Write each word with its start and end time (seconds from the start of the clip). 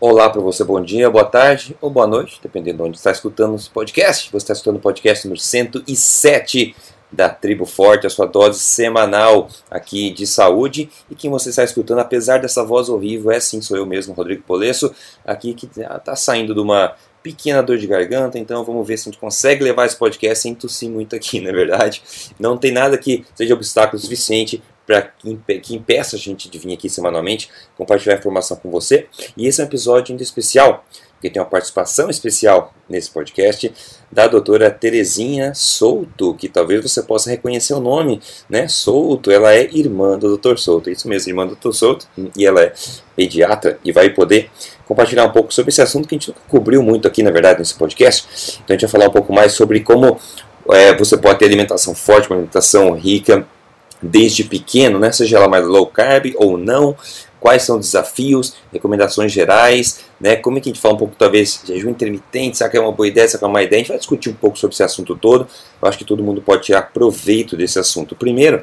Olá 0.00 0.30
para 0.30 0.40
você, 0.40 0.62
bom 0.62 0.80
dia, 0.80 1.10
boa 1.10 1.24
tarde 1.24 1.76
ou 1.80 1.90
boa 1.90 2.06
noite, 2.06 2.38
dependendo 2.40 2.76
de 2.76 2.82
onde 2.84 2.96
está 2.96 3.10
escutando 3.10 3.56
esse 3.56 3.68
podcast. 3.68 4.30
Você 4.30 4.36
está 4.36 4.52
escutando 4.52 4.76
o 4.76 4.80
podcast 4.80 5.26
número 5.26 5.40
107 5.40 6.76
da 7.10 7.28
Tribo 7.28 7.66
Forte, 7.66 8.06
a 8.06 8.10
sua 8.10 8.24
dose 8.24 8.60
semanal 8.60 9.48
aqui 9.68 10.10
de 10.10 10.24
saúde. 10.24 10.88
E 11.10 11.16
quem 11.16 11.28
você 11.28 11.50
está 11.50 11.64
escutando, 11.64 11.98
apesar 11.98 12.38
dessa 12.38 12.62
voz 12.62 12.88
horrível, 12.88 13.32
é 13.32 13.40
sim, 13.40 13.60
sou 13.60 13.76
eu 13.76 13.84
mesmo, 13.84 14.14
Rodrigo 14.14 14.44
Polesso, 14.44 14.94
aqui 15.26 15.52
que 15.52 15.66
está 15.66 16.14
saindo 16.14 16.54
de 16.54 16.60
uma 16.60 16.94
pequena 17.20 17.60
dor 17.60 17.76
de 17.76 17.88
garganta, 17.88 18.38
então 18.38 18.62
vamos 18.62 18.86
ver 18.86 18.98
se 18.98 19.08
a 19.08 19.10
gente 19.10 19.20
consegue 19.20 19.64
levar 19.64 19.84
esse 19.84 19.96
podcast 19.96 20.42
sem 20.42 20.54
tossir 20.54 20.88
muito 20.88 21.16
aqui, 21.16 21.40
na 21.42 21.50
é 21.50 21.52
verdade. 21.52 22.04
Não 22.38 22.56
tem 22.56 22.70
nada 22.70 22.96
que 22.96 23.24
seja 23.34 23.52
obstáculo 23.52 24.00
suficiente 24.00 24.62
para 24.88 25.02
que, 25.02 25.30
impe 25.30 25.60
que 25.60 25.76
impeça 25.76 26.16
a 26.16 26.18
gente 26.18 26.48
de 26.48 26.58
vir 26.58 26.72
aqui 26.72 26.88
semanalmente 26.88 27.50
compartilhar 27.76 28.14
informação 28.14 28.56
com 28.56 28.70
você. 28.70 29.06
E 29.36 29.46
esse 29.46 29.60
é 29.60 29.64
um 29.64 29.66
episódio 29.66 30.12
ainda 30.12 30.22
especial, 30.22 30.82
porque 31.12 31.28
tem 31.28 31.42
uma 31.42 31.48
participação 31.48 32.08
especial 32.08 32.72
nesse 32.88 33.10
podcast 33.10 33.70
da 34.10 34.26
doutora 34.26 34.70
Terezinha 34.70 35.52
Souto, 35.52 36.32
que 36.32 36.48
talvez 36.48 36.82
você 36.82 37.02
possa 37.02 37.28
reconhecer 37.28 37.74
o 37.74 37.80
nome, 37.80 38.18
né? 38.48 38.66
Souto, 38.66 39.30
ela 39.30 39.52
é 39.52 39.68
irmã 39.74 40.18
do 40.18 40.38
Dr. 40.38 40.56
Souto, 40.56 40.88
isso 40.88 41.06
mesmo, 41.06 41.30
irmã 41.30 41.46
do 41.46 41.54
Dr. 41.54 41.72
Souto, 41.72 42.08
e 42.34 42.46
ela 42.46 42.62
é 42.62 42.72
pediatra 43.14 43.78
e 43.84 43.92
vai 43.92 44.08
poder 44.08 44.50
compartilhar 44.86 45.26
um 45.26 45.32
pouco 45.32 45.52
sobre 45.52 45.68
esse 45.68 45.82
assunto 45.82 46.08
que 46.08 46.14
a 46.14 46.18
gente 46.18 46.28
nunca 46.28 46.40
cobriu 46.48 46.82
muito 46.82 47.06
aqui, 47.06 47.22
na 47.22 47.30
verdade, 47.30 47.58
nesse 47.58 47.74
podcast. 47.74 48.58
Então 48.64 48.68
a 48.68 48.72
gente 48.72 48.86
vai 48.86 48.90
falar 48.90 49.10
um 49.10 49.12
pouco 49.12 49.34
mais 49.34 49.52
sobre 49.52 49.80
como 49.80 50.18
é, 50.70 50.96
você 50.96 51.18
pode 51.18 51.40
ter 51.40 51.44
alimentação 51.44 51.94
forte, 51.94 52.30
uma 52.30 52.36
alimentação 52.36 52.92
rica, 52.92 53.46
desde 54.02 54.44
pequeno, 54.44 54.98
né, 54.98 55.10
seja 55.12 55.36
ela 55.36 55.48
mais 55.48 55.66
low 55.66 55.86
carb 55.86 56.32
ou 56.36 56.56
não, 56.56 56.96
quais 57.40 57.62
são 57.62 57.78
os 57.78 57.86
desafios, 57.86 58.54
recomendações 58.72 59.32
gerais, 59.32 60.00
né, 60.20 60.36
como 60.36 60.58
é 60.58 60.60
que 60.60 60.70
a 60.70 60.72
gente 60.72 60.80
fala 60.80 60.94
um 60.94 60.98
pouco 60.98 61.14
talvez 61.16 61.60
jejum 61.64 61.90
intermitente, 61.90 62.58
será 62.58 62.70
que 62.70 62.76
é 62.76 62.80
uma 62.80 62.92
boa 62.92 63.06
ideia, 63.06 63.26
será 63.28 63.38
que 63.38 63.44
é 63.44 63.48
uma 63.48 63.62
ideia, 63.62 63.78
a 63.78 63.82
gente 63.82 63.88
vai 63.88 63.98
discutir 63.98 64.30
um 64.30 64.34
pouco 64.34 64.58
sobre 64.58 64.74
esse 64.74 64.82
assunto 64.82 65.16
todo, 65.16 65.46
eu 65.80 65.88
acho 65.88 65.98
que 65.98 66.04
todo 66.04 66.22
mundo 66.22 66.42
pode 66.42 66.62
tirar 66.62 66.82
proveito 66.82 67.56
desse 67.56 67.78
assunto. 67.78 68.16
Primeiro, 68.16 68.62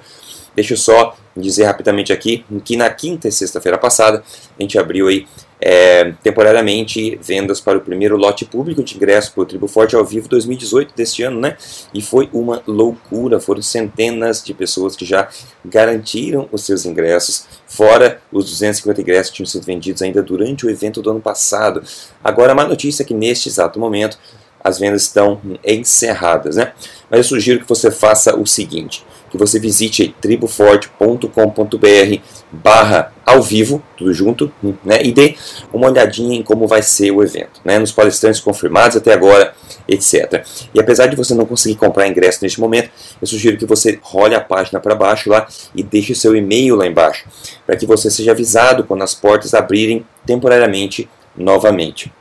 deixa 0.55 0.73
eu 0.73 0.77
só 0.77 1.15
dizer 1.35 1.65
rapidamente 1.65 2.13
aqui 2.13 2.45
que 2.63 2.77
na 2.77 2.89
quinta 2.89 3.27
e 3.27 3.31
sexta-feira 3.31 3.77
passada 3.77 4.23
a 4.57 4.61
gente 4.61 4.77
abriu 4.77 5.07
aí 5.07 5.27
é, 5.59 6.13
temporariamente 6.21 7.17
vendas 7.21 7.59
para 7.59 7.77
o 7.77 7.81
primeiro 7.81 8.17
lote 8.17 8.45
público 8.45 8.83
de 8.83 8.95
ingresso 8.95 9.33
para 9.33 9.43
o 9.43 9.45
Tribo 9.45 9.67
Forte 9.67 9.95
ao 9.95 10.05
vivo 10.05 10.27
2018 10.27 10.93
deste 10.95 11.23
ano, 11.23 11.39
né? 11.39 11.57
E 11.93 12.01
foi 12.01 12.29
uma 12.33 12.61
loucura, 12.67 13.39
foram 13.39 13.61
centenas 13.61 14.43
de 14.43 14.53
pessoas 14.53 14.95
que 14.95 15.05
já 15.05 15.29
garantiram 15.63 16.47
os 16.51 16.65
seus 16.65 16.85
ingressos, 16.85 17.45
fora 17.67 18.21
os 18.31 18.45
250 18.45 19.01
ingressos 19.01 19.29
que 19.29 19.37
tinham 19.37 19.47
sido 19.47 19.65
vendidos 19.65 20.01
ainda 20.01 20.21
durante 20.21 20.65
o 20.65 20.69
evento 20.69 21.01
do 21.01 21.09
ano 21.09 21.21
passado. 21.21 21.83
Agora, 22.23 22.51
a 22.51 22.55
má 22.55 22.65
notícia 22.65 23.03
é 23.03 23.05
que 23.05 23.13
neste 23.13 23.49
exato 23.49 23.79
momento 23.79 24.17
as 24.63 24.79
vendas 24.79 25.03
estão 25.03 25.39
encerradas, 25.63 26.55
né? 26.55 26.73
Mas 27.09 27.19
eu 27.19 27.23
sugiro 27.23 27.59
que 27.59 27.69
você 27.69 27.91
faça 27.91 28.35
o 28.35 28.47
seguinte, 28.47 29.05
que 29.29 29.37
você 29.37 29.59
visite 29.59 30.15
triboforte.com.br 30.19 32.19
barra 32.51 33.14
ao 33.25 33.41
vivo, 33.41 33.81
tudo 33.97 34.13
junto, 34.13 34.51
né, 34.83 35.01
e 35.03 35.11
dê 35.11 35.35
uma 35.73 35.89
olhadinha 35.89 36.37
em 36.37 36.43
como 36.43 36.67
vai 36.67 36.83
ser 36.83 37.09
o 37.11 37.23
evento, 37.23 37.59
né, 37.65 37.79
nos 37.79 37.91
palestrantes 37.91 38.39
confirmados 38.39 38.95
até 38.95 39.11
agora, 39.13 39.53
etc. 39.87 40.45
E 40.73 40.79
apesar 40.79 41.07
de 41.07 41.15
você 41.15 41.33
não 41.33 41.45
conseguir 41.45 41.75
comprar 41.75 42.07
ingresso 42.07 42.39
neste 42.43 42.59
momento, 42.59 42.91
eu 43.19 43.27
sugiro 43.27 43.57
que 43.57 43.65
você 43.65 43.99
role 44.01 44.35
a 44.35 44.41
página 44.41 44.79
para 44.79 44.93
baixo 44.93 45.29
lá 45.29 45.47
e 45.73 45.81
deixe 45.81 46.13
seu 46.13 46.35
e-mail 46.35 46.75
lá 46.75 46.85
embaixo, 46.85 47.25
para 47.65 47.75
que 47.75 47.85
você 47.85 48.11
seja 48.11 48.31
avisado 48.31 48.83
quando 48.83 49.03
as 49.03 49.15
portas 49.15 49.55
abrirem 49.55 50.05
temporariamente 50.25 51.09
novamente. 51.35 52.13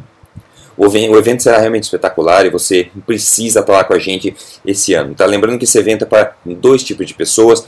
O 0.77 0.87
evento 0.87 1.43
será 1.43 1.59
realmente 1.59 1.85
espetacular 1.85 2.45
e 2.47 2.51
você 2.51 2.89
precisa 3.07 3.65
lá 3.69 3.85
com 3.85 3.95
a 3.95 3.99
gente 3.99 4.35
esse 4.67 4.93
ano. 4.93 5.15
Tá 5.15 5.25
lembrando 5.25 5.57
que 5.57 5.65
esse 5.65 5.79
evento 5.79 6.03
é 6.03 6.07
para 6.07 6.35
dois 6.45 6.83
tipos 6.83 7.07
de 7.07 7.15
pessoas 7.15 7.65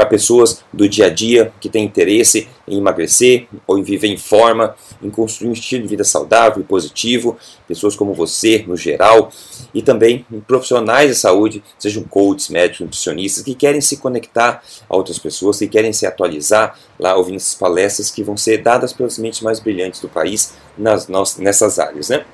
para 0.00 0.06
pessoas 0.06 0.62
do 0.72 0.88
dia 0.88 1.06
a 1.06 1.10
dia 1.10 1.52
que 1.60 1.68
têm 1.68 1.84
interesse 1.84 2.48
em 2.70 2.78
emagrecer 2.78 3.46
ou 3.66 3.78
em 3.78 3.82
viver 3.82 4.08
em 4.08 4.16
forma, 4.16 4.74
em 5.02 5.10
construir 5.10 5.50
um 5.50 5.52
estilo 5.52 5.82
de 5.82 5.88
vida 5.88 6.04
saudável 6.04 6.62
e 6.62 6.64
positivo, 6.64 7.36
pessoas 7.66 7.96
como 7.96 8.14
você 8.14 8.64
no 8.66 8.76
geral, 8.76 9.30
e 9.74 9.82
também 9.82 10.24
profissionais 10.46 11.10
de 11.10 11.16
saúde, 11.16 11.62
sejam 11.78 12.02
coaches, 12.04 12.48
médicos, 12.48 12.80
nutricionistas, 12.80 13.42
que 13.42 13.54
querem 13.54 13.80
se 13.80 13.96
conectar 13.96 14.62
a 14.88 14.96
outras 14.96 15.18
pessoas, 15.18 15.58
que 15.58 15.66
querem 15.66 15.92
se 15.92 16.06
atualizar 16.06 16.78
lá 16.98 17.16
ouvindo 17.16 17.36
essas 17.36 17.54
palestras 17.54 18.10
que 18.10 18.22
vão 18.22 18.36
ser 18.36 18.58
dadas 18.58 18.92
pelas 18.92 19.18
mentes 19.18 19.40
mais 19.40 19.58
brilhantes 19.58 20.00
do 20.00 20.08
país 20.08 20.54
nas, 20.76 21.08
nessas 21.38 21.78
áreas. 21.78 22.08
Né? 22.08 22.24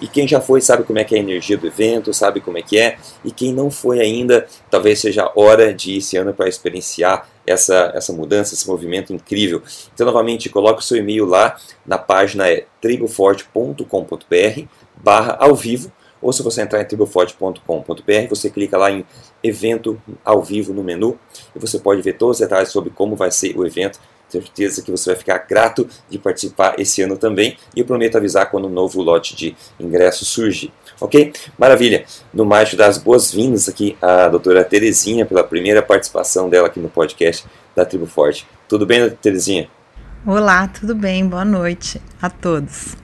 E 0.00 0.06
quem 0.06 0.26
já 0.26 0.40
foi 0.40 0.60
sabe 0.60 0.84
como 0.84 0.98
é 0.98 1.04
que 1.04 1.14
é 1.14 1.18
a 1.18 1.22
energia 1.22 1.56
do 1.56 1.66
evento, 1.66 2.12
sabe 2.12 2.40
como 2.40 2.58
é 2.58 2.62
que 2.62 2.78
é, 2.78 2.98
e 3.24 3.30
quem 3.30 3.52
não 3.52 3.70
foi 3.70 4.00
ainda, 4.00 4.46
talvez 4.70 5.00
seja 5.00 5.24
a 5.24 5.32
hora 5.34 5.72
de 5.72 5.92
ir 5.92 5.98
esse 5.98 6.16
ano 6.16 6.34
para 6.34 6.48
experienciar 6.48 7.28
essa, 7.46 7.92
essa 7.94 8.12
mudança, 8.12 8.54
esse 8.54 8.66
movimento 8.66 9.12
incrível. 9.12 9.62
Então, 9.94 10.06
novamente, 10.06 10.48
coloque 10.48 10.80
o 10.80 10.84
seu 10.84 10.98
e-mail 10.98 11.24
lá 11.24 11.56
na 11.86 11.98
página 11.98 12.48
é 12.48 12.66
triboforte.com.br 12.80 14.62
barra 14.96 15.36
ao 15.38 15.54
vivo, 15.54 15.92
ou 16.20 16.32
se 16.32 16.42
você 16.42 16.62
entrar 16.62 16.80
em 16.80 16.84
triboforte.com.br, 16.84 18.28
você 18.28 18.50
clica 18.50 18.76
lá 18.76 18.90
em 18.90 19.04
evento 19.42 20.00
ao 20.24 20.42
vivo 20.42 20.72
no 20.72 20.82
menu 20.82 21.18
e 21.54 21.58
você 21.58 21.78
pode 21.78 22.02
ver 22.02 22.14
todos 22.14 22.36
os 22.36 22.40
detalhes 22.40 22.70
sobre 22.70 22.90
como 22.90 23.14
vai 23.14 23.30
ser 23.30 23.56
o 23.56 23.64
evento. 23.64 24.00
Tenho 24.30 24.44
certeza 24.44 24.82
que 24.82 24.90
você 24.90 25.10
vai 25.10 25.18
ficar 25.18 25.38
grato 25.38 25.88
de 26.10 26.18
participar 26.18 26.74
esse 26.78 27.02
ano 27.02 27.16
também 27.16 27.56
e 27.74 27.80
eu 27.80 27.86
prometo 27.86 28.16
avisar 28.16 28.50
quando 28.50 28.66
um 28.66 28.70
novo 28.70 29.00
lote 29.00 29.36
de 29.36 29.56
ingressos 29.78 30.28
surgir. 30.28 30.72
Ok? 31.00 31.32
Maravilha. 31.58 32.04
No 32.32 32.44
mais, 32.44 32.72
dar 32.74 32.88
as 32.88 32.98
boas-vindas 32.98 33.68
aqui 33.68 33.96
à 34.00 34.28
doutora 34.28 34.64
Terezinha 34.64 35.26
pela 35.26 35.44
primeira 35.44 35.82
participação 35.82 36.48
dela 36.48 36.66
aqui 36.66 36.80
no 36.80 36.88
podcast 36.88 37.44
da 37.74 37.84
Tribo 37.84 38.06
Forte. 38.06 38.46
Tudo 38.68 38.86
bem, 38.86 39.10
Terezinha? 39.10 39.68
Olá, 40.26 40.66
tudo 40.66 40.94
bem? 40.94 41.26
Boa 41.26 41.44
noite 41.44 42.00
a 42.20 42.28
todos. 42.28 42.96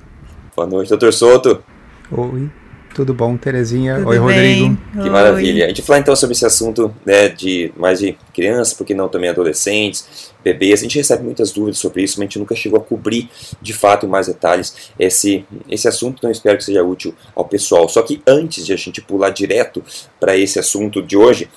Boa 0.56 0.66
noite, 0.66 0.88
doutor 0.88 1.12
Souto. 1.12 1.62
Oi. 2.10 2.50
Tudo 2.94 3.14
bom, 3.14 3.36
Terezinha? 3.36 3.96
Tudo 3.96 4.08
Oi, 4.08 4.18
bem? 4.18 4.20
Rodrigo. 4.20 4.78
Que 4.92 5.00
Oi. 5.00 5.10
maravilha. 5.10 5.64
A 5.64 5.68
gente 5.68 5.80
vai 5.80 5.86
falar 5.86 5.98
então 6.00 6.14
sobre 6.14 6.34
esse 6.34 6.44
assunto 6.44 6.94
né, 7.06 7.28
de 7.28 7.72
mais 7.76 8.00
de 8.00 8.16
crianças, 8.34 8.74
porque 8.74 8.94
não 8.94 9.08
também 9.08 9.30
adolescentes, 9.30 10.31
bebês. 10.42 10.80
A 10.80 10.82
gente 10.82 10.98
recebe 10.98 11.22
muitas 11.24 11.52
dúvidas 11.52 11.78
sobre 11.78 12.02
isso, 12.02 12.14
mas 12.18 12.24
a 12.24 12.28
gente 12.28 12.38
nunca 12.38 12.54
chegou 12.54 12.78
a 12.78 12.82
cobrir 12.82 13.28
de 13.60 13.72
fato 13.72 14.06
em 14.06 14.08
mais 14.08 14.26
detalhes 14.26 14.92
esse, 14.98 15.44
esse 15.68 15.88
assunto, 15.88 16.18
então 16.18 16.30
espero 16.30 16.58
que 16.58 16.64
seja 16.64 16.82
útil 16.82 17.14
ao 17.34 17.44
pessoal. 17.44 17.88
Só 17.88 18.02
que 18.02 18.22
antes 18.26 18.66
de 18.66 18.72
a 18.72 18.76
gente 18.76 19.00
pular 19.00 19.30
direto 19.30 19.82
para 20.20 20.36
esse 20.36 20.58
assunto 20.58 21.02
de 21.02 21.16
hoje, 21.16 21.48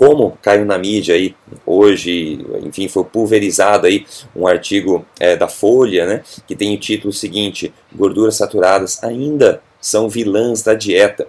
como 0.00 0.38
caiu 0.40 0.64
na 0.64 0.78
mídia 0.78 1.14
aí 1.14 1.34
hoje, 1.66 2.38
enfim, 2.64 2.88
foi 2.88 3.04
pulverizado 3.04 3.86
aí 3.86 4.06
um 4.34 4.46
artigo 4.46 5.04
é, 5.18 5.36
da 5.36 5.46
Folha, 5.46 6.06
né, 6.06 6.22
que 6.46 6.56
tem 6.56 6.74
o 6.74 6.78
título 6.78 7.12
seguinte: 7.12 7.70
gorduras 7.94 8.36
saturadas 8.36 9.04
ainda 9.04 9.62
são 9.78 10.08
vilãs 10.08 10.62
da 10.62 10.72
dieta. 10.72 11.28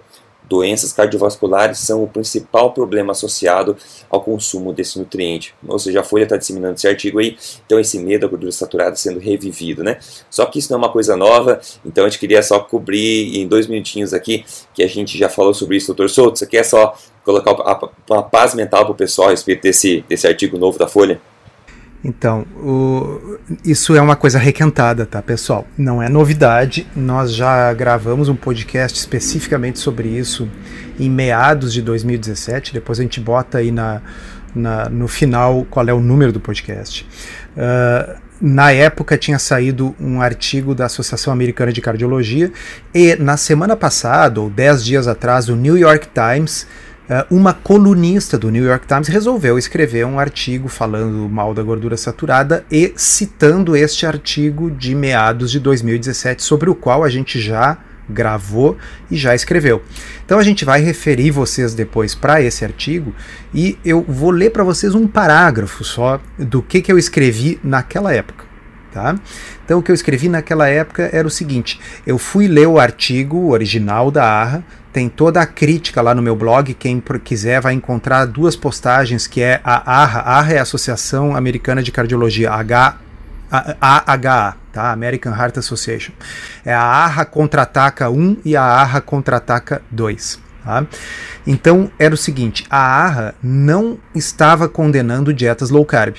Doenças 0.52 0.92
cardiovasculares 0.92 1.78
são 1.78 2.04
o 2.04 2.06
principal 2.06 2.74
problema 2.74 3.12
associado 3.12 3.74
ao 4.10 4.20
consumo 4.20 4.70
desse 4.70 4.98
nutriente. 4.98 5.54
Ou 5.66 5.78
seja, 5.78 6.00
a 6.00 6.04
Folha 6.04 6.24
está 6.24 6.36
disseminando 6.36 6.74
esse 6.74 6.86
artigo 6.86 7.20
aí, 7.20 7.38
então 7.64 7.80
esse 7.80 7.98
medo 7.98 8.20
da 8.20 8.26
gordura 8.26 8.52
saturada 8.52 8.94
sendo 8.94 9.18
revivido, 9.18 9.82
né? 9.82 9.96
Só 10.28 10.44
que 10.44 10.58
isso 10.58 10.70
não 10.70 10.76
é 10.76 10.82
uma 10.84 10.92
coisa 10.92 11.16
nova, 11.16 11.58
então 11.82 12.04
a 12.04 12.08
gente 12.10 12.18
queria 12.18 12.42
só 12.42 12.60
cobrir 12.60 13.34
em 13.34 13.48
dois 13.48 13.66
minutinhos 13.66 14.12
aqui, 14.12 14.44
que 14.74 14.82
a 14.82 14.86
gente 14.86 15.16
já 15.16 15.30
falou 15.30 15.54
sobre 15.54 15.78
isso, 15.78 15.86
doutor 15.86 16.10
Souto. 16.10 16.38
Você 16.38 16.46
quer 16.46 16.64
só 16.64 16.94
colocar 17.24 17.56
uma 18.10 18.22
paz 18.22 18.54
mental 18.54 18.84
para 18.84 18.92
o 18.92 18.94
pessoal 18.94 19.28
a 19.28 19.30
respeito 19.30 19.62
desse, 19.62 20.04
desse 20.06 20.26
artigo 20.26 20.58
novo 20.58 20.78
da 20.78 20.86
Folha? 20.86 21.18
Então, 22.04 22.44
o, 22.56 23.38
isso 23.64 23.94
é 23.94 24.00
uma 24.00 24.16
coisa 24.16 24.38
requentada, 24.38 25.06
tá, 25.06 25.22
pessoal? 25.22 25.66
Não 25.78 26.02
é 26.02 26.08
novidade. 26.08 26.86
Nós 26.96 27.32
já 27.32 27.72
gravamos 27.72 28.28
um 28.28 28.34
podcast 28.34 28.98
especificamente 28.98 29.78
sobre 29.78 30.08
isso 30.08 30.48
em 30.98 31.08
meados 31.08 31.72
de 31.72 31.80
2017. 31.80 32.72
Depois 32.72 32.98
a 32.98 33.02
gente 33.02 33.20
bota 33.20 33.58
aí 33.58 33.70
na, 33.70 34.02
na 34.54 34.88
no 34.88 35.06
final 35.06 35.64
qual 35.70 35.88
é 35.88 35.94
o 35.94 36.00
número 36.00 36.32
do 36.32 36.40
podcast. 36.40 37.06
Uh, 37.56 38.20
na 38.40 38.72
época 38.72 39.16
tinha 39.16 39.38
saído 39.38 39.94
um 40.00 40.20
artigo 40.20 40.74
da 40.74 40.86
Associação 40.86 41.32
Americana 41.32 41.72
de 41.72 41.80
Cardiologia 41.80 42.50
e 42.92 43.14
na 43.14 43.36
semana 43.36 43.76
passada, 43.76 44.40
ou 44.40 44.50
dez 44.50 44.84
dias 44.84 45.06
atrás, 45.06 45.48
o 45.48 45.54
New 45.54 45.78
York 45.78 46.08
Times 46.08 46.66
uma 47.30 47.52
colunista 47.52 48.38
do 48.38 48.50
New 48.50 48.64
York 48.64 48.86
Times 48.86 49.08
resolveu 49.08 49.58
escrever 49.58 50.06
um 50.06 50.18
artigo 50.18 50.68
falando 50.68 51.28
mal 51.28 51.52
da 51.52 51.62
gordura 51.62 51.96
saturada 51.96 52.64
e 52.70 52.92
citando 52.96 53.76
este 53.76 54.06
artigo 54.06 54.70
de 54.70 54.94
meados 54.94 55.50
de 55.50 55.58
2017, 55.58 56.42
sobre 56.42 56.70
o 56.70 56.74
qual 56.74 57.02
a 57.02 57.08
gente 57.08 57.40
já 57.40 57.78
gravou 58.08 58.76
e 59.10 59.16
já 59.16 59.34
escreveu. 59.34 59.82
Então 60.24 60.38
a 60.38 60.42
gente 60.42 60.64
vai 60.64 60.80
referir 60.80 61.30
vocês 61.30 61.74
depois 61.74 62.14
para 62.14 62.40
esse 62.40 62.64
artigo 62.64 63.14
e 63.54 63.78
eu 63.84 64.04
vou 64.06 64.30
ler 64.30 64.50
para 64.50 64.64
vocês 64.64 64.94
um 64.94 65.06
parágrafo 65.06 65.84
só 65.84 66.20
do 66.38 66.62
que, 66.62 66.80
que 66.80 66.92
eu 66.92 66.98
escrevi 66.98 67.58
naquela 67.62 68.12
época. 68.12 68.51
Tá? 68.92 69.16
Então 69.64 69.78
o 69.78 69.82
que 69.82 69.90
eu 69.90 69.94
escrevi 69.94 70.28
naquela 70.28 70.68
época 70.68 71.08
era 71.12 71.26
o 71.26 71.30
seguinte: 71.30 71.80
eu 72.06 72.18
fui 72.18 72.46
ler 72.46 72.66
o 72.66 72.78
artigo 72.78 73.50
original 73.50 74.10
da 74.10 74.22
ARRA, 74.22 74.62
tem 74.92 75.08
toda 75.08 75.40
a 75.40 75.46
crítica 75.46 76.02
lá 76.02 76.14
no 76.14 76.20
meu 76.20 76.36
blog. 76.36 76.74
Quem 76.74 77.02
quiser 77.24 77.60
vai 77.60 77.72
encontrar 77.72 78.26
duas 78.26 78.54
postagens 78.54 79.26
que 79.26 79.40
é 79.40 79.60
a 79.64 80.02
ARRA, 80.02 80.20
ARRA 80.20 80.52
é 80.52 80.58
a 80.58 80.62
Associação 80.62 81.34
Americana 81.34 81.82
de 81.82 81.90
Cardiologia, 81.90 82.50
AHA, 82.50 84.56
tá? 84.70 84.92
American 84.92 85.34
Heart 85.34 85.56
Association. 85.56 86.12
É 86.62 86.74
a 86.74 86.82
ARRA 86.82 87.24
contra-ataca 87.24 88.10
1 88.10 88.36
e 88.44 88.54
a 88.54 88.62
ARRA 88.62 89.00
contra-ataca 89.00 89.80
2. 89.90 90.38
Tá? 90.62 90.86
Então 91.46 91.90
era 91.98 92.14
o 92.14 92.18
seguinte: 92.18 92.66
a 92.68 92.78
ARRA 92.78 93.34
não 93.42 93.98
estava 94.14 94.68
condenando 94.68 95.32
dietas 95.32 95.70
low 95.70 95.86
carb. 95.86 96.16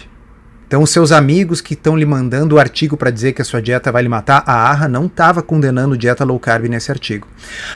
Então, 0.73 0.81
os 0.81 0.89
seus 0.89 1.11
amigos 1.11 1.61
que 1.61 1.75
estão 1.75 1.95
lhe 1.95 2.03
mandando 2.03 2.55
o 2.55 2.59
artigo 2.59 2.97
para 2.97 3.11
dizer 3.11 3.33
que 3.33 3.43
a 3.43 3.45
sua 3.45 3.61
dieta 3.61 3.91
vai 3.91 4.01
lhe 4.01 4.09
matar, 4.09 4.43
a 4.43 4.53
ARRA 4.53 4.87
não 4.87 5.05
estava 5.05 5.43
condenando 5.43 5.95
dieta 5.95 6.25
low 6.25 6.39
carb 6.39 6.65
nesse 6.65 6.89
artigo. 6.89 7.27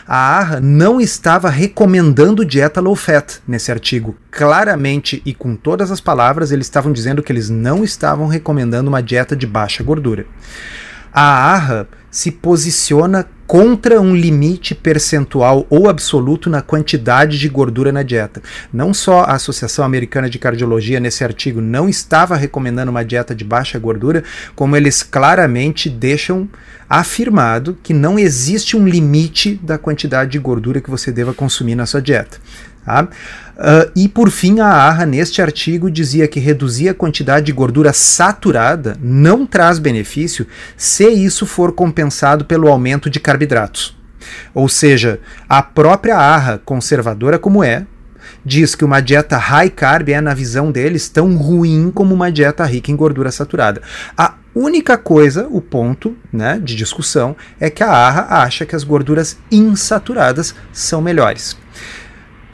A 0.08 0.18
ARRA 0.18 0.60
não 0.60 1.00
estava 1.00 1.48
recomendando 1.48 2.44
dieta 2.44 2.82
low 2.82 2.96
fat 2.96 3.40
nesse 3.48 3.72
artigo. 3.72 4.16
Claramente 4.32 5.22
e 5.24 5.32
com 5.32 5.56
todas 5.56 5.92
as 5.92 6.02
palavras, 6.02 6.52
eles 6.52 6.66
estavam 6.66 6.92
dizendo 6.92 7.22
que 7.22 7.32
eles 7.32 7.52
não 7.52 7.84
estavam 7.84 8.26
recomendando 8.26 8.90
uma 8.90 9.04
dieta 9.04 9.36
de 9.36 9.46
baixa 9.46 9.84
gordura. 9.84 10.26
A 11.14 11.22
ARRA 11.22 11.88
se 12.18 12.32
posiciona 12.32 13.28
contra 13.46 14.02
um 14.02 14.16
limite 14.16 14.74
percentual 14.74 15.68
ou 15.70 15.88
absoluto 15.88 16.50
na 16.50 16.64
quantidade 16.64 17.38
de 17.38 17.48
gordura 17.48 17.92
na 17.92 18.02
dieta. 18.02 18.42
Não 18.74 18.92
só 18.92 19.20
a 19.22 19.34
Associação 19.34 19.86
Americana 19.86 20.28
de 20.28 20.40
Cardiologia, 20.40 21.00
nesse 21.00 21.24
artigo, 21.24 21.62
não 21.62 21.88
estava 21.88 22.36
recomendando 22.36 22.90
uma 22.90 23.06
dieta 23.06 23.36
de 23.36 23.46
baixa 23.46 23.78
gordura, 23.78 24.24
como 24.56 24.76
eles 24.76 25.04
claramente 25.04 25.92
deixam 25.92 26.50
afirmado 26.90 27.78
que 27.84 27.94
não 27.94 28.18
existe 28.18 28.76
um 28.76 28.88
limite 28.88 29.54
da 29.62 29.78
quantidade 29.78 30.32
de 30.32 30.40
gordura 30.40 30.82
que 30.82 30.90
você 30.90 31.12
deva 31.12 31.36
consumir 31.36 31.76
na 31.76 31.86
sua 31.86 32.02
dieta. 32.02 32.40
Tá? 32.88 33.04
Uh, 33.04 33.92
e 33.98 34.08
por 34.08 34.32
fim, 34.32 34.62
a 34.62 34.68
ARRA, 34.68 35.06
neste 35.06 35.42
artigo, 35.42 35.92
dizia 35.92 36.26
que 36.26 36.40
reduzir 36.40 36.88
a 36.88 36.94
quantidade 36.94 37.48
de 37.48 37.52
gordura 37.52 37.92
saturada 37.92 38.96
não 39.02 39.46
traz 39.46 39.78
benefício 39.78 40.48
se 40.78 41.06
isso 41.10 41.46
for 41.46 41.74
compensado 41.74 42.46
pelo 42.46 42.70
aumento 42.70 43.10
de 43.10 43.20
carboidratos. 43.20 43.94
Ou 44.54 44.70
seja, 44.70 45.20
a 45.50 45.62
própria 45.62 46.16
ARRA, 46.16 46.62
conservadora 46.64 47.38
como 47.38 47.62
é, 47.62 47.86
diz 48.46 48.74
que 48.74 48.86
uma 48.86 49.02
dieta 49.02 49.36
high 49.36 49.70
carb 49.70 50.08
é, 50.08 50.22
na 50.22 50.34
visão 50.34 50.72
deles, 50.72 51.10
tão 51.10 51.36
ruim 51.36 51.92
como 51.94 52.16
uma 52.16 52.32
dieta 52.32 52.64
rica 52.64 52.90
em 52.90 52.96
gordura 52.96 53.32
saturada. 53.32 53.82
A 54.18 54.36
única 54.56 54.98
coisa, 54.98 55.46
o 55.52 55.60
ponto 55.60 56.16
né, 56.32 56.58
de 56.64 56.74
discussão, 56.74 57.36
é 57.60 57.70
que 57.70 57.84
a 57.84 57.92
ARRA 57.92 58.28
acha 58.30 58.66
que 58.66 58.78
as 58.78 58.86
gorduras 58.86 59.38
insaturadas 59.52 60.56
são 60.72 61.02
melhores. 61.02 61.58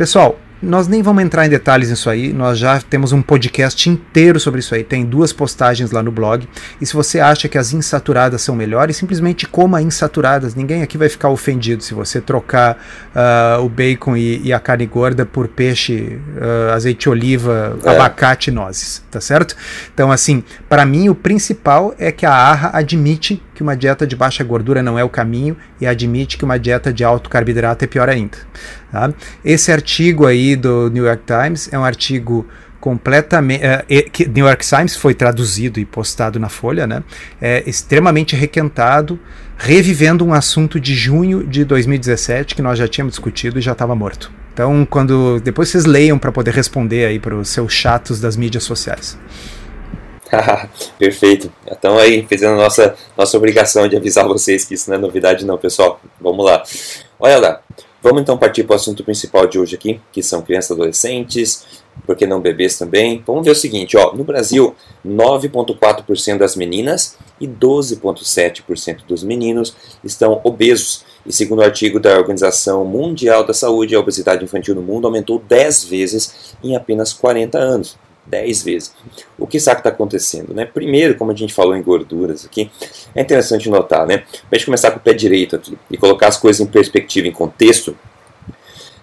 Pessoal, 0.03 0.37
nós 0.61 0.85
nem 0.85 1.01
vamos 1.01 1.23
entrar 1.23 1.45
em 1.45 1.49
detalhes 1.49 1.89
nisso 1.89 2.09
aí, 2.09 2.33
nós 2.33 2.59
já 2.59 2.77
temos 2.81 3.13
um 3.13 3.21
podcast 3.21 3.89
inteiro 3.89 4.37
sobre 4.37 4.59
isso 4.59 4.75
aí, 4.75 4.83
tem 4.83 5.05
duas 5.05 5.31
postagens 5.31 5.91
lá 5.91 6.03
no 6.03 6.11
blog. 6.11 6.45
E 6.81 6.85
se 6.85 6.93
você 6.93 7.21
acha 7.21 7.47
que 7.47 7.57
as 7.57 7.71
insaturadas 7.71 8.41
são 8.41 8.53
melhores, 8.53 8.97
simplesmente 8.97 9.47
coma 9.47 9.81
insaturadas. 9.81 10.55
Ninguém 10.55 10.83
aqui 10.83 10.97
vai 10.97 11.07
ficar 11.07 11.29
ofendido 11.29 11.81
se 11.81 11.93
você 11.93 12.19
trocar 12.19 12.77
uh, 13.15 13.63
o 13.63 13.69
bacon 13.69 14.17
e, 14.17 14.41
e, 14.43 14.51
a 14.51 14.59
carne 14.59 14.85
gorda 14.85 15.25
por 15.25 15.47
peixe, 15.47 16.19
uh, 16.35 16.73
azeite 16.73 17.03
de 17.03 17.09
oliva, 17.09 17.79
é. 17.81 17.89
abacate 17.89 18.49
e 18.49 18.53
nozes, 18.53 19.01
tá 19.09 19.21
certo? 19.21 19.55
Então, 19.93 20.11
assim, 20.11 20.43
para 20.67 20.85
mim 20.85 21.07
o 21.07 21.15
principal 21.15 21.95
é 21.97 22.11
que 22.11 22.25
a 22.25 22.33
ARRA 22.33 22.71
admite 22.73 23.41
que 23.53 23.63
uma 23.63 23.75
dieta 23.75 24.05
de 24.05 24.15
baixa 24.15 24.43
gordura 24.43 24.81
não 24.81 24.97
é 24.97 25.03
o 25.03 25.09
caminho 25.09 25.55
e 25.79 25.87
admite 25.87 26.37
que 26.37 26.45
uma 26.45 26.57
dieta 26.57 26.91
de 26.91 27.03
alto 27.03 27.29
carboidrato 27.29 27.85
é 27.85 27.87
pior 27.87 28.09
ainda. 28.09 28.37
Tá? 28.91 29.13
Esse 29.43 29.71
artigo 29.71 30.25
aí 30.25 30.55
do 30.55 30.89
New 30.89 31.05
York 31.05 31.23
Times 31.25 31.69
é 31.71 31.77
um 31.77 31.83
artigo 31.83 32.47
completamente 32.83 33.63
é, 33.63 33.83
que 34.01 34.27
New 34.27 34.45
York 34.45 34.65
Times 34.67 34.97
foi 34.97 35.13
traduzido 35.13 35.79
e 35.79 35.85
postado 35.85 36.37
na 36.37 36.49
Folha, 36.49 36.85
né? 36.85 37.01
É 37.41 37.63
extremamente 37.65 38.35
requentado, 38.35 39.17
revivendo 39.57 40.25
um 40.25 40.33
assunto 40.33 40.81
de 40.81 40.93
junho 40.93 41.47
de 41.47 41.63
2017 41.63 42.53
que 42.53 42.61
nós 42.61 42.77
já 42.77 42.85
tínhamos 42.85 43.13
discutido 43.13 43.57
e 43.57 43.61
já 43.61 43.71
estava 43.71 43.95
morto. 43.95 44.29
Então, 44.53 44.85
quando 44.85 45.39
depois 45.39 45.69
vocês 45.69 45.85
leiam 45.85 46.19
para 46.19 46.29
poder 46.29 46.53
responder 46.53 47.05
aí 47.05 47.19
para 47.19 47.35
os 47.35 47.47
seus 47.47 47.71
chatos 47.71 48.19
das 48.19 48.35
mídias 48.35 48.65
sociais. 48.65 49.17
Perfeito. 50.97 51.51
Então 51.65 51.97
aí, 51.97 52.25
fazendo 52.29 52.53
a 52.53 52.63
nossa, 52.63 52.95
nossa 53.17 53.37
obrigação 53.37 53.87
de 53.87 53.95
avisar 53.95 54.27
vocês 54.27 54.65
que 54.65 54.73
isso 54.73 54.89
não 54.89 54.97
é 54.97 54.99
novidade 54.99 55.45
não, 55.45 55.57
pessoal. 55.57 55.99
Vamos 56.19 56.45
lá. 56.45 56.63
Olha 57.19 57.39
lá. 57.39 57.61
Vamos 58.01 58.21
então 58.21 58.37
partir 58.37 58.65
para 58.65 58.73
o 58.73 58.75
assunto 58.75 59.01
principal 59.01 59.47
de 59.47 59.57
hoje 59.57 59.75
aqui, 59.75 60.01
que 60.11 60.21
são 60.21 60.41
crianças 60.41 60.71
adolescentes, 60.71 61.65
por 62.05 62.17
que 62.17 62.27
não 62.27 62.41
bebês 62.41 62.77
também? 62.77 63.23
Vamos 63.25 63.45
ver 63.45 63.51
o 63.51 63.55
seguinte, 63.55 63.95
ó, 63.95 64.13
no 64.13 64.25
Brasil, 64.25 64.75
9.4% 65.07 66.37
das 66.37 66.57
meninas 66.57 67.15
e 67.39 67.47
12.7% 67.47 69.05
dos 69.07 69.23
meninos 69.23 69.73
estão 70.03 70.41
obesos. 70.43 71.05
E 71.25 71.31
segundo 71.31 71.59
o 71.59 71.63
artigo 71.63 71.97
da 71.97 72.17
Organização 72.17 72.83
Mundial 72.83 73.45
da 73.45 73.53
Saúde, 73.53 73.95
a 73.95 74.01
obesidade 74.01 74.43
infantil 74.43 74.75
no 74.75 74.81
mundo 74.81 75.07
aumentou 75.07 75.39
10 75.39 75.85
vezes 75.85 76.55
em 76.61 76.75
apenas 76.75 77.13
40 77.13 77.57
anos. 77.57 77.97
10 78.25 78.63
vezes. 78.63 78.93
O 79.37 79.45
que 79.45 79.51
que 79.51 79.57
está 79.57 79.89
acontecendo? 79.89 80.53
Né? 80.53 80.65
Primeiro, 80.65 81.15
como 81.15 81.31
a 81.31 81.35
gente 81.35 81.53
falou 81.53 81.75
em 81.75 81.81
gorduras 81.81 82.45
aqui, 82.45 82.71
é 83.13 83.21
interessante 83.21 83.69
notar, 83.69 84.07
né? 84.07 84.23
Para 84.49 84.57
gente 84.57 84.65
começar 84.65 84.91
com 84.91 84.97
o 84.97 85.01
pé 85.01 85.13
direito 85.13 85.55
aqui 85.55 85.77
e 85.91 85.97
colocar 85.97 86.27
as 86.27 86.37
coisas 86.37 86.61
em 86.61 86.65
perspectiva, 86.65 87.27
em 87.27 87.31
contexto, 87.31 87.95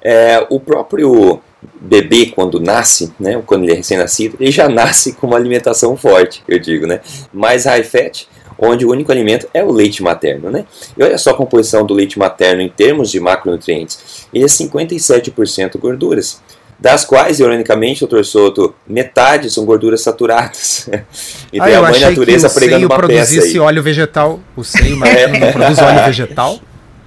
é, 0.03 0.47
o 0.49 0.59
próprio 0.59 1.41
bebê, 1.79 2.33
quando 2.35 2.59
nasce, 2.59 3.13
né, 3.21 3.43
quando 3.45 3.65
ele 3.65 3.73
é 3.73 3.77
recém-nascido, 3.77 4.37
ele 4.41 4.51
já 4.51 4.69
nasce 4.69 5.13
com 5.13 5.27
uma 5.27 5.37
alimentação 5.37 5.97
forte, 5.97 6.43
eu 6.49 6.59
digo, 6.59 6.87
né? 6.87 7.01
Mais 7.33 7.67
high 7.67 7.85
fat, 7.85 8.27
onde 8.59 8.85
o 8.85 8.91
único 8.91 9.13
alimento 9.13 9.49
é 9.53 9.63
o 9.63 9.71
leite 9.71 10.03
materno, 10.03 10.51
né? 10.51 10.65
E 10.97 11.03
olha 11.03 11.19
só 11.19 11.31
a 11.31 11.37
composição 11.37 11.85
do 11.85 11.95
leite 11.95 12.19
materno 12.19 12.63
em 12.63 12.69
termos 12.69 13.11
de 13.11 13.21
macronutrientes. 13.21 14.27
Ele 14.33 14.45
é 14.45 14.47
57% 14.47 15.79
gorduras 15.79 16.41
das 16.81 17.05
quais, 17.05 17.39
ironicamente, 17.39 18.01
doutor 18.01 18.25
Soto, 18.25 18.75
metade 18.89 19.51
são 19.51 19.67
gorduras 19.67 20.01
saturadas. 20.01 20.89
e 21.53 21.61
ah, 21.61 21.79
a 21.79 21.83
mãe 21.83 22.01
natureza 22.01 22.49
pregando 22.49 22.87
uma 22.87 23.07
peça 23.07 23.43
aí. 23.43 23.59
óleo 23.59 23.83
vegetal, 23.83 24.41
o 24.57 24.65
seio 24.65 24.97
materno 24.97 25.37
é. 25.37 25.41
não 25.41 25.53
produz 25.53 25.79
óleo 25.79 26.05
vegetal? 26.07 26.59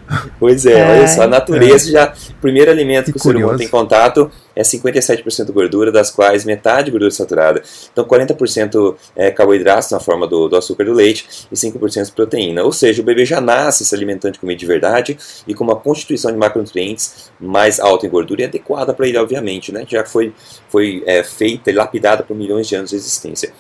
Pois 0.39 0.65
é, 0.65 0.79
é, 0.79 0.97
olha 0.97 1.07
só, 1.07 1.24
a 1.24 1.27
natureza 1.27 1.89
é. 1.89 1.91
já. 1.91 2.13
O 2.29 2.41
primeiro 2.41 2.69
alimento 2.69 3.05
que, 3.05 3.13
que 3.13 3.17
o 3.19 3.22
ser 3.22 3.36
humano 3.36 3.57
tem 3.57 3.67
contato 3.67 4.29
é 4.55 4.62
57% 4.62 5.51
gordura, 5.51 5.91
das 5.91 6.12
quais 6.12 6.45
metade 6.45 6.91
gordura 6.91 7.12
saturada. 7.12 7.62
Então 7.91 8.05
40% 8.05 8.95
é 9.15 9.31
carboidratos 9.31 9.89
na 9.91 10.00
forma 10.00 10.27
do, 10.27 10.48
do, 10.48 10.55
açúcar 10.55 10.86
do 10.86 10.93
leite 10.93 11.48
e 11.51 11.55
5% 11.55 12.13
proteína. 12.13 12.63
Ou 12.63 12.72
seja, 12.72 13.01
o 13.01 13.05
bebê 13.05 13.25
já 13.25 13.41
nasce 13.41 13.86
se 13.86 13.95
alimentando 13.95 14.33
de 14.33 14.39
comida 14.39 14.60
de 14.60 14.65
verdade 14.65 15.17
e 15.48 15.53
com 15.53 15.63
uma 15.63 15.75
constituição 15.75 16.31
de 16.31 16.38
macronutrientes 16.38 17.31
mais 17.39 17.79
alta 17.79 18.05
em 18.05 18.10
gordura 18.10 18.41
e 18.41 18.45
adequada 18.45 18.93
para 18.93 19.07
ele, 19.07 19.17
obviamente, 19.17 19.72
né? 19.72 19.86
Já 19.88 20.05
foi, 20.05 20.33
foi 20.69 21.03
é, 21.05 21.24
feita 21.24 21.72
e 21.72 21.74
lapidada 21.74 22.24
por 22.24 22.36
milhões 22.36 22.67
de 22.67 22.75
anos 22.75 22.91
de 22.91 22.95
existência. 22.95 23.51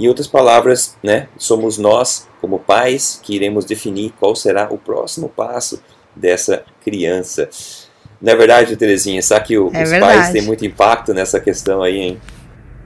Em 0.00 0.08
outras 0.08 0.26
palavras, 0.26 0.96
né, 1.04 1.28
somos 1.36 1.76
nós, 1.76 2.26
como 2.40 2.58
pais, 2.58 3.20
que 3.22 3.36
iremos 3.36 3.66
definir 3.66 4.14
qual 4.18 4.34
será 4.34 4.66
o 4.72 4.78
próximo 4.78 5.28
passo 5.28 5.82
dessa 6.16 6.64
criança. 6.82 7.50
Não 8.20 8.32
é 8.32 8.36
verdade, 8.36 8.76
Terezinha? 8.76 9.20
Sabe 9.20 9.46
que 9.48 9.58
o, 9.58 9.70
é 9.74 9.82
os 9.82 9.90
verdade. 9.90 10.14
pais 10.14 10.30
têm 10.30 10.40
muito 10.40 10.64
impacto 10.64 11.12
nessa 11.12 11.38
questão 11.38 11.82
aí, 11.82 11.98
hein? 11.98 12.20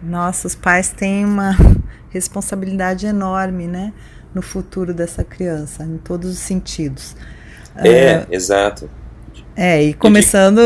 Nossa, 0.03 0.49
os 0.49 0.57
pais 0.57 0.91
têm 0.91 1.25
uma 1.25 1.57
responsabilidade 2.11 3.07
enorme, 3.07 3.69
né? 3.69 3.93
No 4.35 4.43
futuro 4.43 4.93
dessa 4.93 5.23
criança, 5.23 5.85
em 5.85 5.99
todos 5.99 6.33
os 6.33 6.39
sentidos. 6.39 7.15
É, 7.77 8.19
uh, 8.19 8.35
exato. 8.35 8.91
É, 9.55 9.81
e 9.81 9.95
começando 9.95 10.61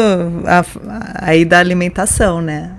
aí 1.17 1.45
da 1.45 1.59
alimentação, 1.59 2.41
né? 2.41 2.78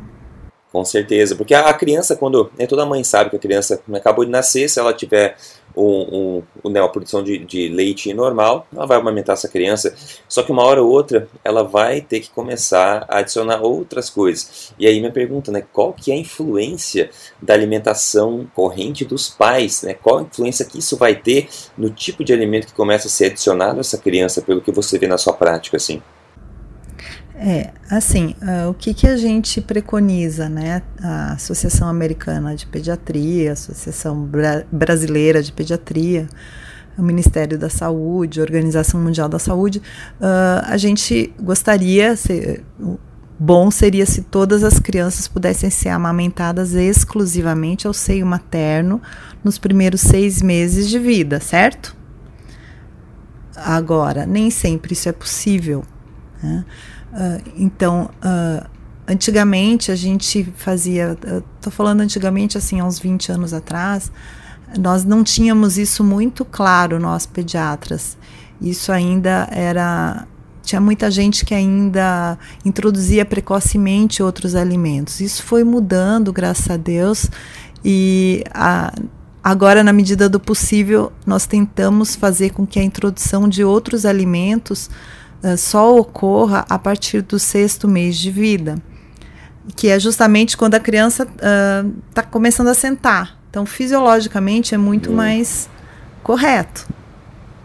Com 0.72 0.86
certeza, 0.86 1.36
porque 1.36 1.56
a 1.56 1.74
criança, 1.74 2.16
quando. 2.16 2.52
Né, 2.56 2.68
toda 2.68 2.86
mãe 2.86 3.04
sabe 3.04 3.32
que 3.32 3.36
a 3.36 3.40
criança 3.40 3.82
acabou 3.92 4.24
de 4.24 4.30
nascer, 4.30 4.70
se 4.70 4.80
ela 4.80 4.94
tiver 4.94 5.36
um, 5.76 6.44
um, 6.64 6.70
né, 6.70 6.80
uma 6.80 6.92
produção 6.92 7.24
de, 7.24 7.40
de, 7.40 7.70
leite 7.70 8.14
normal, 8.14 8.68
ela 8.72 8.86
vai 8.86 8.98
amamentar 8.98 9.34
essa 9.34 9.48
criança. 9.48 9.96
Só 10.28 10.44
que 10.44 10.52
uma 10.52 10.64
hora 10.64 10.82
ou 10.84 10.90
outra 10.92 11.28
ela 11.44 11.64
vai 11.64 12.02
ter 12.02 12.20
que 12.20 12.30
começar 12.30 13.04
a 13.10 13.18
adicionar 13.18 13.62
outras 13.62 14.12
coisas. 14.12 14.72
E 14.78 14.86
aí 14.86 15.00
minha 15.00 15.12
pergunta, 15.12 15.52
né, 15.52 15.64
qual 15.74 15.92
que 15.92 16.12
é 16.12 16.16
a 16.16 16.20
influência 16.20 17.10
da 17.42 17.56
alimentação 17.56 18.48
corrente 18.54 19.04
dos 19.04 19.28
pais? 19.28 19.82
Né? 19.82 19.96
Qual 19.96 20.20
a 20.20 20.22
influência 20.22 20.66
que 20.66 20.78
isso 20.78 20.96
vai 20.98 21.16
ter 21.16 21.50
no 21.76 21.90
tipo 21.90 22.24
de 22.24 22.32
alimento 22.32 22.68
que 22.68 22.74
começa 22.74 23.08
a 23.08 23.12
ser 23.12 23.26
adicionado 23.26 23.78
a 23.78 23.82
essa 23.82 23.98
criança, 23.98 24.40
pelo 24.42 24.62
que 24.62 24.72
você 24.72 25.00
vê 25.00 25.08
na 25.08 25.18
sua 25.18 25.34
prática, 25.34 25.78
assim? 25.78 26.00
É, 27.42 27.72
assim, 27.90 28.36
uh, 28.42 28.70
o 28.70 28.74
que, 28.74 28.94
que 28.94 29.08
a 29.08 29.16
gente 29.16 29.62
preconiza, 29.62 30.50
né? 30.50 30.82
A 31.02 31.32
Associação 31.34 31.88
Americana 31.88 32.54
de 32.54 32.68
Pediatria, 32.68 33.52
a 33.52 33.54
Associação 33.54 34.26
Bra 34.26 34.66
Brasileira 34.70 35.42
de 35.42 35.54
Pediatria, 35.54 36.28
o 36.98 37.02
Ministério 37.02 37.58
da 37.58 37.70
Saúde, 37.70 38.42
a 38.42 38.44
Organização 38.44 39.00
Mundial 39.00 39.30
da 39.30 39.40
Saúde, 39.40 39.82
uh, 40.20 40.66
a 40.66 40.76
gente 40.76 41.34
gostaria, 41.40 42.14
se, 42.18 42.62
bom 43.40 43.72
seria 43.72 44.06
se 44.06 44.22
todas 44.24 44.62
as 44.62 44.78
crianças 44.78 45.26
pudessem 45.30 45.70
ser 45.70 45.90
amamentadas 45.90 46.74
exclusivamente 46.74 47.88
ao 47.88 47.94
seio 47.94 48.26
materno 48.26 49.02
nos 49.42 49.58
primeiros 49.58 50.02
seis 50.02 50.42
meses 50.42 50.90
de 50.90 51.00
vida, 51.00 51.40
certo? 51.40 51.96
Agora, 53.56 54.26
nem 54.26 54.50
sempre 54.50 54.92
isso 54.92 55.08
é 55.08 55.14
possível. 55.14 55.86
Né? 56.44 56.66
Uh, 57.12 57.52
então, 57.58 58.10
uh, 58.24 58.68
antigamente 59.08 59.92
a 59.92 59.96
gente 59.96 60.54
fazia, 60.56 61.18
estou 61.56 61.72
falando 61.72 62.02
antigamente 62.02 62.58
assim, 62.58 62.80
há 62.80 62.86
uns 62.86 63.00
20 63.00 63.32
anos 63.32 63.54
atrás, 63.54 64.12
nós 64.78 65.04
não 65.04 65.24
tínhamos 65.24 65.78
isso 65.78 66.04
muito 66.04 66.46
claro, 66.46 67.00
nós 67.00 67.26
pediatras. 67.26 68.18
Isso 68.62 68.92
ainda 68.92 69.48
era. 69.52 70.28
Tinha 70.62 70.80
muita 70.80 71.10
gente 71.10 71.44
que 71.44 71.56
ainda 71.56 72.38
introduzia 72.64 73.26
precocemente 73.26 74.22
outros 74.22 74.54
alimentos. 74.54 75.20
Isso 75.20 75.42
foi 75.42 75.64
mudando, 75.64 76.32
graças 76.32 76.70
a 76.70 76.78
Deus, 76.78 77.28
e 77.84 78.44
a, 78.54 78.94
agora, 79.44 79.84
na 79.84 79.92
medida 79.92 80.30
do 80.30 80.40
possível, 80.40 81.12
nós 81.26 81.48
tentamos 81.48 82.16
fazer 82.16 82.52
com 82.52 82.68
que 82.68 82.80
a 82.80 82.84
introdução 82.84 83.50
de 83.50 83.64
outros 83.64 84.06
alimentos 84.06 84.92
só 85.58 85.96
ocorra 85.96 86.66
a 86.70 86.78
partir 86.78 87.22
do 87.22 87.40
sexto 87.40 87.88
mês 87.88 88.18
de 88.18 88.32
vida, 88.32 88.78
que 89.76 89.88
é 89.88 90.00
justamente 90.00 90.58
quando 90.58 90.76
a 90.76 90.80
criança 90.80 91.28
está 92.10 92.24
uh, 92.24 92.28
começando 92.30 92.68
a 92.68 92.74
sentar. 92.74 93.38
Então, 93.50 93.66
fisiologicamente, 93.66 94.76
é 94.76 94.78
muito 94.78 95.10
uhum. 95.10 95.16
mais 95.16 95.70
correto. 96.22 96.88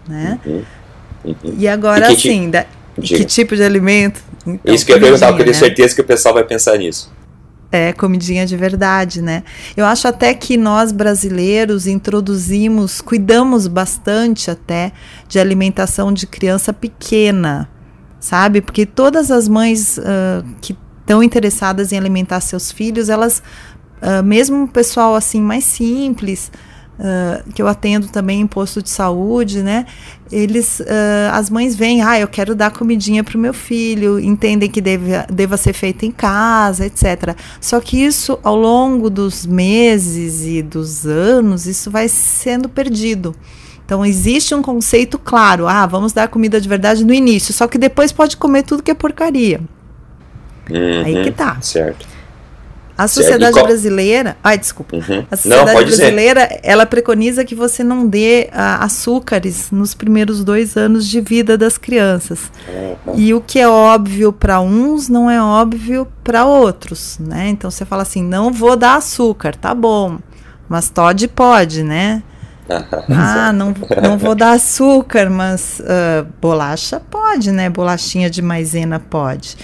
Né? 0.09 0.41
Uhum. 0.45 0.63
Uhum. 1.25 1.35
E 1.59 1.67
agora, 1.67 2.11
e 2.11 2.15
assim, 2.15 2.51
da, 2.51 2.67
que 3.01 3.25
tipo 3.25 3.57
de 3.57 3.63
alimento? 3.63 4.21
Então, 4.47 4.75
Isso 4.75 4.85
que 4.85 4.93
eu 4.93 4.97
ia 4.97 5.03
perguntar, 5.03 5.31
eu 5.31 5.37
queria 5.37 5.53
né? 5.53 5.59
certeza 5.59 5.95
que 5.95 6.01
o 6.01 6.05
pessoal 6.05 6.35
vai 6.35 6.45
pensar 6.45 6.77
nisso. 6.77 7.11
É, 7.77 7.93
comidinha 7.93 8.47
de 8.47 8.57
verdade, 8.57 9.21
né? 9.21 9.43
Eu 9.77 9.85
acho 9.85 10.07
até 10.07 10.33
que 10.33 10.57
nós 10.57 10.93
brasileiros 10.93 11.89
introduzimos, 11.89 13.01
cuidamos 13.01 13.67
bastante 13.67 14.49
até 14.49 14.93
de 15.27 15.41
alimentação 15.41 16.13
de 16.13 16.25
criança 16.25 16.73
pequena, 16.73 17.69
sabe? 18.21 18.61
Porque 18.61 18.87
todas 18.87 19.33
as 19.33 19.49
mães 19.49 19.99
uh, 19.99 20.47
que 20.61 20.79
estão 21.01 21.21
interessadas 21.21 21.91
em 21.91 21.99
alimentar 21.99 22.41
seus 22.41 22.71
filhos, 22.71 23.09
elas 23.09 23.43
Uh, 24.05 24.23
mesmo 24.23 24.65
o 24.65 24.69
pessoal 24.69 25.15
assim 25.15 25.41
mais 25.41 25.65
simples, 25.65 26.53
uh, 26.99 27.53
que 27.53 27.61
eu 27.61 27.69
atendo 27.69 28.09
também 28.09 28.41
em 28.41 28.47
posto 28.47 28.83
de 28.83 28.91
saúde, 28.91 29.63
né? 29.63 29.87
Eles, 30.31 30.81
uh, 30.81 31.31
as 31.33 31.51
mães 31.51 31.77
vêm, 31.77 32.03
ah, 32.03 32.19
eu 32.19 32.29
quero 32.29 32.55
dar 32.55 32.71
comidinha 32.71 33.23
para 33.23 33.37
o 33.37 33.41
meu 33.41 33.55
filho, 33.55 34.19
entendem 34.19 34.71
que 34.71 34.81
deve, 34.81 35.13
deva 35.31 35.57
ser 35.57 35.73
feita 35.73 36.07
em 36.07 36.11
casa, 36.11 36.87
etc. 36.87 37.37
Só 37.61 37.81
que 37.81 38.03
isso, 38.03 38.39
ao 38.43 38.57
longo 38.57 39.09
dos 39.11 39.47
meses 39.47 40.45
e 40.45 40.63
dos 40.63 41.07
anos, 41.07 41.67
isso 41.67 41.91
vai 41.91 42.09
sendo 42.09 42.69
perdido. 42.69 43.35
Então 43.85 44.05
existe 44.05 44.55
um 44.55 44.63
conceito 44.63 45.19
claro, 45.19 45.69
ah, 45.69 45.87
vamos 45.87 46.13
dar 46.13 46.29
comida 46.29 46.59
de 46.59 46.69
verdade 46.69 47.05
no 47.05 47.13
início, 47.13 47.53
só 47.53 47.69
que 47.69 47.77
depois 47.77 48.13
pode 48.13 48.37
comer 48.37 48.63
tudo 48.63 48.83
que 48.83 48.91
é 48.91 48.95
porcaria. 48.95 49.61
Uhum, 50.71 51.05
Aí 51.05 51.25
que 51.25 51.31
tá. 51.31 51.59
Certo. 51.61 52.14
A 52.97 53.09
sociedade 53.09 53.55
qual... 53.55 53.67
brasileira, 53.67 54.37
ai 54.43 54.57
desculpa, 54.57 54.97
uhum. 54.97 55.27
a 55.29 55.37
sociedade 55.37 55.73
não, 55.73 55.85
brasileira, 55.85 56.47
dizer. 56.47 56.61
ela 56.63 56.87
preconiza 56.87 57.45
que 57.45 57.55
você 57.55 57.83
não 57.83 58.07
dê 58.07 58.49
uh, 58.53 58.85
açúcares 58.85 59.71
nos 59.73 59.95
primeiros 59.95 60.45
dois 60.45 60.77
anos 60.77 61.07
de 61.07 61.21
vida 61.21 61.59
das 61.59 61.77
crianças. 61.77 62.53
Uhum. 62.69 63.15
E 63.17 63.35
o 63.35 63.41
que 63.41 63.59
é 63.59 63.69
óbvio 63.69 64.33
para 64.33 64.61
uns 64.61 65.09
não 65.09 65.29
é 65.29 65.43
óbvio 65.43 66.07
para 66.23 66.45
outros, 66.45 67.19
né? 67.19 67.49
Então 67.49 67.69
você 67.69 67.85
fala 67.85 68.03
assim, 68.03 68.23
não 68.23 68.53
vou 68.53 68.77
dar 68.77 68.97
açúcar, 68.97 69.57
tá 69.57 69.75
bom, 69.75 70.19
mas 70.69 70.89
Todd 70.89 71.27
pode, 71.29 71.83
né? 71.83 72.23
ah, 73.11 73.53
não, 73.53 73.75
não 74.03 74.17
vou 74.17 74.35
dar 74.35 74.53
açúcar, 74.53 75.29
mas 75.29 75.81
uh, 75.81 76.27
bolacha 76.41 76.99
pode, 76.99 77.53
né? 77.53 77.69
Bolachinha 77.69 78.31
de 78.31 78.41
maisena 78.41 78.99
pode. 78.99 79.57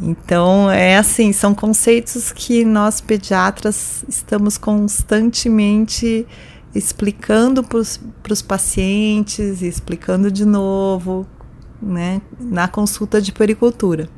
Então, 0.00 0.70
é 0.70 0.96
assim, 0.96 1.32
são 1.32 1.54
conceitos 1.54 2.32
que 2.32 2.64
nós 2.64 3.00
pediatras 3.00 4.04
estamos 4.08 4.56
constantemente 4.56 6.26
explicando 6.74 7.62
para 7.62 8.32
os 8.32 8.42
pacientes, 8.42 9.60
explicando 9.60 10.30
de 10.30 10.46
novo, 10.46 11.26
né, 11.80 12.22
na 12.40 12.66
consulta 12.68 13.20
de 13.20 13.32
pericultura. 13.32 14.08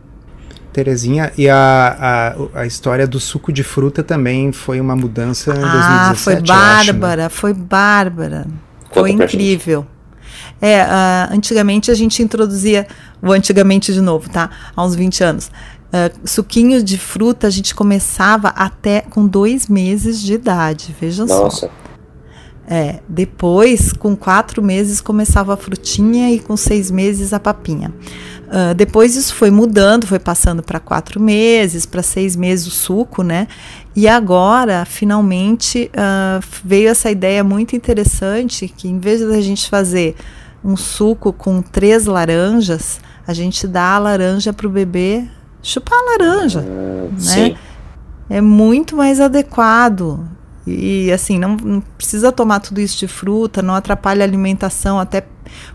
Terezinha, 0.72 1.32
e 1.38 1.48
a, 1.48 2.34
a, 2.54 2.60
a 2.60 2.66
história 2.66 3.06
do 3.06 3.20
suco 3.20 3.52
de 3.52 3.62
fruta 3.62 4.02
também 4.02 4.50
foi 4.50 4.80
uma 4.80 4.96
mudança 4.96 5.52
em 5.52 5.64
ah, 5.64 6.12
2017, 6.12 6.22
foi 6.22 6.42
bárbara, 6.42 7.12
acho, 7.12 7.16
né? 7.16 7.28
foi 7.28 7.54
bárbara. 7.54 8.46
Conta 8.88 9.00
foi 9.00 9.10
incrível. 9.12 9.86
É, 10.66 10.82
uh, 10.82 11.34
antigamente 11.34 11.90
a 11.90 11.94
gente 11.94 12.22
introduzia, 12.22 12.86
o 13.20 13.30
antigamente 13.32 13.92
de 13.92 14.00
novo, 14.00 14.30
tá? 14.30 14.48
Há 14.74 14.82
uns 14.82 14.94
20 14.94 15.22
anos. 15.22 15.48
Uh, 15.48 16.26
suquinho 16.26 16.82
de 16.82 16.96
fruta 16.96 17.48
a 17.48 17.50
gente 17.50 17.74
começava 17.74 18.48
até 18.48 19.02
com 19.02 19.26
dois 19.26 19.68
meses 19.68 20.22
de 20.22 20.32
idade, 20.32 20.96
vejam 20.98 21.26
Nossa. 21.26 21.66
só. 21.66 21.70
É, 22.66 23.00
depois, 23.06 23.92
com 23.92 24.16
quatro 24.16 24.62
meses, 24.62 25.02
começava 25.02 25.52
a 25.52 25.56
frutinha 25.58 26.30
e 26.30 26.38
com 26.38 26.56
seis 26.56 26.90
meses 26.90 27.34
a 27.34 27.38
papinha. 27.38 27.92
Uh, 28.46 28.74
depois 28.74 29.16
isso 29.16 29.34
foi 29.34 29.50
mudando, 29.50 30.06
foi 30.06 30.18
passando 30.18 30.62
para 30.62 30.80
quatro 30.80 31.20
meses, 31.20 31.84
para 31.84 32.02
seis 32.02 32.34
meses 32.34 32.66
o 32.66 32.70
suco, 32.70 33.22
né? 33.22 33.48
E 33.94 34.08
agora, 34.08 34.86
finalmente, 34.86 35.90
uh, 35.90 36.42
veio 36.64 36.88
essa 36.88 37.10
ideia 37.10 37.44
muito 37.44 37.76
interessante 37.76 38.66
que 38.66 38.88
em 38.88 38.98
vez 38.98 39.20
da 39.20 39.42
gente 39.42 39.68
fazer 39.68 40.16
um 40.64 40.76
suco 40.76 41.32
com 41.32 41.60
três 41.60 42.06
laranjas, 42.06 43.00
a 43.26 43.34
gente 43.34 43.66
dá 43.66 43.94
a 43.94 43.98
laranja 43.98 44.52
para 44.52 44.66
o 44.66 44.70
bebê 44.70 45.24
chupar 45.62 45.98
a 45.98 46.10
laranja, 46.12 46.60
uh, 46.60 47.12
né? 47.12 47.18
Sim. 47.18 47.56
É 48.28 48.40
muito 48.40 48.96
mais 48.96 49.20
adequado. 49.20 50.26
E 50.66 51.12
assim, 51.12 51.38
não, 51.38 51.56
não, 51.56 51.80
precisa 51.80 52.32
tomar 52.32 52.60
tudo 52.60 52.80
isso 52.80 52.98
de 52.98 53.06
fruta, 53.06 53.60
não 53.60 53.74
atrapalha 53.74 54.24
a 54.24 54.26
alimentação, 54.26 54.98
até 54.98 55.26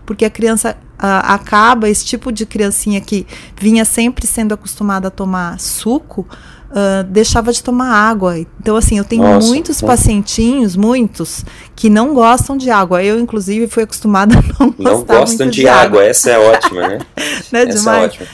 porque 0.04 0.24
a 0.24 0.30
criança 0.30 0.76
acaba, 0.98 1.88
esse 1.88 2.04
tipo 2.04 2.30
de 2.30 2.44
criancinha 2.44 3.00
que 3.00 3.26
vinha 3.56 3.84
sempre 3.84 4.26
sendo 4.26 4.52
acostumada 4.52 5.08
a 5.08 5.10
tomar 5.10 5.58
suco, 5.58 6.26
uh, 6.70 7.04
deixava 7.04 7.52
de 7.52 7.62
tomar 7.62 7.92
água. 7.92 8.38
Então, 8.38 8.76
assim, 8.76 8.98
eu 8.98 9.04
tenho 9.04 9.22
Nossa, 9.22 9.46
muitos 9.46 9.80
pacientinhos, 9.80 10.76
muitos, 10.76 11.44
que 11.74 11.90
não 11.90 12.14
gostam 12.14 12.56
de 12.56 12.70
água. 12.70 13.02
Eu, 13.02 13.18
inclusive, 13.18 13.66
fui 13.66 13.82
acostumada 13.82 14.34
a 14.38 14.42
não, 14.64 14.74
não 14.78 14.94
gostar 14.98 15.18
gostam 15.18 15.46
de, 15.48 15.60
de 15.60 15.68
água. 15.68 15.82
água. 15.82 16.04
Essa 16.04 16.30
é 16.30 16.38
ótima, 16.38 16.88
né? 16.88 16.98
não 17.52 17.60
é 17.60 17.62
Essa 17.64 17.78
demais? 17.78 18.02
é 18.02 18.04
ótima. 18.06 18.26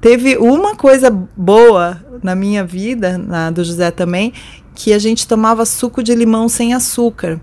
Teve 0.00 0.36
uma 0.36 0.76
coisa 0.76 1.10
boa 1.10 1.98
na 2.22 2.34
minha 2.34 2.62
vida, 2.62 3.16
na 3.16 3.50
do 3.50 3.64
José 3.64 3.90
também, 3.90 4.34
que 4.74 4.92
a 4.92 4.98
gente 4.98 5.26
tomava 5.26 5.64
suco 5.64 6.02
de 6.02 6.14
limão 6.14 6.48
sem 6.48 6.74
açúcar. 6.74 7.40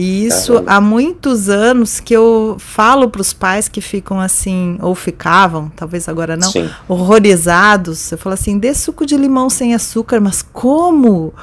E 0.00 0.26
isso 0.26 0.52
Caramba. 0.52 0.72
há 0.72 0.80
muitos 0.80 1.48
anos 1.48 1.98
que 1.98 2.14
eu 2.14 2.54
falo 2.60 3.10
para 3.10 3.20
os 3.20 3.32
pais 3.32 3.66
que 3.66 3.80
ficam 3.80 4.20
assim, 4.20 4.78
ou 4.80 4.94
ficavam, 4.94 5.72
talvez 5.74 6.08
agora 6.08 6.36
não, 6.36 6.52
Sim. 6.52 6.70
horrorizados. 6.86 8.12
Eu 8.12 8.16
falo 8.16 8.34
assim: 8.34 8.60
dê 8.60 8.72
suco 8.74 9.04
de 9.04 9.16
limão 9.16 9.50
sem 9.50 9.74
açúcar, 9.74 10.20
mas 10.20 10.40
como? 10.40 11.34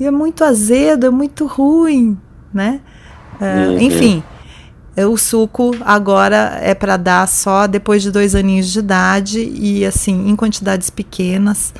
E 0.00 0.04
é 0.04 0.10
muito 0.10 0.42
azedo, 0.42 1.06
é 1.06 1.10
muito 1.10 1.46
ruim, 1.46 2.18
né? 2.52 2.80
Uh, 3.40 3.70
uhum. 3.70 3.78
Enfim, 3.78 4.24
o 4.96 5.16
suco 5.16 5.70
agora 5.82 6.58
é 6.60 6.74
para 6.74 6.96
dar 6.96 7.28
só 7.28 7.68
depois 7.68 8.02
de 8.02 8.10
dois 8.10 8.34
aninhos 8.34 8.72
de 8.72 8.80
idade 8.80 9.38
e 9.40 9.86
assim, 9.86 10.28
em 10.28 10.34
quantidades 10.34 10.90
pequenas 10.90 11.72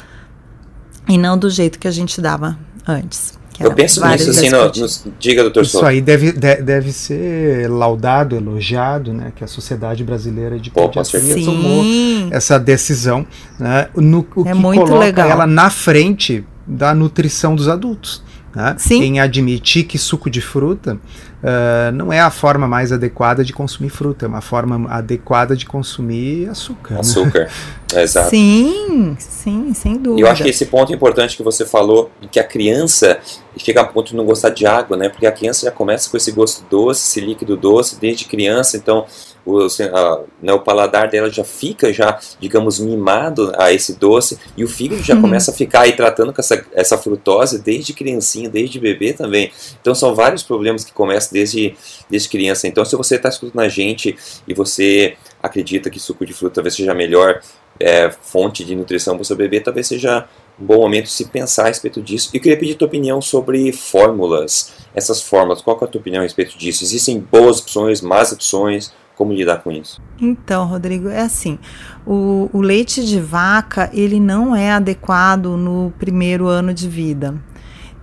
e 1.08 1.18
não 1.18 1.36
do 1.36 1.50
jeito 1.50 1.76
que 1.76 1.88
a 1.88 1.90
gente 1.90 2.20
dava 2.20 2.56
antes. 2.86 3.39
Eu 3.60 3.74
penso 3.74 4.04
nisso 4.06 4.30
assim, 4.30 4.48
no, 4.48 4.64
no, 4.64 5.14
diga, 5.18 5.42
doutor 5.42 5.62
Isso 5.62 5.84
aí 5.84 6.00
deve, 6.00 6.32
de, 6.32 6.56
deve 6.56 6.92
ser 6.92 7.68
laudado, 7.68 8.34
elogiado, 8.34 9.12
né? 9.12 9.32
Que 9.36 9.44
a 9.44 9.46
Sociedade 9.46 10.02
Brasileira 10.02 10.58
de 10.58 10.70
Pô, 10.70 10.88
Pediatria 10.88 11.44
tomou 11.44 11.84
essa 12.30 12.58
decisão, 12.58 13.26
né? 13.58 13.88
No, 13.94 14.26
o 14.34 14.48
é 14.48 14.52
que 14.52 14.58
muito 14.58 14.80
coloca 14.80 15.04
legal. 15.04 15.28
ela 15.28 15.46
na 15.46 15.68
frente 15.68 16.42
da 16.66 16.94
nutrição 16.94 17.54
dos 17.54 17.68
adultos. 17.68 18.22
Né? 18.54 18.76
em 18.90 19.20
admitir 19.20 19.84
que 19.84 19.96
suco 19.96 20.28
de 20.28 20.40
fruta 20.40 20.94
uh, 20.94 21.92
não 21.92 22.12
é 22.12 22.20
a 22.20 22.30
forma 22.30 22.66
mais 22.66 22.92
adequada 22.92 23.44
de 23.44 23.52
consumir 23.52 23.90
fruta, 23.90 24.26
é 24.26 24.28
uma 24.28 24.40
forma 24.40 24.90
adequada 24.90 25.56
de 25.56 25.66
consumir 25.66 26.48
açúcar. 26.48 26.94
Né? 26.94 27.00
Açúcar, 27.00 27.50
né? 27.92 28.02
exato. 28.02 28.30
Sim, 28.30 29.16
sim, 29.18 29.72
sem 29.74 29.94
dúvida. 29.96 30.20
E 30.20 30.22
eu 30.22 30.30
acho 30.30 30.42
que 30.42 30.48
esse 30.48 30.66
ponto 30.66 30.92
importante 30.92 31.36
que 31.36 31.42
você 31.42 31.64
falou, 31.64 32.10
que 32.30 32.40
a 32.40 32.44
criança 32.44 33.20
chega 33.56 33.82
a 33.82 33.84
ponto 33.84 34.10
de 34.10 34.16
não 34.16 34.24
gostar 34.24 34.50
de 34.50 34.66
água, 34.66 34.96
né? 34.96 35.08
Porque 35.08 35.26
a 35.26 35.32
criança 35.32 35.66
já 35.66 35.72
começa 35.72 36.10
com 36.10 36.16
esse 36.16 36.32
gosto 36.32 36.64
doce, 36.68 37.08
esse 37.08 37.20
líquido 37.20 37.56
doce 37.56 38.00
desde 38.00 38.24
criança, 38.24 38.76
então 38.76 39.06
o, 39.50 39.66
a, 39.66 40.20
né, 40.42 40.52
o 40.52 40.60
paladar 40.60 41.08
dela 41.08 41.30
já 41.30 41.44
fica 41.44 41.92
já, 41.92 42.18
digamos, 42.38 42.78
mimado 42.78 43.52
a 43.56 43.72
esse 43.72 43.98
doce 43.98 44.38
e 44.56 44.64
o 44.64 44.68
fígado 44.68 45.02
já 45.02 45.14
uhum. 45.14 45.22
começa 45.22 45.50
a 45.50 45.54
ficar 45.54 45.82
aí 45.82 45.92
tratando 45.92 46.32
com 46.32 46.40
essa, 46.40 46.64
essa 46.72 46.98
frutose 46.98 47.58
desde 47.58 47.92
criancinha, 47.92 48.48
desde 48.48 48.78
bebê 48.78 49.12
também. 49.12 49.50
Então 49.80 49.94
são 49.94 50.14
vários 50.14 50.42
problemas 50.42 50.84
que 50.84 50.92
começam 50.92 51.30
desde, 51.32 51.74
desde 52.08 52.28
criança. 52.28 52.66
Então 52.66 52.84
se 52.84 52.96
você 52.96 53.16
está 53.16 53.28
escutando 53.28 53.60
a 53.60 53.68
gente 53.68 54.16
e 54.46 54.54
você 54.54 55.16
acredita 55.42 55.90
que 55.90 55.98
suco 55.98 56.24
de 56.26 56.32
fruta 56.32 56.56
talvez 56.56 56.74
seja 56.74 56.92
a 56.92 56.94
melhor 56.94 57.40
é, 57.78 58.10
fonte 58.10 58.64
de 58.64 58.76
nutrição 58.76 59.14
para 59.14 59.22
o 59.22 59.24
seu 59.24 59.36
bebê, 59.36 59.58
talvez 59.60 59.86
seja 59.86 60.26
bom 60.60 60.78
momento 60.78 61.08
se 61.08 61.26
pensar 61.26 61.64
a 61.64 61.68
respeito 61.68 62.02
disso. 62.02 62.30
E 62.34 62.40
queria 62.40 62.58
pedir 62.58 62.74
tua 62.74 62.86
opinião 62.86 63.20
sobre 63.20 63.72
fórmulas. 63.72 64.72
Essas 64.94 65.22
fórmulas, 65.22 65.62
qual 65.62 65.78
é 65.80 65.84
a 65.84 65.86
tua 65.86 66.00
opinião 66.00 66.20
a 66.20 66.24
respeito 66.24 66.58
disso? 66.58 66.84
Existem 66.84 67.18
boas 67.18 67.60
opções, 67.60 68.00
más 68.00 68.32
opções? 68.32 68.92
Como 69.16 69.34
lidar 69.34 69.62
com 69.62 69.70
isso? 69.70 70.00
Então, 70.18 70.66
Rodrigo, 70.66 71.08
é 71.08 71.20
assim: 71.20 71.58
o, 72.06 72.48
o 72.52 72.60
leite 72.62 73.04
de 73.04 73.20
vaca 73.20 73.90
ele 73.92 74.18
não 74.18 74.56
é 74.56 74.72
adequado 74.72 75.56
no 75.56 75.92
primeiro 75.98 76.46
ano 76.46 76.72
de 76.72 76.88
vida. 76.88 77.34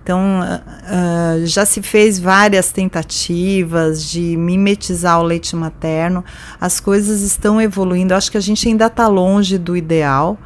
Então, 0.08 0.40
uh, 0.40 1.44
já 1.44 1.66
se 1.66 1.82
fez 1.82 2.18
várias 2.18 2.72
tentativas 2.72 4.08
de 4.08 4.38
mimetizar 4.38 5.20
o 5.20 5.22
leite 5.22 5.54
materno. 5.54 6.24
As 6.58 6.80
coisas 6.80 7.20
estão 7.20 7.60
evoluindo. 7.60 8.14
Acho 8.14 8.30
que 8.30 8.38
a 8.38 8.40
gente 8.40 8.66
ainda 8.66 8.86
está 8.86 9.06
longe 9.06 9.58
do 9.58 9.76
ideal. 9.76 10.38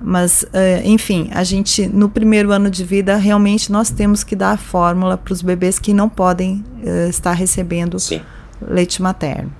Mas, 0.00 0.42
uh, 0.44 0.46
enfim, 0.82 1.28
a 1.32 1.44
gente, 1.44 1.86
no 1.86 2.08
primeiro 2.08 2.52
ano 2.52 2.70
de 2.70 2.84
vida, 2.84 3.16
realmente 3.16 3.70
nós 3.70 3.90
temos 3.90 4.24
que 4.24 4.34
dar 4.34 4.52
a 4.52 4.56
fórmula 4.56 5.18
para 5.18 5.32
os 5.32 5.42
bebês 5.42 5.78
que 5.78 5.92
não 5.92 6.08
podem 6.08 6.64
uh, 6.82 7.10
estar 7.10 7.32
recebendo 7.32 7.98
Sim. 7.98 8.22
leite 8.66 9.02
materno. 9.02 9.52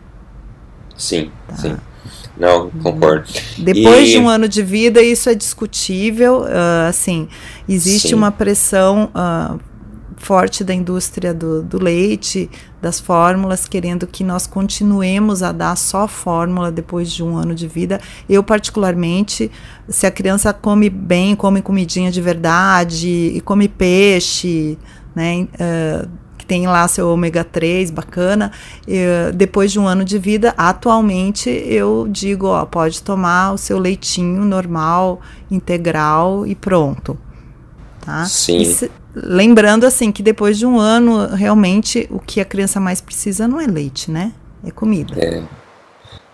Sim, 0.97 1.30
tá. 1.47 1.56
sim. 1.56 1.76
Não, 2.38 2.70
concordo. 2.70 3.28
Depois 3.59 4.09
e... 4.09 4.12
de 4.12 4.18
um 4.18 4.28
ano 4.28 4.49
de 4.49 4.62
vida, 4.62 5.02
isso 5.02 5.28
é 5.28 5.35
discutível. 5.35 6.40
Uh, 6.40 6.88
assim, 6.88 7.28
existe 7.68 8.09
sim. 8.09 8.14
uma 8.14 8.30
pressão 8.30 9.11
uh, 9.14 9.61
forte 10.20 10.62
da 10.62 10.74
indústria 10.74 11.32
do, 11.32 11.62
do, 11.62 11.82
leite, 11.82 12.48
das 12.80 13.00
fórmulas, 13.00 13.66
querendo 13.66 14.06
que 14.06 14.22
nós 14.22 14.46
continuemos 14.46 15.42
a 15.42 15.50
dar 15.50 15.76
só 15.76 16.06
fórmula 16.06 16.70
depois 16.70 17.10
de 17.10 17.24
um 17.24 17.36
ano 17.36 17.54
de 17.54 17.66
vida. 17.66 17.98
Eu, 18.28 18.44
particularmente, 18.44 19.50
se 19.88 20.06
a 20.06 20.10
criança 20.10 20.52
come 20.52 20.90
bem, 20.90 21.34
come 21.34 21.62
comidinha 21.62 22.12
de 22.12 22.20
verdade 22.20 23.08
e 23.08 23.40
come 23.40 23.66
peixe, 23.66 24.78
né? 25.16 25.48
Uh, 25.54 26.08
tem 26.46 26.66
lá 26.66 26.86
seu 26.88 27.08
ômega 27.08 27.44
3 27.44 27.92
bacana, 27.92 28.50
e, 28.86 29.30
depois 29.32 29.70
de 29.70 29.78
um 29.78 29.86
ano 29.86 30.04
de 30.04 30.18
vida, 30.18 30.52
atualmente 30.56 31.48
eu 31.48 32.08
digo, 32.10 32.48
ó, 32.48 32.64
pode 32.64 33.00
tomar 33.04 33.52
o 33.52 33.56
seu 33.56 33.78
leitinho 33.78 34.44
normal, 34.44 35.20
integral 35.48 36.44
e 36.44 36.56
pronto. 36.56 37.16
Tá? 38.00 38.24
Sim. 38.24 38.64
Se, 38.64 38.90
lembrando 39.14 39.84
assim 39.84 40.12
que 40.12 40.22
depois 40.22 40.58
de 40.58 40.66
um 40.66 40.78
ano, 40.78 41.26
realmente 41.28 42.06
o 42.10 42.18
que 42.18 42.40
a 42.40 42.44
criança 42.44 42.80
mais 42.80 43.00
precisa 43.00 43.48
não 43.48 43.60
é 43.60 43.66
leite, 43.66 44.10
né? 44.10 44.32
É 44.64 44.70
comida. 44.70 45.14
É. 45.16 45.42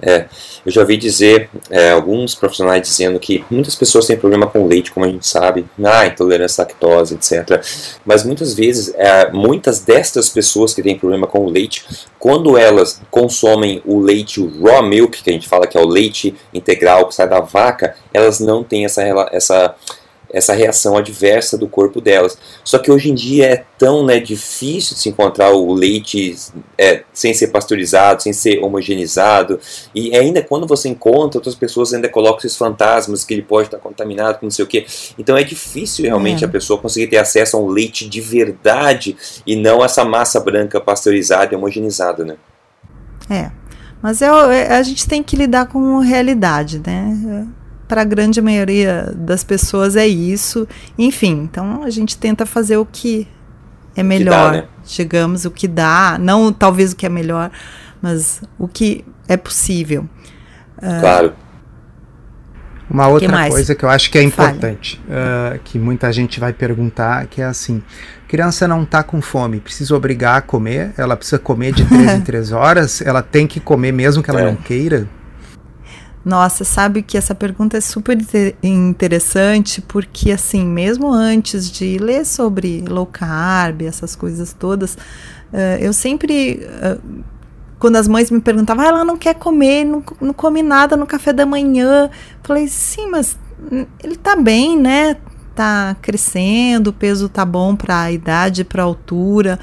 É, 0.00 0.26
eu 0.64 0.71
já 0.71 0.83
ouvi 0.83 0.97
dizer, 0.99 1.49
é, 1.71 1.90
alguns 1.90 2.35
profissionais 2.35 2.83
dizendo 2.83 3.18
que 3.18 3.45
muitas 3.50 3.75
pessoas 3.75 4.06
têm 4.06 4.16
problema 4.16 4.47
com 4.47 4.66
leite, 4.66 4.92
como 4.92 5.06
a 5.06 5.09
gente 5.09 5.26
sabe, 5.26 5.64
ah, 5.83 6.06
intolerância 6.06 6.62
à 6.62 6.66
lactose, 6.66 7.14
etc. 7.14 7.64
Mas 8.04 8.23
muitas 8.23 8.52
vezes, 8.52 8.92
é, 8.95 9.30
muitas 9.33 9.80
destas 9.80 10.28
pessoas 10.28 10.75
que 10.75 10.83
têm 10.83 10.99
problema 10.99 11.26
com 11.26 11.47
o 11.47 11.49
leite, 11.49 11.87
quando 12.18 12.59
elas 12.59 13.00
consomem 13.11 13.80
o 13.87 13.99
leite 13.99 14.47
raw 14.62 14.83
milk, 14.83 15.23
que 15.23 15.30
a 15.30 15.33
gente 15.33 15.49
fala 15.49 15.66
que 15.66 15.78
é 15.78 15.80
o 15.80 15.87
leite 15.87 16.35
integral 16.52 17.09
que 17.09 17.14
sai 17.14 17.28
da 17.28 17.40
vaca, 17.40 17.97
elas 18.12 18.38
não 18.38 18.62
têm 18.62 18.85
essa, 18.85 19.02
essa 19.32 19.75
essa 20.30 20.52
reação 20.52 20.97
adversa 20.97 21.56
do 21.56 21.69
corpo 21.69 22.00
delas. 22.00 22.36
Só 22.65 22.78
que 22.78 22.91
hoje 22.91 23.10
em 23.10 23.15
dia 23.15 23.47
é 23.47 23.65
tão 23.78 24.04
né, 24.04 24.19
difícil 24.19 24.95
de 24.95 25.02
se 25.02 25.08
encontrar 25.08 25.50
o 25.50 25.73
leite 25.73 26.34
é, 26.76 27.02
sem 27.12 27.32
ser 27.32 27.49
pasteurizado, 27.49 28.23
sem 28.23 28.32
ser 28.32 28.62
homogeneizado, 28.62 29.58
e 29.95 30.15
ainda 30.17 30.43
quando 30.43 30.67
você 30.67 30.89
encontra, 30.89 31.39
outras 31.39 31.54
pessoas 31.54 31.93
ainda 31.93 32.08
colocam 32.08 32.39
esses 32.39 32.56
fantasmas 32.56 33.25
que 33.25 33.34
ele 33.34 33.43
pode 33.43 33.69
estar 33.69 33.78
contaminado 33.78 34.39
com 34.39 34.47
não 34.47 34.50
sei 34.50 34.65
o 34.65 34.69
que. 34.69 34.86
Então 35.19 35.36
é 35.36 35.43
difícil 35.43 36.04
realmente 36.04 36.45
é. 36.45 36.47
a 36.47 36.50
pessoa 36.50 36.80
conseguir 36.80 37.06
ter 37.08 37.19
acesso 37.19 37.56
a 37.56 37.60
um 37.60 37.69
leite 37.69 38.08
de 38.08 38.21
verdade 38.21 39.17
e 39.47 39.56
não 39.56 39.84
essa 39.84 40.04
massa 40.04 40.41
branca 40.41 40.80
pasteurizada 40.80 41.54
e 41.54 41.56
homogeneizada, 41.56 42.25
né? 42.25 42.36
É, 43.28 43.50
mas 44.02 44.23
é, 44.23 44.26
é 44.26 44.73
a 44.73 44.82
gente 44.82 45.08
tem 45.08 45.23
que 45.23 45.36
lidar 45.36 45.67
com 45.67 45.99
realidade, 45.99 46.80
né? 46.84 47.47
Para 47.89 48.03
a 48.03 48.05
grande 48.05 48.41
maioria 48.41 49.13
das 49.17 49.45
pessoas 49.45 49.97
é 49.97 50.07
isso. 50.07 50.67
Enfim, 50.99 51.43
então 51.43 51.83
a 51.83 51.91
gente 51.91 52.17
tenta 52.17 52.45
fazer 52.45 52.77
o 52.77 52.87
que 52.87 53.27
é 53.95 54.03
melhor, 54.03 54.53
que 54.53 54.57
dá, 54.57 54.63
né? 54.63 54.69
digamos, 54.85 55.45
o 55.45 55.51
que 55.51 55.67
dá, 55.67 56.19
não 56.21 56.53
talvez 56.53 56.93
o 56.93 56.97
que 56.97 57.07
é 57.07 57.09
melhor, 57.09 57.51
mas 58.03 58.43
o 58.59 58.69
que 58.69 59.05
é 59.29 59.37
possível. 59.37 60.07
Ah, 60.81 61.01
claro. 61.01 61.29
Uh, 61.29 61.47
uma 62.89 63.09
outra 63.09 63.49
coisa 63.49 63.75
que 63.75 63.85
eu 63.85 63.89
acho 63.89 64.11
que 64.11 64.17
é 64.17 64.23
importante, 64.23 65.01
uh, 65.09 65.59
que 65.65 65.77
muita 65.77 66.13
gente 66.13 66.39
vai 66.39 66.53
perguntar, 66.53 67.27
que 67.27 67.43
é 67.43 67.45
assim, 67.45 67.83
criança 68.29 68.69
não 68.69 68.85
está 68.85 69.03
com 69.03 69.21
fome, 69.21 69.59
precisa 69.59 69.95
obrigar 69.97 70.37
a 70.37 70.41
comer, 70.41 70.93
ela 70.97 71.17
precisa 71.17 71.39
comer 71.39 71.73
de 71.73 71.85
três 71.85 72.11
em 72.15 72.21
três 72.21 72.53
horas, 72.53 73.03
ela 73.03 73.23
tem 73.23 73.45
que 73.45 73.59
comer 73.59 73.91
mesmo 73.93 74.23
que 74.23 74.31
ela 74.31 74.43
é. 74.43 74.45
não 74.45 74.55
queira? 74.55 75.09
Nossa, 76.26 76.65
sabe 76.65 77.02
que 77.02 77.17
essa 77.17 77.36
pergunta 77.36 77.76
é 77.76 77.80
super 77.80 78.19
interessante, 78.60 79.80
porque 79.80 80.32
assim, 80.32 80.67
mesmo 80.67 81.08
antes 81.08 81.71
de 81.71 81.99
ler 81.99 82.26
sobre 82.26 82.84
low 82.89 83.06
carb, 83.06 83.82
essas 83.82 84.17
coisas 84.17 84.52
todas, 84.52 84.95
uh, 84.95 85.78
eu 85.78 85.93
sempre. 85.93 86.67
Uh, 86.82 87.23
quando 87.78 87.95
as 87.95 88.08
mães 88.08 88.28
me 88.28 88.41
perguntavam, 88.41 88.84
ah, 88.84 88.89
ela 88.89 89.04
não 89.04 89.17
quer 89.17 89.34
comer, 89.34 89.84
não, 89.84 90.02
não 90.21 90.32
come 90.32 90.65
nada 90.65 90.97
no 90.97 91.06
café 91.06 91.32
da 91.32 91.47
manhã. 91.47 92.10
Falei, 92.43 92.67
sim, 92.67 93.08
mas 93.08 93.39
ele 94.02 94.17
tá 94.17 94.34
bem, 94.34 94.76
né? 94.76 95.19
Tá 95.54 95.95
crescendo, 96.02 96.89
o 96.89 96.93
peso 96.93 97.28
tá 97.28 97.45
bom 97.45 97.76
para 97.76 98.00
a 98.00 98.10
idade, 98.10 98.65
para 98.65 98.82
a 98.82 98.86
altura. 98.86 99.60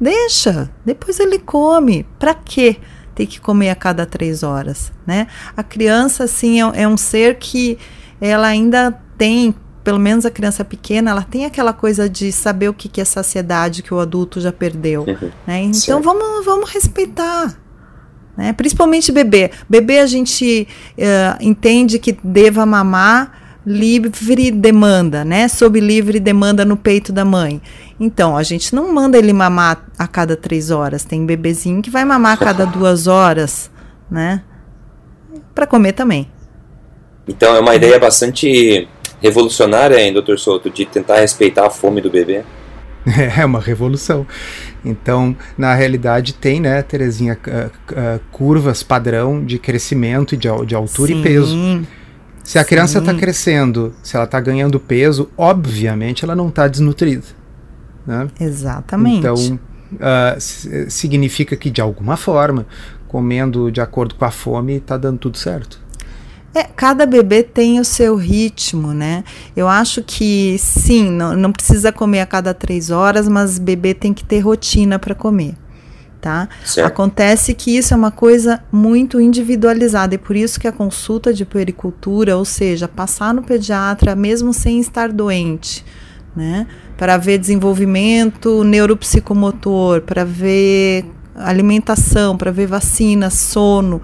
Deixa, 0.00 0.70
depois 0.84 1.18
ele 1.18 1.40
come. 1.40 2.06
Para 2.20 2.34
quê? 2.34 2.76
Ter 3.14 3.26
que 3.26 3.40
comer 3.40 3.70
a 3.70 3.74
cada 3.74 4.04
três 4.04 4.42
horas, 4.42 4.92
né? 5.06 5.26
A 5.56 5.62
criança, 5.62 6.24
assim, 6.24 6.60
é, 6.60 6.82
é 6.82 6.88
um 6.88 6.96
ser 6.96 7.36
que 7.36 7.78
ela 8.20 8.46
ainda 8.46 8.92
tem 9.16 9.54
pelo 9.84 9.98
menos 9.98 10.24
a 10.24 10.30
criança 10.30 10.64
pequena, 10.64 11.10
ela 11.10 11.22
tem 11.22 11.44
aquela 11.44 11.74
coisa 11.74 12.08
de 12.08 12.32
saber 12.32 12.70
o 12.70 12.74
que, 12.74 12.88
que 12.88 13.02
é 13.02 13.04
saciedade 13.04 13.82
que 13.82 13.92
o 13.92 14.00
adulto 14.00 14.40
já 14.40 14.50
perdeu. 14.50 15.02
Uhum. 15.02 15.30
Né? 15.46 15.60
Então 15.60 16.00
vamos, 16.00 16.42
vamos 16.42 16.70
respeitar. 16.70 17.54
Né? 18.34 18.54
Principalmente 18.54 19.12
bebê. 19.12 19.50
Bebê 19.68 19.98
a 19.98 20.06
gente 20.06 20.66
uh, 20.96 21.36
entende 21.38 21.98
que 21.98 22.16
deva 22.24 22.64
mamar 22.64 23.43
livre 23.66 24.50
demanda, 24.50 25.24
né? 25.24 25.48
Sob 25.48 25.78
livre 25.80 26.20
demanda 26.20 26.64
no 26.64 26.76
peito 26.76 27.12
da 27.12 27.24
mãe. 27.24 27.60
Então, 27.98 28.36
a 28.36 28.42
gente 28.42 28.74
não 28.74 28.92
manda 28.92 29.16
ele 29.16 29.32
mamar 29.32 29.86
a 29.98 30.06
cada 30.06 30.36
três 30.36 30.70
horas. 30.70 31.04
Tem 31.04 31.24
bebezinho 31.24 31.80
que 31.80 31.90
vai 31.90 32.04
mamar 32.04 32.32
a 32.32 32.36
cada 32.36 32.66
duas 32.66 33.06
horas, 33.06 33.70
né? 34.10 34.42
Para 35.54 35.66
comer 35.66 35.92
também. 35.92 36.28
Então, 37.26 37.56
é 37.56 37.60
uma 37.60 37.74
ideia 37.74 37.98
bastante 37.98 38.86
revolucionária, 39.20 39.98
hein, 39.98 40.12
doutor 40.12 40.38
Souto, 40.38 40.68
de 40.68 40.84
tentar 40.84 41.20
respeitar 41.20 41.66
a 41.66 41.70
fome 41.70 42.00
do 42.00 42.10
bebê. 42.10 42.42
É 43.38 43.44
uma 43.44 43.60
revolução. 43.60 44.26
Então, 44.84 45.36
na 45.56 45.74
realidade, 45.74 46.34
tem, 46.34 46.58
né, 46.58 46.82
Terezinha, 46.82 47.38
uh, 47.46 47.66
uh, 47.66 48.20
curvas 48.32 48.82
padrão 48.82 49.44
de 49.44 49.58
crescimento 49.58 50.36
de, 50.36 50.48
de 50.66 50.74
altura 50.74 51.12
Sim. 51.12 51.20
e 51.20 51.22
peso. 51.22 51.86
Se 52.44 52.58
a 52.58 52.64
criança 52.64 52.98
está 52.98 53.14
crescendo, 53.14 53.94
se 54.02 54.14
ela 54.14 54.26
está 54.26 54.38
ganhando 54.38 54.78
peso, 54.78 55.30
obviamente 55.36 56.24
ela 56.24 56.36
não 56.36 56.48
está 56.48 56.68
desnutrida. 56.68 57.24
Né? 58.06 58.28
Exatamente. 58.38 59.18
Então, 59.18 59.58
uh, 59.94 60.90
significa 60.90 61.56
que 61.56 61.70
de 61.70 61.80
alguma 61.80 62.18
forma, 62.18 62.66
comendo 63.08 63.72
de 63.72 63.80
acordo 63.80 64.14
com 64.14 64.26
a 64.26 64.30
fome, 64.30 64.74
está 64.74 64.98
dando 64.98 65.18
tudo 65.18 65.38
certo. 65.38 65.82
É, 66.54 66.62
cada 66.62 67.04
bebê 67.04 67.42
tem 67.42 67.80
o 67.80 67.84
seu 67.84 68.14
ritmo, 68.14 68.92
né? 68.94 69.24
Eu 69.56 69.66
acho 69.66 70.04
que 70.04 70.56
sim, 70.58 71.10
não, 71.10 71.34
não 71.34 71.50
precisa 71.50 71.90
comer 71.90 72.20
a 72.20 72.26
cada 72.26 72.54
três 72.54 72.90
horas, 72.90 73.26
mas 73.26 73.58
bebê 73.58 73.92
tem 73.92 74.14
que 74.14 74.22
ter 74.24 74.38
rotina 74.38 74.96
para 74.96 75.16
comer. 75.16 75.56
Tá? 76.24 76.48
Acontece 76.82 77.52
que 77.52 77.76
isso 77.76 77.92
é 77.92 77.96
uma 77.98 78.10
coisa 78.10 78.64
muito 78.72 79.20
individualizada 79.20 80.14
e 80.14 80.18
por 80.18 80.34
isso 80.34 80.58
que 80.58 80.66
a 80.66 80.72
consulta 80.72 81.34
de 81.34 81.44
puericultura, 81.44 82.34
ou 82.34 82.46
seja, 82.46 82.88
passar 82.88 83.34
no 83.34 83.42
pediatra 83.42 84.16
mesmo 84.16 84.50
sem 84.54 84.80
estar 84.80 85.12
doente, 85.12 85.84
né? 86.34 86.66
Para 86.96 87.18
ver 87.18 87.36
desenvolvimento 87.36 88.64
neuropsicomotor, 88.64 90.00
para 90.00 90.24
ver 90.24 91.04
alimentação, 91.36 92.38
para 92.38 92.50
ver 92.50 92.68
vacina, 92.68 93.28
sono, 93.28 94.00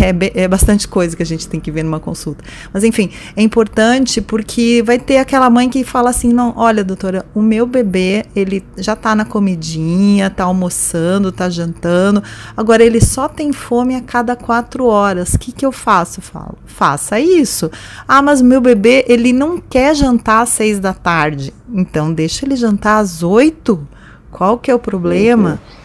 é, 0.00 0.42
é, 0.42 0.48
bastante 0.48 0.88
coisa 0.88 1.16
que 1.16 1.22
a 1.22 1.26
gente 1.26 1.48
tem 1.48 1.60
que 1.60 1.70
ver 1.70 1.82
numa 1.82 2.00
consulta. 2.00 2.44
Mas 2.72 2.84
enfim, 2.84 3.10
é 3.36 3.42
importante 3.42 4.20
porque 4.20 4.82
vai 4.84 4.98
ter 4.98 5.18
aquela 5.18 5.48
mãe 5.50 5.68
que 5.68 5.84
fala 5.84 6.10
assim: 6.10 6.32
não, 6.32 6.54
olha, 6.56 6.82
doutora, 6.82 7.26
o 7.34 7.42
meu 7.42 7.66
bebê, 7.66 8.24
ele 8.34 8.64
já 8.76 8.96
tá 8.96 9.14
na 9.14 9.24
comidinha, 9.24 10.30
tá 10.30 10.44
almoçando, 10.44 11.32
tá 11.32 11.48
jantando, 11.50 12.22
agora 12.56 12.82
ele 12.84 13.00
só 13.00 13.28
tem 13.28 13.52
fome 13.52 13.94
a 13.94 14.00
cada 14.00 14.36
quatro 14.36 14.86
horas. 14.86 15.34
O 15.34 15.38
que, 15.38 15.52
que 15.52 15.66
eu 15.66 15.72
faço? 15.72 16.20
Eu 16.20 16.24
falo, 16.24 16.58
faça 16.64 17.20
isso. 17.20 17.70
Ah, 18.06 18.22
mas 18.22 18.40
meu 18.40 18.60
bebê, 18.60 19.04
ele 19.08 19.32
não 19.32 19.58
quer 19.58 19.94
jantar 19.94 20.42
às 20.42 20.50
seis 20.50 20.78
da 20.78 20.94
tarde. 20.94 21.52
Então 21.72 22.12
deixa 22.12 22.44
ele 22.44 22.56
jantar 22.56 22.98
às 22.98 23.22
oito. 23.22 23.86
Qual 24.30 24.58
que 24.58 24.70
é 24.70 24.74
o 24.74 24.78
problema? 24.78 25.50
Uhum. 25.50 25.81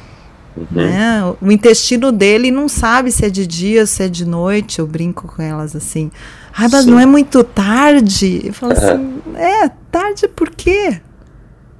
Uhum. 0.57 0.65
Né? 0.71 1.35
O 1.39 1.51
intestino 1.51 2.11
dele 2.11 2.49
não 2.49 2.67
sabe 2.67 3.11
se 3.11 3.25
é 3.25 3.29
de 3.29 3.45
dia, 3.45 3.85
se 3.85 4.03
é 4.03 4.07
de 4.07 4.25
noite. 4.25 4.79
Eu 4.79 4.87
brinco 4.87 5.27
com 5.27 5.41
elas 5.41 5.75
assim. 5.75 6.11
Ai, 6.53 6.67
mas 6.71 6.85
Sim. 6.85 6.91
não 6.91 6.99
é 6.99 7.05
muito 7.05 7.43
tarde? 7.43 8.41
Eu 8.43 8.53
falo 8.53 8.73
assim, 8.73 9.21
é, 9.35 9.69
tarde 9.91 10.27
por 10.27 10.49
quê? 10.49 10.99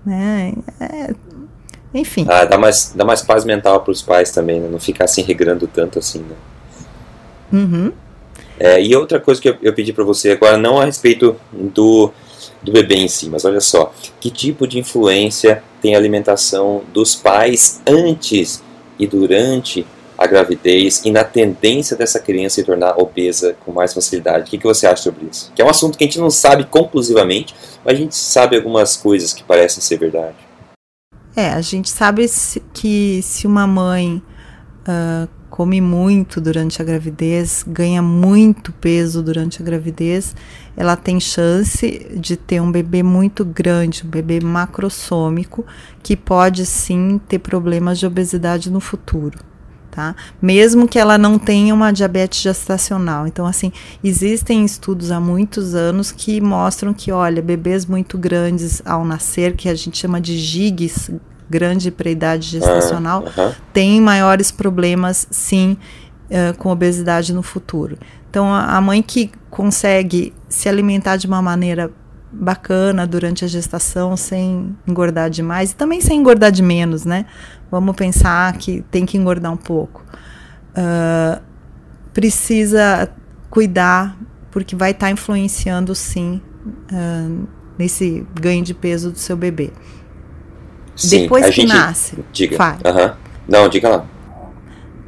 Né? 0.05 0.53
É, 0.79 1.15
enfim. 1.93 2.27
Ah, 2.29 2.45
dá 2.45 2.57
mais, 2.57 2.93
dá 2.95 3.03
mais 3.03 3.23
paz 3.23 3.43
mental 3.43 3.81
para 3.81 3.91
os 3.91 4.03
pais 4.03 4.31
também, 4.31 4.59
né? 4.59 4.69
não 4.71 4.79
ficar 4.79 5.05
assim 5.05 5.23
regrando 5.23 5.65
tanto 5.67 5.97
assim. 5.97 6.19
Né? 6.19 6.35
Uhum. 7.51 7.91
É, 8.59 8.81
e 8.81 8.95
outra 8.95 9.19
coisa 9.19 9.41
que 9.41 9.49
eu, 9.49 9.57
eu 9.61 9.73
pedi 9.73 9.91
para 9.91 10.03
você 10.03 10.31
agora, 10.31 10.57
não 10.57 10.79
a 10.79 10.85
respeito 10.85 11.35
do, 11.51 12.11
do 12.61 12.71
bebê 12.71 12.95
em 12.95 13.07
si, 13.07 13.29
mas 13.29 13.45
olha 13.45 13.61
só, 13.61 13.93
que 14.19 14.29
tipo 14.29 14.67
de 14.67 14.77
influência 14.77 15.63
tem 15.81 15.95
a 15.95 15.97
alimentação 15.97 16.83
dos 16.93 17.15
pais 17.15 17.81
antes 17.87 18.63
e 18.99 19.05
durante 19.05 19.86
a 20.17 20.25
gravidez 20.25 21.01
e 21.05 21.12
na 21.12 21.23
tendência 21.23 21.95
dessa 21.95 22.19
criança 22.19 22.55
se 22.55 22.63
tornar 22.63 22.99
obesa 22.99 23.55
com 23.63 23.71
mais 23.71 23.93
facilidade. 23.93 24.45
O 24.45 24.45
que, 24.45 24.57
que 24.57 24.63
você 24.63 24.88
acha 24.88 25.03
sobre 25.03 25.27
isso? 25.31 25.51
Que 25.55 25.62
é 25.62 25.65
um 25.65 25.69
assunto 25.69 25.97
que 25.97 26.03
a 26.03 26.07
gente 26.07 26.19
não 26.19 26.31
sabe 26.31 26.65
conclusivamente, 26.65 27.53
mas 27.86 27.93
a 27.93 27.97
gente 27.97 28.15
sabe 28.15 28.55
algumas 28.55 28.95
coisas 28.95 29.33
que 29.33 29.43
parecem 29.43 29.81
ser 29.81 29.97
verdade. 29.97 30.36
É, 31.36 31.49
a 31.49 31.62
gente 31.62 31.89
sabe 31.89 32.25
que 32.73 33.21
se 33.21 33.45
uma 33.45 33.67
mãe 33.67 34.23
uh, 34.88 35.29
come 35.51 35.79
muito 35.79 36.41
durante 36.41 36.81
a 36.81 36.86
gravidez, 36.86 37.63
ganha 37.67 38.01
muito 38.01 38.71
peso 38.71 39.21
durante 39.21 39.62
a 39.62 39.65
gravidez, 39.65 40.36
ela 40.77 40.95
tem 40.95 41.19
chance 41.19 42.07
de 42.15 42.37
ter 42.37 42.61
um 42.61 42.71
bebê 42.71 43.01
muito 43.01 43.43
grande, 43.43 44.03
um 44.05 44.09
bebê 44.09 44.39
macrossômico, 44.39 45.65
que 46.03 46.15
pode 46.15 46.67
sim 46.67 47.19
ter 47.27 47.39
problemas 47.39 47.97
de 47.97 48.05
obesidade 48.05 48.71
no 48.71 48.79
futuro. 48.79 49.39
Tá? 49.89 50.15
Mesmo 50.39 50.87
que 50.87 50.99
ela 50.99 51.17
não 51.17 51.39
tenha 51.39 51.73
uma 51.73 51.91
diabetes 51.91 52.39
gestacional. 52.39 53.25
Então, 53.25 53.47
assim, 53.47 53.71
existem 54.03 54.63
estudos 54.63 55.09
há 55.09 55.19
muitos 55.19 55.73
anos 55.73 56.11
que 56.11 56.39
mostram 56.39 56.93
que, 56.93 57.11
olha, 57.11 57.41
bebês 57.41 57.83
muito 57.87 58.15
grandes 58.15 58.79
ao 58.85 59.03
nascer, 59.03 59.55
que 59.55 59.67
a 59.67 59.73
gente 59.73 59.97
chama 59.97 60.21
de 60.21 60.37
GIGs, 60.37 61.09
grande 61.49 61.89
para 61.89 62.11
idade 62.11 62.47
gestacional, 62.47 63.23
ah, 63.35 63.53
tem 63.73 63.99
maiores 63.99 64.51
problemas, 64.51 65.25
sim, 65.31 65.75
uh, 66.29 66.55
com 66.57 66.69
obesidade 66.69 67.33
no 67.33 67.41
futuro. 67.41 67.97
Então, 68.29 68.53
a, 68.53 68.77
a 68.77 68.81
mãe 68.81 69.01
que 69.01 69.31
consegue 69.49 70.33
se 70.49 70.67
alimentar 70.69 71.17
de 71.17 71.27
uma 71.27 71.41
maneira 71.41 71.91
bacana 72.31 73.07
durante 73.07 73.45
a 73.45 73.47
gestação, 73.47 74.15
sem 74.17 74.75
engordar 74.87 75.29
demais 75.29 75.71
e 75.71 75.75
também 75.75 76.01
sem 76.01 76.19
engordar 76.19 76.51
de 76.51 76.61
menos, 76.61 77.05
né? 77.05 77.25
Vamos 77.71 77.95
pensar 77.95 78.55
que 78.57 78.83
tem 78.91 79.05
que 79.05 79.17
engordar 79.17 79.51
um 79.51 79.57
pouco. 79.57 80.03
Uh, 80.71 81.41
precisa 82.13 83.09
cuidar, 83.49 84.17
porque 84.51 84.75
vai 84.75 84.91
estar 84.91 85.07
tá 85.07 85.11
influenciando 85.11 85.95
sim 85.95 86.41
uh, 86.91 87.47
nesse 87.77 88.25
ganho 88.33 88.63
de 88.63 88.73
peso 88.73 89.11
do 89.11 89.17
seu 89.17 89.35
bebê. 89.35 89.71
Sim, 90.95 91.21
Depois 91.21 91.45
que 91.47 91.61
gente... 91.61 91.67
nasce. 91.67 92.17
Diga. 92.31 92.57
Uhum. 92.57 93.13
Não, 93.47 93.69
diga 93.69 93.89
lá. 93.89 94.05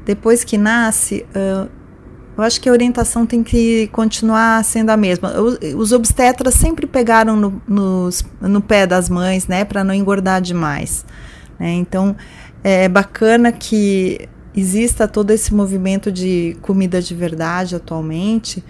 Depois 0.06 0.44
que 0.44 0.58
nasce, 0.58 1.26
uh, 1.36 1.70
eu 2.40 2.44
acho 2.44 2.62
que 2.62 2.70
a 2.70 2.72
orientação 2.72 3.26
tem 3.26 3.44
que 3.44 3.88
continuar 3.88 4.64
sendo 4.64 4.92
a 4.92 4.98
mesma. 4.98 5.34
Os 5.76 5.92
obstetras 5.92 6.54
sempre 6.54 6.88
pegaram 6.88 7.36
no, 7.36 8.10
no 8.40 8.62
pé 8.62 8.88
das 8.88 9.10
mães, 9.10 9.46
né, 9.46 9.66
para 9.66 9.84
não 9.84 9.94
engordar 9.94 10.42
demais. 10.42 11.06
Né? 11.60 11.74
Então, 11.74 12.16
é 12.64 12.88
bacana 12.88 13.52
que 13.52 14.30
exista 14.56 15.06
todo 15.06 15.32
esse 15.32 15.54
movimento 15.54 16.10
de 16.10 16.58
comida 16.62 17.02
de 17.02 17.14
verdade 17.14 17.76
atualmente, 17.76 18.64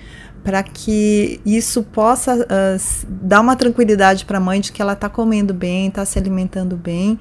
para 0.43 0.63
que 0.63 1.39
isso 1.45 1.83
possa 1.83 2.37
uh, 2.37 3.07
dar 3.07 3.39
uma 3.39 3.55
tranquilidade 3.55 4.25
para 4.25 4.39
a 4.39 4.41
mãe 4.41 4.59
de 4.61 4.71
que 4.71 4.81
ela 4.81 4.93
está 4.93 5.07
comendo 5.07 5.53
bem, 5.53 5.89
está 5.89 6.03
se 6.05 6.17
alimentando 6.17 6.75
bem 6.75 7.19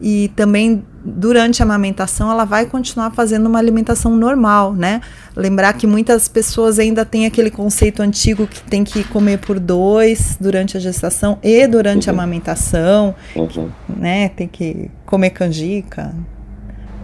e 0.00 0.28
também 0.34 0.84
durante 1.04 1.62
a 1.62 1.64
amamentação 1.64 2.30
ela 2.30 2.44
vai 2.44 2.66
continuar 2.66 3.10
fazendo 3.10 3.46
uma 3.46 3.58
alimentação 3.58 4.16
normal, 4.16 4.72
né? 4.72 5.00
Lembrar 5.36 5.72
que 5.74 5.86
muitas 5.86 6.28
pessoas 6.28 6.78
ainda 6.78 7.04
têm 7.04 7.26
aquele 7.26 7.50
conceito 7.50 8.02
antigo 8.02 8.46
que 8.46 8.62
tem 8.62 8.84
que 8.84 9.04
comer 9.04 9.38
por 9.38 9.60
dois 9.60 10.36
durante 10.40 10.76
a 10.76 10.80
gestação 10.80 11.38
e 11.42 11.66
durante 11.66 12.08
uhum. 12.08 12.14
a 12.14 12.18
amamentação, 12.18 13.14
uhum. 13.36 13.70
né? 13.88 14.28
Tem 14.30 14.48
que 14.48 14.90
comer 15.04 15.30
canjica 15.30 16.14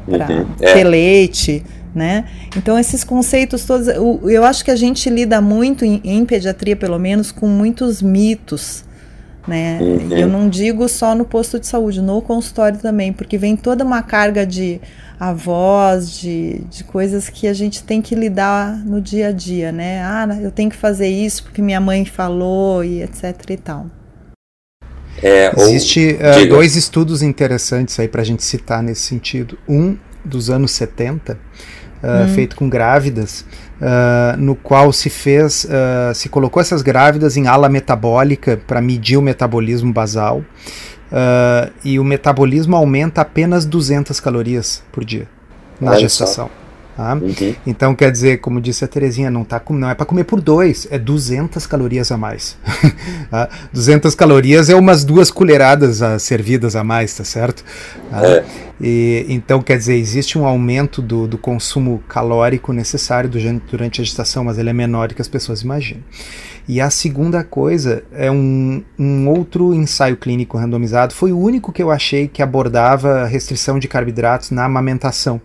para 0.07 0.29
uhum. 0.29 0.47
É. 0.61 0.73
ter 0.73 0.85
leite 0.85 1.65
né? 1.95 2.25
Então 2.57 2.79
esses 2.79 3.03
conceitos 3.03 3.65
todos, 3.65 3.89
eu, 3.89 4.21
eu 4.31 4.45
acho 4.45 4.65
que 4.65 4.71
a 4.71 4.77
gente 4.77 5.11
lida 5.11 5.41
muito 5.41 5.85
em, 5.85 6.01
em 6.05 6.25
pediatria, 6.25 6.77
pelo 6.77 6.99
menos, 6.99 7.33
com 7.33 7.49
muitos 7.49 8.01
mitos, 8.01 8.85
né? 9.47 9.79
Uhum. 9.81 10.13
Eu 10.17 10.29
não 10.29 10.49
digo 10.49 10.89
só 10.89 11.15
no 11.15 11.25
posto 11.25 11.59
de 11.59 11.67
saúde, 11.67 12.01
no 12.01 12.21
consultório 12.23 12.79
também, 12.79 13.13
porque 13.13 13.39
vem 13.39 13.57
toda 13.57 13.85
uma 13.85 14.03
carga 14.03 14.47
de 14.47 14.81
avós, 15.19 16.19
de, 16.19 16.63
de 16.71 16.83
coisas 16.85 17.29
que 17.29 17.47
a 17.47 17.53
gente 17.53 17.85
tem 17.85 18.01
que 18.01 18.15
lidar 18.15 18.77
no 18.79 19.01
dia 19.01 19.29
a 19.29 19.33
dia, 19.33 19.71
né? 19.71 20.03
Ah, 20.03 20.27
eu 20.41 20.51
tenho 20.51 20.71
que 20.71 20.77
fazer 20.77 21.09
isso 21.09 21.45
porque 21.45 21.61
minha 21.61 21.81
mãe 21.81 22.05
falou 22.05 22.83
e 22.83 23.03
etc 23.03 23.35
e 23.51 23.57
tal. 23.57 23.87
É, 25.23 25.53
Existe 25.61 26.17
uh, 26.17 26.49
dois 26.49 26.77
estudos 26.77 27.21
interessantes 27.21 27.99
aí 28.01 28.09
para 28.09 28.23
a 28.23 28.25
gente 28.25 28.43
citar 28.43 28.83
nesse 28.83 29.03
sentido. 29.03 29.59
Um 29.69 29.99
dos 30.25 30.49
anos 30.49 30.73
70, 30.73 31.35
uh, 31.35 31.37
hum. 31.37 32.35
feito 32.35 32.57
com 32.57 32.69
grávidas, 32.69 33.45
uh, 33.81 34.37
no 34.39 34.55
qual 34.55 34.93
se 34.93 35.11
fez, 35.11 35.65
uh, 35.65 36.15
se 36.15 36.29
colocou 36.29 36.61
essas 36.61 36.83
grávidas 36.83 37.37
em 37.37 37.47
ala 37.47 37.69
metabólica 37.69 38.61
para 38.67 38.81
medir 38.81 39.17
o 39.17 39.23
metabolismo 39.23 39.93
basal. 39.93 40.45
e 41.85 41.99
o 41.99 42.05
metabolismo 42.05 42.77
aumenta 42.77 43.21
apenas 43.21 43.65
200 43.65 44.21
calorias 44.21 44.83
por 44.93 45.05
dia 45.05 45.27
na 45.81 45.93
Olha 45.93 46.01
gestação. 46.01 46.51
Tá? 46.97 47.15
Uhum. 47.15 47.55
Então, 47.67 47.95
quer 47.95 48.11
dizer, 48.11 48.39
como 48.39 48.61
disse 48.61 48.85
a 48.85 48.89
Terezinha, 48.89 49.31
não, 49.31 49.45
tá, 49.45 49.63
não 49.71 49.89
é 49.89 49.95
para 49.95 50.05
comer 50.05 50.25
por 50.25 50.41
dois, 50.41 50.87
é 50.91 50.99
200 50.99 51.67
calorias 51.67 52.13
a 52.13 52.17
mais. 52.17 52.57
tá? 53.31 53.49
200 53.73 54.15
calorias 54.15 54.69
é 54.69 54.75
umas 54.75 55.05
duas 55.05 55.31
colheradas 55.31 56.03
a, 56.03 56.19
servidas 56.19 56.77
a 56.77 56.85
mais, 56.85 57.15
tá 57.17 57.25
certo? 57.25 57.65
Tá? 58.11 58.27
É. 58.27 58.45
E, 58.81 59.27
então, 59.29 59.61
quer 59.63 59.77
dizer, 59.77 59.95
existe 59.95 60.39
um 60.39 60.47
aumento 60.47 61.03
do, 61.03 61.29
do 61.29 61.39
consumo 61.39 62.03
calórico 62.09 62.73
necessário 62.73 63.29
do, 63.29 63.39
durante 63.71 64.01
a 64.01 64.05
gestação, 64.05 64.45
mas 64.45 64.59
ele 64.59 64.71
é 64.71 64.73
menor 64.73 65.09
do 65.09 65.15
que 65.15 65.23
as 65.23 65.29
pessoas 65.29 65.63
imaginam. 65.63 66.03
E 66.67 66.81
a 66.81 66.89
segunda 66.89 67.43
coisa 67.43 68.05
é 68.13 68.31
um, 68.31 68.83
um 68.99 69.29
outro 69.29 69.75
ensaio 69.75 70.17
clínico 70.17 70.57
randomizado, 70.57 71.13
foi 71.13 71.33
o 71.33 71.39
único 71.39 71.73
que 71.73 71.83
eu 71.83 71.91
achei 71.91 72.29
que 72.29 72.43
abordava 72.43 73.25
restrição 73.25 73.79
de 73.79 73.89
carboidratos 73.89 74.51
na 74.51 74.65
amamentação. 74.65 75.41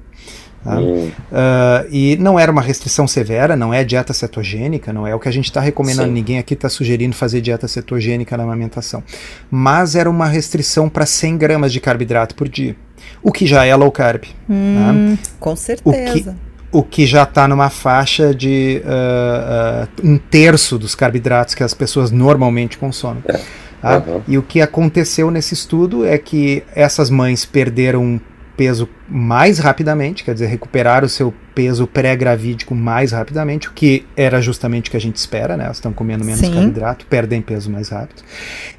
Tá? 0.66 0.80
Uh, 0.80 1.88
e 1.92 2.18
não 2.18 2.40
era 2.40 2.52
uma 2.52 2.62
restrição 2.62 3.08
severa, 3.08 3.56
não 3.56 3.72
é 3.72 3.84
dieta 3.84 4.14
cetogênica, 4.14 4.92
não 4.92 5.06
é 5.06 5.14
o 5.14 5.20
que 5.20 5.30
a 5.30 5.32
gente 5.32 5.46
está 5.46 5.62
recomendando. 5.62 6.08
Sim. 6.08 6.14
Ninguém 6.14 6.40
aqui 6.40 6.56
está 6.56 6.68
sugerindo 6.68 7.16
fazer 7.16 7.40
dieta 7.40 7.68
cetogênica 7.68 8.36
na 8.36 8.44
amamentação. 8.44 9.04
Mas 9.52 9.96
era 9.96 10.10
uma 10.10 10.26
restrição 10.26 10.90
para 10.90 11.06
100 11.06 11.38
gramas 11.38 11.72
de 11.72 11.80
carboidrato 11.80 12.34
por 12.34 12.50
dia, 12.50 12.76
o 13.22 13.32
que 13.32 13.46
já 13.46 13.64
é 13.64 13.76
low 13.76 13.92
carb. 13.92 14.24
Hum, 14.50 15.16
tá? 15.16 15.30
Com 15.40 15.56
certeza. 15.56 16.32
O 16.72 16.74
que, 16.74 16.80
o 16.80 16.84
que 16.84 17.06
já 17.06 17.22
está 17.22 17.48
numa 17.48 17.70
faixa 17.70 18.34
de 18.34 18.82
uh, 18.84 20.02
uh, 20.04 20.10
um 20.12 20.18
terço 20.18 20.80
dos 20.80 20.96
carboidratos 20.96 21.54
que 21.54 21.62
as 21.62 21.76
pessoas 21.76 22.10
normalmente 22.10 22.80
consomem. 22.80 23.22
É. 23.28 23.40
Tá? 23.80 24.04
Uhum. 24.08 24.22
E 24.28 24.36
o 24.36 24.42
que 24.42 24.62
aconteceu 24.62 25.30
nesse 25.30 25.54
estudo 25.54 26.08
é 26.08 26.18
que 26.18 26.64
essas 26.74 27.12
mães 27.12 27.46
perderam 27.46 28.20
peso 28.56 28.88
mais 29.08 29.60
rapidamente, 29.60 30.24
quer 30.24 30.34
dizer, 30.34 30.48
recuperar 30.48 31.04
o 31.04 31.10
seu 31.10 31.34
peso 31.54 31.88
pré-gravídico 31.88 32.74
mais 32.76 33.12
rapidamente, 33.12 33.68
o 33.68 33.72
que 33.72 34.06
era 34.16 34.42
justamente 34.42 34.90
o 34.90 34.92
que 34.92 34.98
a 34.98 35.02
gente 35.02 35.16
espera, 35.16 35.56
né? 35.56 35.66
Elas 35.66 35.78
estão 35.78 35.94
comendo 35.94 36.24
menos 36.24 36.40
Sim. 36.40 36.54
carboidrato, 36.54 37.06
perdem 37.06 37.42
peso 37.42 37.70
mais 37.70 37.90
rápido. 37.90 38.24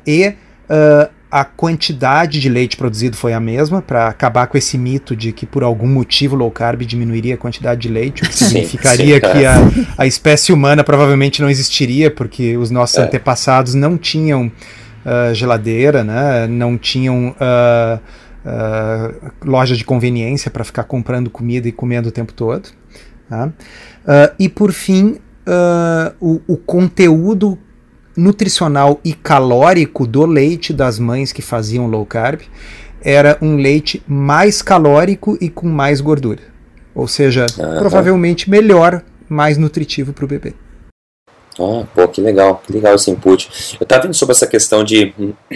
E 0.07 0.35
uh, 0.69 1.11
a 1.31 1.45
quantidade 1.45 2.41
de 2.41 2.49
leite 2.49 2.77
produzido 2.77 3.17
foi 3.17 3.33
a 3.33 3.41
mesma, 3.41 3.83
para 3.83 4.09
acabar 4.09 4.47
com 4.47 4.57
esse 4.57 4.79
mito 4.79 5.17
de 5.17 5.33
que 5.33 5.45
por 5.45 5.62
algum 5.62 5.89
motivo 5.89 6.37
low 6.37 6.51
carb 6.51 6.83
diminuiria 6.83 7.35
a 7.35 7.39
quantidade 7.39 7.81
de 7.81 7.89
leite, 7.89 8.23
o 8.23 8.29
que 8.29 8.35
significaria 8.37 9.17
sim, 9.17 9.27
sim, 9.27 9.33
que 9.33 9.45
a, 9.45 9.57
a 9.99 10.07
espécie 10.07 10.53
humana 10.53 10.85
provavelmente 10.85 11.43
não 11.43 11.51
existiria, 11.51 12.11
porque 12.11 12.57
os 12.57 12.71
nossos 12.71 12.99
é. 12.99 13.03
antepassados 13.03 13.75
não 13.75 13.99
tinham 13.99 14.47
uh, 14.47 15.35
geladeira, 15.35 16.03
né? 16.03 16.47
não 16.47 16.79
tinham. 16.79 17.31
Uh, 17.31 18.01
uh, 18.46 19.32
loja 19.44 19.76
de 19.76 19.85
conveniência 19.85 20.50
para 20.50 20.64
ficar 20.64 20.85
comprando 20.85 21.28
comida 21.28 21.68
e 21.68 21.72
comendo 21.72 22.09
o 22.09 22.12
tempo 22.12 22.32
todo. 22.32 22.70
Tá? 23.28 23.48
Uh, 23.48 24.35
e 24.38 24.48
por 24.48 24.72
fim, 24.72 25.18
uh, 25.46 26.14
o, 26.20 26.40
o, 26.46 26.56
conteúdo 26.56 27.59
nutricional 28.16 29.00
e 29.04 29.12
calórico 29.12 30.06
do 30.06 30.24
leite 30.24 30.72
das 30.72 30.98
mães 30.98 31.32
que 31.32 31.42
faziam 31.42 31.87
low 31.87 32.06
carb 32.06 32.40
era 33.02 33.37
um 33.42 33.56
leite 33.56 34.02
mais 34.06 34.62
calórico 34.62 35.37
e 35.40 35.50
com 35.50 35.68
mais 35.68 36.00
gordura. 36.00 36.42
Ou 36.94 37.06
seja, 37.06 37.44
provavelmente 37.78 38.48
melhor, 38.48 39.02
mais 39.28 39.59
nutritivo 39.59 40.14
para 40.14 40.24
o 40.24 40.28
bebê. 40.28 40.54
Ah, 41.59 41.87
pô, 41.95 42.07
que 42.07 42.21
legal, 42.21 42.62
que 42.64 42.73
legal 42.73 42.95
esse 42.95 43.11
input. 43.11 43.77
Eu 43.81 43.85
estava 43.85 44.03
vendo 44.03 44.14
sobre 44.14 44.35
essa 44.35 44.47
questão 44.47 44.85
de, 44.85 45.14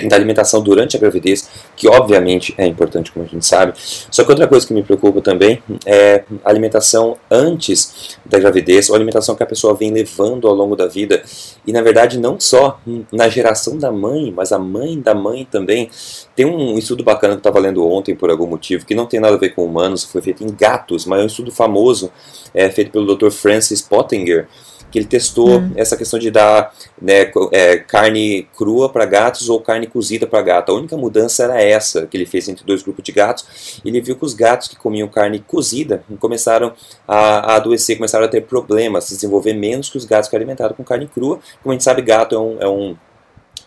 da 0.08 0.16
alimentação 0.16 0.62
durante 0.62 0.96
a 0.96 1.00
gravidez, 1.00 1.48
que 1.76 1.88
obviamente 1.88 2.54
é 2.56 2.66
importante, 2.66 3.12
como 3.12 3.24
a 3.24 3.28
gente 3.28 3.44
sabe. 3.44 3.74
Só 3.76 4.24
que 4.24 4.30
outra 4.30 4.48
coisa 4.48 4.66
que 4.66 4.72
me 4.72 4.82
preocupa 4.82 5.20
também 5.20 5.62
é 5.84 6.24
a 6.44 6.48
alimentação 6.50 7.18
antes 7.30 8.18
da 8.24 8.38
gravidez, 8.38 8.88
ou 8.88 8.94
a 8.94 8.98
alimentação 8.98 9.34
que 9.34 9.42
a 9.42 9.46
pessoa 9.46 9.74
vem 9.74 9.92
levando 9.92 10.48
ao 10.48 10.54
longo 10.54 10.74
da 10.74 10.86
vida. 10.86 11.22
E 11.66 11.72
na 11.72 11.82
verdade, 11.82 12.18
não 12.18 12.40
só 12.40 12.80
na 13.12 13.28
geração 13.28 13.76
da 13.76 13.92
mãe, 13.92 14.32
mas 14.34 14.52
a 14.52 14.58
mãe 14.58 14.98
da 14.98 15.14
mãe 15.14 15.46
também. 15.50 15.90
Tem 16.34 16.46
um 16.46 16.78
estudo 16.78 17.04
bacana 17.04 17.34
que 17.34 17.38
eu 17.38 17.50
estava 17.50 17.58
lendo 17.58 17.86
ontem, 17.86 18.14
por 18.14 18.30
algum 18.30 18.46
motivo, 18.46 18.86
que 18.86 18.94
não 18.94 19.04
tem 19.04 19.20
nada 19.20 19.34
a 19.34 19.38
ver 19.38 19.50
com 19.50 19.64
humanos, 19.64 20.04
foi 20.04 20.22
feito 20.22 20.42
em 20.42 20.54
gatos, 20.54 21.04
mas 21.04 21.20
é 21.20 21.24
um 21.24 21.26
estudo 21.26 21.52
famoso, 21.52 22.10
é, 22.54 22.70
feito 22.70 22.90
pelo 22.90 23.14
Dr. 23.14 23.30
Francis 23.30 23.82
Pottinger 23.82 24.48
que 24.90 24.98
ele 24.98 25.06
testou 25.06 25.60
hum. 25.60 25.72
essa 25.76 25.96
questão 25.96 26.18
de 26.18 26.30
dar 26.30 26.74
né, 27.00 27.30
é, 27.52 27.78
carne 27.78 28.46
crua 28.56 28.88
para 28.88 29.04
gatos 29.06 29.48
ou 29.48 29.60
carne 29.60 29.86
cozida 29.86 30.26
para 30.26 30.42
gato. 30.42 30.72
A 30.72 30.74
única 30.74 30.96
mudança 30.96 31.44
era 31.44 31.62
essa 31.62 32.06
que 32.06 32.16
ele 32.16 32.26
fez 32.26 32.48
entre 32.48 32.64
dois 32.64 32.82
grupos 32.82 33.04
de 33.04 33.12
gatos. 33.12 33.80
Ele 33.84 34.00
viu 34.00 34.16
que 34.16 34.24
os 34.24 34.34
gatos 34.34 34.68
que 34.68 34.76
comiam 34.76 35.08
carne 35.08 35.38
cozida 35.40 36.02
começaram 36.18 36.72
a, 37.06 37.52
a 37.52 37.56
adoecer, 37.56 37.96
começaram 37.96 38.24
a 38.24 38.28
ter 38.28 38.42
problemas, 38.42 39.04
se 39.04 39.14
desenvolver 39.14 39.54
menos 39.54 39.88
que 39.88 39.96
os 39.96 40.04
gatos 40.04 40.28
que 40.28 40.36
alimentaram 40.36 40.74
com 40.74 40.84
carne 40.84 41.06
crua. 41.06 41.40
Como 41.62 41.72
a 41.72 41.74
gente 41.74 41.84
sabe, 41.84 42.02
gato 42.02 42.34
é 42.34 42.38
um, 42.38 42.56
é 42.60 42.68
um 42.68 42.96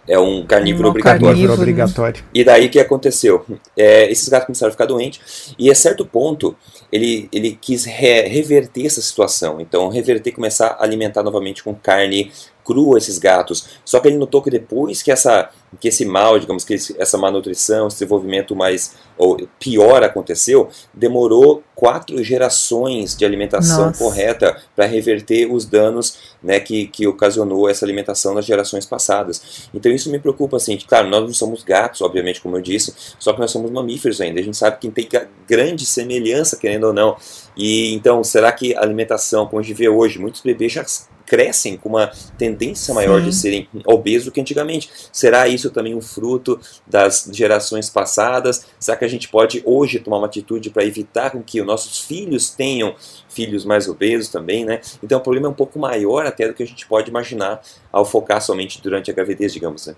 é 0.08 0.20
um 0.20 0.46
carnívoro 0.46 0.90
obrigatório. 0.90 1.28
Carnívoro. 1.28 1.54
obrigatório. 1.54 2.24
E 2.34 2.44
daí 2.44 2.68
o 2.68 2.70
que 2.70 2.80
aconteceu? 2.80 3.46
É, 3.78 4.12
esses 4.12 4.28
gatos 4.28 4.48
começaram 4.48 4.70
a 4.70 4.72
ficar 4.72 4.86
doentes 4.86 5.54
e 5.58 5.72
a 5.72 5.76
certo 5.76 6.06
ponto 6.06 6.56
ele, 6.92 7.30
ele 7.32 7.58
quis 7.60 7.86
re, 7.86 8.24
reverter 8.24 8.86
essa 8.86 9.02
situação. 9.02 9.60
Então, 9.62 9.90
reverter, 9.90 10.32
começar 10.32 10.78
a 10.80 10.84
alimentar 10.84 11.24
novamente 11.24 11.64
com 11.64 11.74
carne 11.74 12.32
crua 12.64 12.98
esses 12.98 13.18
gatos. 13.18 13.70
Só 13.86 14.00
que 14.00 14.08
ele 14.08 14.18
notou 14.18 14.42
que 14.42 14.50
depois 14.50 15.02
que 15.02 15.12
essa 15.12 15.50
que 15.80 15.88
esse 15.88 16.06
mal, 16.06 16.38
digamos 16.40 16.64
que 16.64 16.76
essa 16.98 17.18
malnutrição, 17.18 17.88
esse 17.88 17.98
desenvolvimento 17.98 18.56
mais 18.56 18.94
ou 19.18 19.38
pior 19.60 20.04
aconteceu, 20.04 20.70
demorou 20.94 21.64
quatro 21.76 22.24
gerações 22.24 23.16
de 23.16 23.26
alimentação 23.26 23.88
Nossa. 23.88 24.04
correta 24.04 24.58
para 24.76 24.86
reverter 24.86 25.52
os 25.52 25.66
danos 25.66 26.36
né, 26.42 26.60
que, 26.60 26.88
que 26.88 27.08
ocasionou 27.08 27.70
essa 27.70 27.86
alimentação 27.86 28.34
nas 28.34 28.46
gerações 28.46 28.86
passadas. 28.86 29.70
Então 29.74 29.92
isso 29.92 30.12
me 30.12 30.20
preocupa 30.20 30.58
assim, 30.58 30.78
claro, 30.78 31.10
nós 31.10 31.22
não 31.22 31.34
somos 31.34 31.64
gatos, 31.64 32.02
obviamente, 32.02 32.42
como 32.42 32.58
eu 32.58 32.62
disse, 32.62 32.94
só 33.20 33.34
que 33.34 33.40
nós 33.40 33.52
somos 33.52 33.72
mamíferos 33.72 34.22
ainda. 34.22 34.40
A 34.40 34.44
gente 34.44 34.58
sabe 34.58 34.78
que 34.80 34.90
tem 34.90 35.08
grande 35.48 35.86
semelhança, 35.86 36.58
querendo 36.58 36.86
ou 36.86 36.94
não. 36.94 37.16
E 37.56 37.94
então, 37.94 38.24
será 38.24 38.52
que 38.52 38.76
a 38.76 38.82
alimentação, 38.82 39.46
como 39.46 39.60
a 39.60 39.64
gente 39.64 39.76
vê 39.76 39.90
hoje, 39.90 40.20
muitos 40.20 40.42
bebês 40.42 40.72
já 40.72 40.84
crescem 41.26 41.78
com 41.78 41.90
uma 41.90 42.12
tendência 42.38 42.94
maior 42.94 43.20
Sim. 43.20 43.30
de 43.30 43.36
serem 43.36 43.70
obesos 43.86 44.26
do 44.26 44.32
que 44.32 44.42
antigamente. 44.42 44.90
Será 45.12 45.48
isso 45.48 45.72
também 45.72 45.96
um 45.96 46.02
fruto 46.02 46.60
das 46.86 47.30
gerações 47.32 47.90
passadas? 47.90 48.66
Será 48.80 48.98
que 48.98 49.06
a 49.06 49.08
gente 49.08 49.30
pode 49.30 49.62
hoje 49.66 50.00
tomar 50.00 50.18
uma 50.18 50.28
atitude 50.28 50.70
para 50.70 50.86
evitar 50.86 51.32
com 51.32 51.42
que 51.42 51.62
os 51.62 51.68
nossos 51.68 52.00
filhos 52.00 52.50
tenham 52.50 52.96
filhos 53.30 53.66
mais 53.66 53.88
obesos 53.88 54.30
também, 54.30 54.66
né? 54.66 54.82
Então 55.02 55.20
o 55.20 55.22
problema 55.22 55.48
é 55.48 55.50
um 55.50 55.56
pouco 55.56 55.80
maior 55.80 56.26
até 56.26 56.48
do 56.48 56.54
que 56.54 56.64
a 56.64 56.68
gente 56.68 56.86
pode 56.88 57.10
imaginar 57.10 57.62
ao 57.92 58.06
focar 58.06 58.42
somente 58.42 58.82
durante 58.82 59.10
a 59.10 59.14
gravidez, 59.14 59.54
digamos, 59.54 59.88
né? 59.88 59.96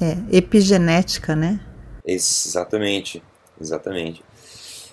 É, 0.00 0.36
epigenética, 0.36 1.36
né? 1.36 1.60
Exatamente, 2.04 3.22
exatamente. 3.60 4.24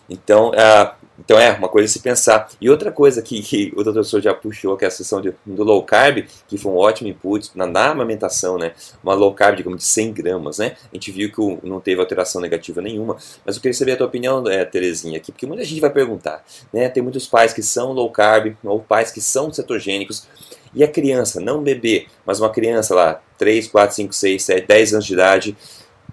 Então, 0.09 0.49
uh, 0.49 0.99
então 1.19 1.37
é 1.37 1.51
uma 1.51 1.67
coisa 1.67 1.85
a 1.85 1.91
se 1.91 1.99
pensar. 1.99 2.49
E 2.59 2.69
outra 2.69 2.91
coisa 2.91 3.21
que, 3.21 3.41
que 3.41 3.73
o 3.75 3.83
doutor 3.83 4.21
já 4.21 4.33
puxou, 4.33 4.77
que 4.77 4.85
é 4.85 4.87
a 4.87 4.91
sessão 4.91 5.21
de, 5.21 5.33
do 5.45 5.63
low 5.63 5.83
carb, 5.83 6.25
que 6.47 6.57
foi 6.57 6.71
um 6.71 6.77
ótimo 6.77 7.09
input 7.09 7.51
na, 7.53 7.67
na, 7.67 7.89
amamentação, 7.91 8.57
né? 8.57 8.71
Uma 9.03 9.13
low 9.13 9.33
carb, 9.33 9.55
digamos, 9.57 9.79
de 9.79 9.85
100 9.85 10.13
gramas, 10.13 10.57
né? 10.59 10.75
A 10.91 10.95
gente 10.95 11.11
viu 11.11 11.31
que 11.31 11.41
o, 11.41 11.59
não 11.61 11.79
teve 11.79 11.99
alteração 11.99 12.41
negativa 12.41 12.81
nenhuma. 12.81 13.17
Mas 13.45 13.55
eu 13.57 13.61
queria 13.61 13.77
saber 13.77 13.91
a 13.91 13.97
tua 13.97 14.07
opinião, 14.07 14.47
é, 14.47 14.63
Terezinha, 14.63 15.17
aqui, 15.17 15.31
porque 15.31 15.45
muita 15.45 15.63
gente 15.63 15.81
vai 15.81 15.89
perguntar, 15.89 16.43
né? 16.73 16.87
Tem 16.89 17.03
muitos 17.03 17.27
pais 17.27 17.53
que 17.53 17.61
são 17.61 17.91
low 17.91 18.09
carb, 18.09 18.55
ou 18.63 18.79
pais 18.79 19.11
que 19.11 19.21
são 19.21 19.51
cetogênicos, 19.51 20.25
e 20.73 20.83
a 20.83 20.87
criança, 20.87 21.39
não 21.39 21.63
bebê, 21.63 22.07
mas 22.25 22.39
uma 22.39 22.49
criança 22.49 22.93
lá, 22.93 23.21
3, 23.37 23.67
4, 23.67 23.95
5, 23.95 24.13
6, 24.13 24.43
7, 24.43 24.67
10 24.67 24.93
anos 24.93 25.05
de 25.05 25.13
idade, 25.13 25.57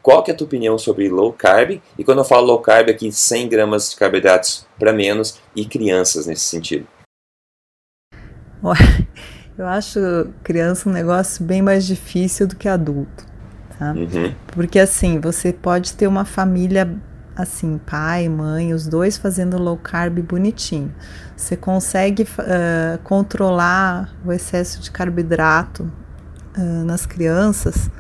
qual 0.07 0.23
que 0.23 0.31
é 0.31 0.35
a 0.35 0.37
tua 0.37 0.47
opinião 0.47 0.79
sobre 0.79 1.09
low 1.09 1.33
carb? 1.33 1.83
E 1.99 2.05
quando 2.05 2.19
eu 2.19 2.25
falo 2.25 2.47
low 2.47 2.61
carb, 2.61 2.89
aqui 2.89 3.11
100 3.11 3.49
gramas 3.49 3.91
de 3.91 3.97
carboidratos 3.97 4.65
para 4.79 4.93
menos 4.93 5.41
e 5.53 5.65
crianças 5.65 6.27
nesse 6.27 6.45
sentido. 6.45 6.87
Eu 9.59 9.67
acho 9.67 9.99
criança 10.45 10.89
um 10.89 10.93
negócio 10.93 11.43
bem 11.43 11.61
mais 11.63 11.85
difícil 11.87 12.47
do 12.47 12.55
que 12.55 12.69
adulto, 12.69 13.25
tá? 13.79 13.93
Uhum. 13.93 14.33
Porque 14.49 14.79
assim, 14.79 15.19
você 15.19 15.51
pode 15.53 15.95
ter 15.95 16.07
uma 16.07 16.27
família 16.27 16.89
assim, 17.35 17.79
pai, 17.79 18.29
mãe, 18.29 18.75
os 18.75 18.87
dois 18.87 19.17
fazendo 19.17 19.59
low 19.59 19.79
carb 19.79 20.19
bonitinho. 20.21 20.95
Você 21.35 21.57
consegue 21.57 22.23
uh, 22.23 22.99
controlar 23.03 24.15
o 24.25 24.31
excesso 24.31 24.81
de 24.81 24.91
carboidrato 24.91 25.91
uh, 26.57 26.85
nas 26.85 27.07
crianças 27.07 27.91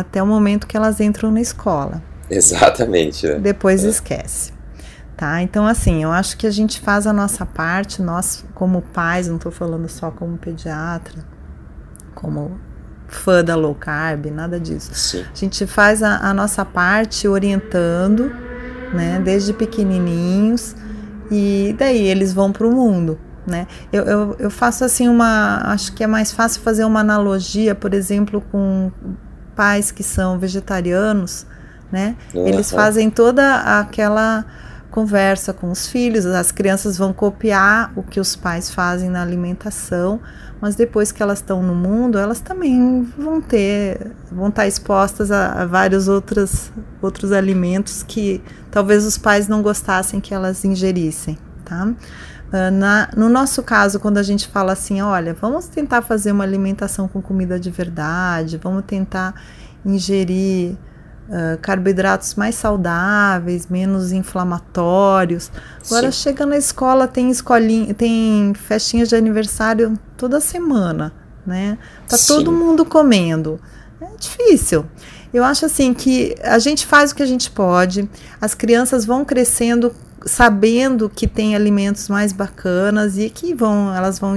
até 0.00 0.22
o 0.22 0.26
momento 0.26 0.66
que 0.66 0.76
elas 0.76 1.00
entram 1.00 1.30
na 1.30 1.40
escola. 1.40 2.02
Exatamente. 2.30 3.26
Né? 3.26 3.38
Depois 3.38 3.84
é. 3.84 3.88
esquece. 3.88 4.52
Tá? 5.16 5.40
Então, 5.40 5.66
assim, 5.66 6.02
eu 6.02 6.12
acho 6.12 6.36
que 6.36 6.46
a 6.46 6.50
gente 6.50 6.78
faz 6.80 7.06
a 7.06 7.12
nossa 7.12 7.46
parte, 7.46 8.02
nós, 8.02 8.44
como 8.54 8.82
pais, 8.82 9.28
não 9.28 9.36
estou 9.36 9.50
falando 9.50 9.88
só 9.88 10.10
como 10.10 10.36
pediatra, 10.36 11.24
como 12.14 12.60
fã 13.08 13.42
da 13.42 13.56
low 13.56 13.74
carb, 13.74 14.26
nada 14.26 14.60
disso. 14.60 14.94
Sim. 14.94 15.24
A 15.32 15.34
gente 15.34 15.66
faz 15.66 16.02
a, 16.02 16.18
a 16.18 16.34
nossa 16.34 16.66
parte 16.66 17.26
orientando, 17.26 18.30
né, 18.92 19.18
desde 19.24 19.54
pequenininhos, 19.54 20.76
e 21.30 21.74
daí 21.78 22.06
eles 22.06 22.34
vão 22.34 22.52
para 22.52 22.66
o 22.66 22.70
mundo. 22.70 23.18
Né? 23.46 23.66
Eu, 23.92 24.04
eu, 24.04 24.36
eu 24.40 24.50
faço 24.50 24.84
assim 24.84 25.08
uma. 25.08 25.60
Acho 25.66 25.92
que 25.92 26.02
é 26.02 26.06
mais 26.06 26.32
fácil 26.32 26.60
fazer 26.62 26.84
uma 26.84 26.98
analogia, 26.98 27.76
por 27.76 27.94
exemplo, 27.94 28.42
com 28.50 28.90
pais 29.56 29.90
que 29.90 30.02
são 30.02 30.38
vegetarianos, 30.38 31.46
né? 31.90 32.16
Uhum. 32.34 32.46
Eles 32.46 32.70
fazem 32.70 33.10
toda 33.10 33.80
aquela 33.80 34.44
conversa 34.90 35.52
com 35.52 35.70
os 35.70 35.88
filhos, 35.88 36.24
as 36.24 36.50
crianças 36.50 36.96
vão 36.96 37.12
copiar 37.12 37.92
o 37.96 38.02
que 38.02 38.18
os 38.18 38.34
pais 38.34 38.70
fazem 38.70 39.10
na 39.10 39.20
alimentação, 39.20 40.20
mas 40.60 40.74
depois 40.74 41.12
que 41.12 41.22
elas 41.22 41.38
estão 41.38 41.62
no 41.62 41.74
mundo, 41.74 42.18
elas 42.18 42.40
também 42.40 43.02
vão 43.02 43.40
ter, 43.40 44.12
vão 44.32 44.48
estar 44.48 44.66
expostas 44.66 45.30
a, 45.30 45.62
a 45.62 45.66
vários 45.66 46.08
outros, 46.08 46.72
outros 47.02 47.30
alimentos 47.30 48.02
que 48.02 48.42
talvez 48.70 49.04
os 49.04 49.18
pais 49.18 49.48
não 49.48 49.60
gostassem 49.60 50.18
que 50.18 50.32
elas 50.32 50.64
ingerissem, 50.64 51.36
tá? 51.64 51.92
Na, 52.72 53.08
no 53.16 53.28
nosso 53.28 53.62
caso, 53.62 53.98
quando 53.98 54.18
a 54.18 54.22
gente 54.22 54.46
fala 54.48 54.72
assim, 54.72 55.00
olha, 55.02 55.34
vamos 55.34 55.66
tentar 55.66 56.02
fazer 56.02 56.32
uma 56.32 56.44
alimentação 56.44 57.08
com 57.08 57.20
comida 57.20 57.58
de 57.58 57.70
verdade, 57.70 58.56
vamos 58.56 58.84
tentar 58.86 59.34
ingerir 59.84 60.76
uh, 61.28 61.58
carboidratos 61.60 62.34
mais 62.34 62.54
saudáveis, 62.54 63.66
menos 63.66 64.12
inflamatórios. 64.12 65.50
Agora 65.86 66.10
Sim. 66.12 66.22
chega 66.22 66.46
na 66.46 66.56
escola, 66.56 67.08
tem 67.08 67.30
escolinha, 67.30 67.92
tem 67.94 68.52
festinhas 68.54 69.08
de 69.08 69.16
aniversário 69.16 69.98
toda 70.16 70.40
semana, 70.40 71.12
né? 71.44 71.78
Tá 72.08 72.16
Sim. 72.16 72.34
todo 72.34 72.52
mundo 72.52 72.84
comendo. 72.84 73.60
É 74.00 74.16
difícil. 74.18 74.86
Eu 75.32 75.44
acho 75.44 75.66
assim 75.66 75.92
que 75.92 76.34
a 76.42 76.58
gente 76.58 76.86
faz 76.86 77.10
o 77.10 77.14
que 77.14 77.22
a 77.22 77.26
gente 77.26 77.50
pode, 77.50 78.08
as 78.40 78.54
crianças 78.54 79.04
vão 79.04 79.24
crescendo 79.24 79.92
sabendo 80.26 81.08
que 81.08 81.26
tem 81.26 81.54
alimentos 81.54 82.08
mais 82.08 82.32
bacanas 82.32 83.16
e 83.16 83.30
que 83.30 83.54
vão, 83.54 83.94
elas 83.94 84.18
vão 84.18 84.36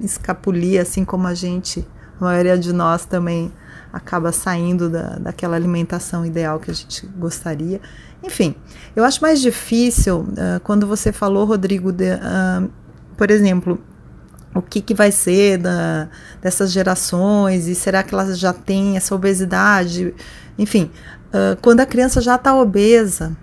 escapulir, 0.00 0.80
assim 0.80 1.04
como 1.04 1.26
a 1.26 1.34
gente, 1.34 1.86
a 2.18 2.24
maioria 2.24 2.58
de 2.58 2.72
nós 2.72 3.04
também 3.04 3.52
acaba 3.92 4.32
saindo 4.32 4.88
da, 4.88 5.16
daquela 5.16 5.54
alimentação 5.54 6.24
ideal 6.24 6.58
que 6.58 6.70
a 6.70 6.74
gente 6.74 7.06
gostaria. 7.06 7.80
Enfim, 8.22 8.54
eu 8.96 9.04
acho 9.04 9.20
mais 9.20 9.40
difícil 9.40 10.20
uh, 10.20 10.60
quando 10.64 10.86
você 10.86 11.12
falou, 11.12 11.44
Rodrigo, 11.44 11.92
de, 11.92 12.10
uh, 12.12 12.70
por 13.16 13.30
exemplo, 13.30 13.78
o 14.54 14.62
que, 14.62 14.80
que 14.80 14.94
vai 14.94 15.12
ser 15.12 15.58
da, 15.58 16.08
dessas 16.40 16.72
gerações 16.72 17.68
e 17.68 17.74
será 17.74 18.02
que 18.02 18.14
elas 18.14 18.38
já 18.38 18.52
têm 18.52 18.96
essa 18.96 19.14
obesidade? 19.14 20.14
Enfim, 20.58 20.90
uh, 21.28 21.56
quando 21.60 21.80
a 21.80 21.86
criança 21.86 22.20
já 22.20 22.34
está 22.34 22.54
obesa, 22.54 23.36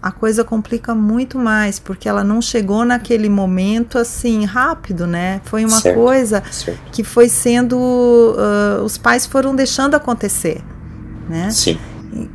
a 0.00 0.12
coisa 0.12 0.44
complica 0.44 0.94
muito 0.94 1.38
mais, 1.38 1.78
porque 1.78 2.08
ela 2.08 2.22
não 2.22 2.40
chegou 2.40 2.84
naquele 2.84 3.28
momento 3.28 3.98
assim 3.98 4.44
rápido, 4.44 5.06
né? 5.06 5.40
Foi 5.44 5.64
uma 5.64 5.80
certo, 5.80 5.96
coisa 5.96 6.42
certo. 6.50 6.80
que 6.92 7.02
foi 7.02 7.28
sendo. 7.28 7.76
Uh, 7.76 8.82
os 8.84 8.96
pais 8.96 9.26
foram 9.26 9.54
deixando 9.56 9.94
acontecer, 9.94 10.62
né? 11.28 11.50
Sim. 11.50 11.78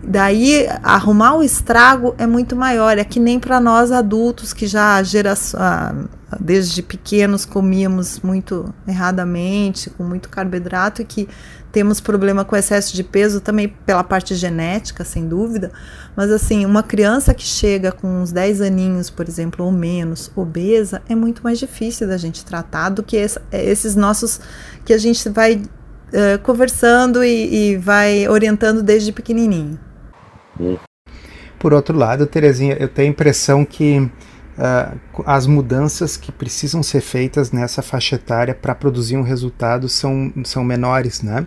Daí 0.04 0.68
arrumar 0.84 1.36
o 1.36 1.44
estrago 1.44 2.14
é 2.18 2.28
muito 2.28 2.56
maior. 2.56 2.98
É 2.98 3.04
que 3.04 3.20
nem 3.20 3.40
para 3.40 3.60
nós 3.60 3.92
adultos 3.92 4.54
que 4.54 4.68
já 4.68 5.02
geração, 5.02 5.60
desde 6.40 6.82
pequenos 6.82 7.46
comíamos 7.46 8.20
muito 8.20 8.74
erradamente, 8.88 9.90
com 9.90 10.04
muito 10.04 10.30
carboidrato 10.30 11.02
e 11.02 11.06
que 11.06 11.28
temos 11.74 12.00
problema 12.00 12.46
com 12.46 12.56
excesso 12.56 12.96
de 12.96 13.04
peso 13.04 13.42
também 13.42 13.68
pela 13.68 14.04
parte 14.04 14.36
genética, 14.36 15.04
sem 15.04 15.28
dúvida. 15.28 15.72
Mas 16.16 16.30
assim, 16.30 16.68
uma 16.68 16.84
criança 16.84 17.34
que 17.34 17.44
chega 17.44 17.92
com 17.92 18.22
uns 18.22 18.32
10 18.32 18.62
aninhos, 18.62 19.10
por 19.10 19.28
exemplo, 19.28 19.66
ou 19.66 19.72
menos, 19.72 20.32
obesa, 20.36 21.02
é 21.10 21.16
muito 21.16 21.44
mais 21.44 21.58
difícil 21.58 22.08
da 22.08 22.16
gente 22.16 22.46
tratar 22.46 22.90
do 22.90 23.02
que 23.02 23.18
esses 23.52 23.96
nossos 23.96 24.40
que 24.86 24.94
a 24.94 25.00
gente 25.00 25.28
vai 25.30 25.56
uh, 25.56 26.40
conversando 26.44 27.24
e, 27.24 27.72
e 27.72 27.78
vai 27.78 28.28
orientando 28.28 28.84
desde 28.84 29.12
pequenininho. 29.12 29.80
Por 31.58 31.74
outro 31.74 31.98
lado, 31.98 32.28
Terezinha, 32.28 32.78
eu 32.80 32.88
tenho 32.88 33.08
a 33.08 33.12
impressão 33.12 33.66
que 33.66 34.12
uh, 34.58 35.24
as 35.26 35.48
mudanças 35.48 36.18
que 36.18 36.32
precisam 36.32 36.84
ser 36.84 37.02
feitas 37.02 37.52
nessa 37.52 37.82
faixa 37.82 38.16
etária 38.16 38.54
para 38.54 38.76
produzir 38.76 39.18
um 39.18 39.24
resultado 39.24 39.90
são, 39.90 40.32
são 40.44 40.64
menores, 40.64 41.22
né? 41.22 41.46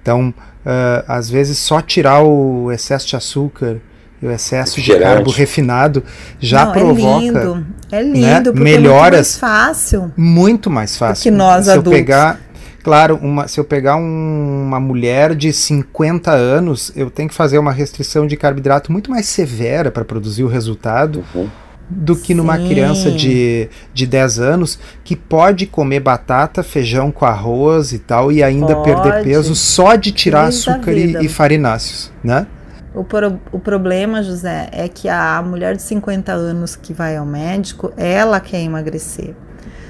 Então, 0.00 0.30
uh, 0.30 1.04
às 1.08 1.28
vezes, 1.28 1.58
só 1.58 1.80
tirar 1.80 2.22
o 2.22 2.70
excesso 2.70 3.08
de 3.08 3.16
açúcar 3.16 3.80
e 4.22 4.26
o 4.26 4.30
excesso 4.30 4.80
de 4.80 4.98
carbo 4.98 5.30
refinado 5.30 6.02
já 6.40 6.66
Não, 6.66 6.72
provoca 6.72 7.18
é 7.18 7.20
lindo, 7.20 7.66
é 7.92 8.02
lindo 8.02 8.54
né, 8.54 8.60
melhoras 8.60 9.36
é 9.42 9.46
muito 9.46 9.50
mais 9.50 9.68
fácil 9.68 10.12
muito 10.16 10.70
mais 10.70 10.96
fácil 10.96 11.22
que 11.22 11.30
nós 11.30 11.66
se 11.66 11.72
adultos. 11.72 11.92
eu 11.92 11.98
pegar 11.98 12.40
claro 12.82 13.16
uma, 13.20 13.46
se 13.46 13.60
eu 13.60 13.64
pegar 13.64 13.96
um, 13.96 14.62
uma 14.66 14.80
mulher 14.80 15.34
de 15.34 15.52
50 15.52 16.30
anos 16.30 16.90
eu 16.96 17.10
tenho 17.10 17.28
que 17.28 17.34
fazer 17.34 17.58
uma 17.58 17.72
restrição 17.72 18.26
de 18.26 18.38
carboidrato 18.38 18.90
muito 18.90 19.10
mais 19.10 19.26
severa 19.26 19.90
para 19.90 20.02
produzir 20.02 20.44
o 20.44 20.48
resultado 20.48 21.22
uhum 21.34 21.50
do 21.88 22.16
que 22.16 22.34
numa 22.34 22.58
Sim. 22.58 22.68
criança 22.68 23.10
de, 23.10 23.68
de 23.94 24.06
10 24.06 24.40
anos 24.40 24.78
que 25.04 25.14
pode 25.14 25.66
comer 25.66 26.00
batata, 26.00 26.62
feijão 26.62 27.12
com 27.12 27.24
arroz 27.24 27.92
e 27.92 27.98
tal 27.98 28.32
e 28.32 28.42
ainda 28.42 28.74
pode. 28.74 28.84
perder 28.84 29.22
peso 29.22 29.54
só 29.54 29.94
de 29.94 30.10
tirar 30.10 30.46
açúcar 30.46 30.92
e, 30.92 31.24
e, 31.24 31.28
farináceos, 31.28 32.12
né? 32.24 32.46
O, 32.92 33.04
pro, 33.04 33.38
o 33.52 33.58
problema, 33.58 34.22
José, 34.22 34.68
é 34.72 34.88
que 34.88 35.08
a 35.08 35.40
mulher 35.42 35.76
de 35.76 35.82
50 35.82 36.32
anos 36.32 36.74
que 36.74 36.92
vai 36.92 37.16
ao 37.16 37.26
médico, 37.26 37.92
ela 37.96 38.40
quer 38.40 38.62
emagrecer. 38.62 39.34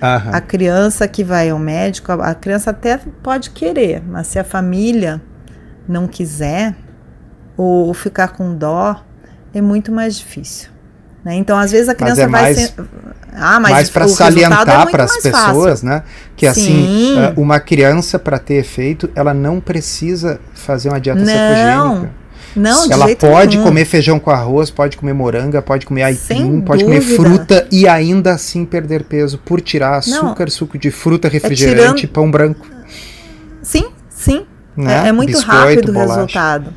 Aham. 0.03 0.31
A 0.33 0.41
criança 0.41 1.09
que 1.09 1.25
vai 1.25 1.49
ao 1.49 1.59
médico, 1.59 2.13
a, 2.13 2.31
a 2.31 2.35
criança 2.35 2.71
até 2.71 2.99
pode 3.23 3.51
querer, 3.51 4.03
mas 4.07 4.27
se 4.27 4.39
a 4.39 4.45
família 4.45 5.23
não 5.89 6.07
quiser 6.07 6.77
ou 7.57 7.95
ficar 7.95 8.29
com 8.29 8.55
dó, 8.55 9.03
é 9.55 9.63
muito 9.63 9.91
mais 9.91 10.19
difícil. 10.19 10.76
Né? 11.27 11.35
Então, 11.35 11.59
às 11.59 11.73
vezes 11.73 11.89
a 11.89 11.95
criança 11.97 12.23
é 12.23 12.29
vai 12.29 12.43
mais, 12.43 12.57
ser... 12.57 12.75
ah, 13.33 13.59
mas 13.59 13.73
mais 13.73 13.91
para 13.91 14.07
salientar 14.07 14.87
é 14.87 14.91
para 14.93 15.03
as 15.03 15.17
pessoas, 15.17 15.83
né? 15.83 16.05
Que 16.37 16.47
assim, 16.47 16.63
Sim. 16.63 17.19
assim, 17.19 17.35
uma 17.37 17.59
criança 17.59 18.17
para 18.17 18.39
ter 18.39 18.55
efeito, 18.55 19.11
ela 19.13 19.35
não 19.35 19.59
precisa 19.59 20.39
fazer 20.55 20.89
uma 20.89 21.01
dieta 21.01 21.19
não. 21.19 21.27
cetogênica. 21.27 22.15
Não, 22.55 22.93
ela 22.93 23.17
pode 23.17 23.57
nenhum. 23.57 23.69
comer 23.69 23.85
feijão 23.87 24.21
com 24.21 24.31
arroz, 24.31 24.71
pode 24.71 24.97
comer 24.97 25.15
moranga, 25.15 25.61
pode 25.61 25.85
comer 25.85 26.05
aipim, 26.05 26.61
pode 26.61 26.85
comer 26.85 27.01
fruta 27.01 27.67
e 27.73 27.89
ainda 27.89 28.33
assim 28.33 28.65
perder 28.65 29.03
peso 29.03 29.37
por 29.37 29.61
tirar 29.61 29.97
açúcar, 29.97 30.45
não. 30.45 30.51
suco 30.51 30.79
de 30.79 30.93
fruta, 30.93 31.29
refrigerante, 31.29 31.83
é 31.83 31.95
tirando... 31.95 32.13
pão 32.13 32.31
branco. 32.31 32.65
Sim, 33.63 33.89
sim. 34.09 34.47
Né? 34.77 35.07
É, 35.07 35.09
é, 35.09 35.13
muito 35.13 35.33
Biscoito, 35.33 35.59
rápido 35.59 35.93
o 35.93 35.99
resultado. 35.99 36.73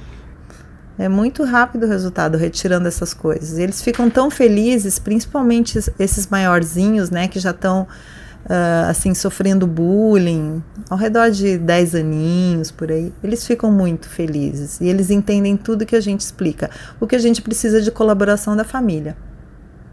É 0.99 1.07
muito 1.07 1.45
rápido 1.45 1.85
o 1.85 1.87
resultado 1.87 2.37
retirando 2.37 2.85
essas 2.85 3.13
coisas. 3.13 3.57
Eles 3.57 3.81
ficam 3.81 4.09
tão 4.09 4.29
felizes, 4.29 4.99
principalmente 4.99 5.79
esses 5.97 6.27
maiorzinhos, 6.27 7.09
né, 7.09 7.29
que 7.29 7.39
já 7.39 7.51
estão 7.51 7.83
uh, 7.83 8.89
assim 8.89 9.13
sofrendo 9.13 9.65
bullying, 9.65 10.61
ao 10.89 10.97
redor 10.97 11.31
de 11.31 11.57
10 11.57 11.95
aninhos 11.95 12.69
por 12.69 12.91
aí. 12.91 13.13
Eles 13.23 13.47
ficam 13.47 13.71
muito 13.71 14.09
felizes 14.09 14.81
e 14.81 14.87
eles 14.87 15.09
entendem 15.09 15.55
tudo 15.55 15.85
que 15.85 15.95
a 15.95 16.01
gente 16.01 16.19
explica. 16.19 16.69
O 16.99 17.07
que 17.07 17.15
a 17.15 17.19
gente 17.19 17.41
precisa 17.41 17.81
de 17.81 17.91
colaboração 17.91 18.53
da 18.53 18.65
família. 18.65 19.15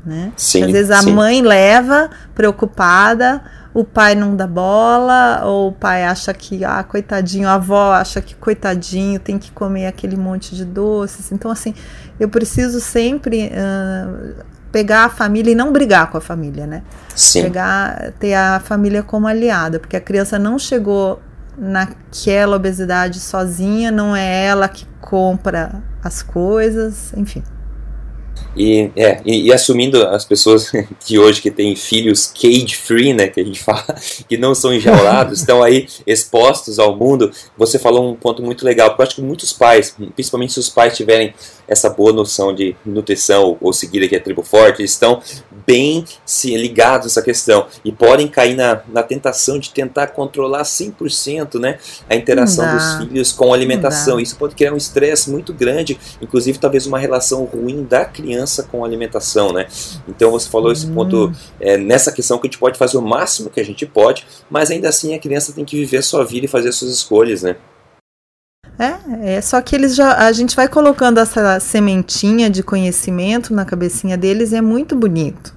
Né? 0.07 0.33
Sim, 0.37 0.62
Às 0.62 0.71
vezes 0.71 0.90
a 0.92 1.03
sim. 1.03 1.12
mãe 1.12 1.42
leva 1.42 2.09
preocupada, 2.33 3.42
o 3.75 3.85
pai 3.85 4.14
não 4.14 4.37
dá 4.37 4.47
bola, 4.47 5.42
ou 5.45 5.69
o 5.69 5.73
pai 5.73 6.05
acha 6.05 6.33
que, 6.33 6.64
ah, 6.64 6.85
coitadinho, 6.85 7.49
a 7.49 7.55
avó 7.55 7.92
acha 7.92 8.23
que 8.23 8.37
coitadinho 8.37 9.19
tem 9.19 9.37
que 9.37 9.51
comer 9.51 9.87
aquele 9.87 10.16
monte 10.16 10.55
de 10.55 10.64
doces. 10.64 11.33
Então, 11.33 11.51
assim, 11.51 11.75
eu 12.21 12.29
preciso 12.29 12.81
sempre 12.81 13.51
uh, 13.51 14.45
pegar 14.71 15.07
a 15.07 15.09
família 15.09 15.51
e 15.51 15.55
não 15.57 15.73
brigar 15.73 16.09
com 16.09 16.19
a 16.19 16.21
família, 16.21 16.66
né? 16.69 16.85
Sim. 17.14 17.42
Pegar, 17.42 18.12
ter 18.21 18.35
a 18.35 18.61
família 18.61 19.03
como 19.03 19.27
aliada, 19.27 19.81
porque 19.81 19.97
a 19.97 20.01
criança 20.01 20.38
não 20.38 20.57
chegou 20.57 21.21
naquela 21.59 22.55
obesidade 22.55 23.19
sozinha, 23.19 23.90
não 23.90 24.14
é 24.14 24.47
ela 24.47 24.69
que 24.69 24.87
compra 25.01 25.83
as 26.03 26.23
coisas, 26.23 27.12
enfim. 27.16 27.42
E, 28.57 28.90
é, 28.96 29.20
e, 29.25 29.49
e, 29.49 29.53
assumindo 29.53 30.03
as 30.09 30.25
pessoas 30.25 30.72
que 31.05 31.18
hoje 31.18 31.42
que 31.42 31.51
têm 31.51 31.77
filhos 31.77 32.33
cage 32.33 32.75
free, 32.75 33.12
né, 33.12 33.29
que 33.29 33.40
a 33.40 33.44
gente 33.44 33.61
fala, 33.64 33.85
que 34.29 34.38
não 34.38 34.55
são 34.55 34.72
enjaulados, 34.72 35.40
estão 35.40 35.62
aí 35.62 35.87
expostos 36.07 36.79
ao 36.79 36.96
mundo, 36.96 37.31
você 37.57 37.79
falou 37.79 38.11
um 38.11 38.14
ponto 38.14 38.42
muito 38.42 38.64
legal, 38.64 38.88
porque 38.88 39.03
eu 39.03 39.07
acho 39.07 39.14
que 39.16 39.22
muitos 39.22 39.53
pais, 39.53 39.94
principalmente 40.14 40.55
se 40.55 40.59
os 40.59 40.70
pais 40.70 40.96
tiverem 40.96 41.35
essa 41.69 41.91
boa 41.91 42.13
noção 42.13 42.55
de 42.55 42.77
nutrição 42.85 43.57
ou 43.61 43.73
seguir 43.73 44.05
aqui 44.05 44.17
a 44.17 44.21
tribo 44.21 44.43
forte, 44.43 44.83
estão 44.83 45.21
bem 45.67 46.05
se 46.25 46.57
ligados 46.57 47.07
a 47.07 47.09
essa 47.09 47.23
questão 47.23 47.67
e 47.85 47.91
podem 47.91 48.29
cair 48.29 48.55
na, 48.55 48.83
na 48.89 49.03
tentação 49.03 49.59
de 49.59 49.71
tentar 49.71 50.09
controlar 50.09 50.63
100% 50.63 51.59
né, 51.59 51.79
a 52.09 52.15
interação 52.15 52.65
dos 52.73 53.09
filhos 53.09 53.33
com 53.33 53.53
a 53.53 53.57
alimentação. 53.57 54.21
Isso 54.21 54.37
pode 54.37 54.55
criar 54.55 54.73
um 54.73 54.77
estresse 54.77 55.31
muito 55.31 55.53
grande, 55.53 55.99
inclusive 56.21 56.59
talvez 56.59 56.87
uma 56.87 56.99
relação 56.99 57.45
ruim 57.45 57.85
da 57.85 58.05
criança 58.05 58.63
com 58.63 58.85
a 58.85 58.87
alimentação. 58.87 59.53
Né? 59.53 59.67
Então 60.09 60.31
você 60.31 60.49
falou 60.49 60.71
esse 60.71 60.87
ponto 60.87 61.33
é, 61.61 61.77
nessa 61.77 62.13
questão 62.13 62.39
que 62.39 62.47
a 62.47 62.51
gente 62.51 62.59
pode 62.59 62.79
fazer 62.79 62.97
o 62.97 63.03
máximo 63.03 63.51
que 63.51 63.61
a 63.61 63.65
gente 63.65 63.85
pode, 63.87 64.27
mas 64.49 64.71
ainda 64.71 64.89
assim 64.89 65.15
a 65.15 65.19
criança 65.19 65.53
tem 65.53 65.65
que 65.65 65.77
viver 65.77 65.99
a 65.99 66.03
sua 66.03 66.25
vida 66.25 66.47
e 66.47 66.49
fazer 66.49 66.69
as 66.69 66.77
suas 66.77 66.93
escolhas. 66.93 67.43
Né? 67.43 67.57
É, 68.79 69.37
é 69.37 69.41
só 69.41 69.61
que 69.61 69.75
eles 69.75 69.95
já 69.95 70.27
a 70.27 70.33
gente 70.33 70.55
vai 70.55 70.69
colocando 70.69 71.19
essa 71.19 71.59
sementinha 71.61 72.51
de 72.51 72.62
conhecimento 72.62 73.55
na 73.55 73.65
cabecinha 73.65 74.17
deles 74.17 74.53
e 74.53 74.57
é 74.57 74.61
muito 74.61 74.95
bonito. 74.95 75.55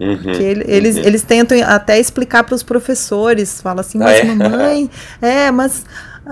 Uhum, 0.00 0.30
ele, 0.30 0.64
eles, 0.68 0.96
uhum. 0.96 1.02
eles 1.02 1.22
tentam 1.22 1.58
até 1.64 1.98
explicar 1.98 2.44
para 2.44 2.54
os 2.54 2.62
professores, 2.62 3.60
fala 3.60 3.80
assim, 3.80 3.98
mas 3.98 4.20
ah, 4.20 4.26
é? 4.26 4.34
mamãe, 4.34 4.90
é, 5.20 5.50
mas 5.50 5.84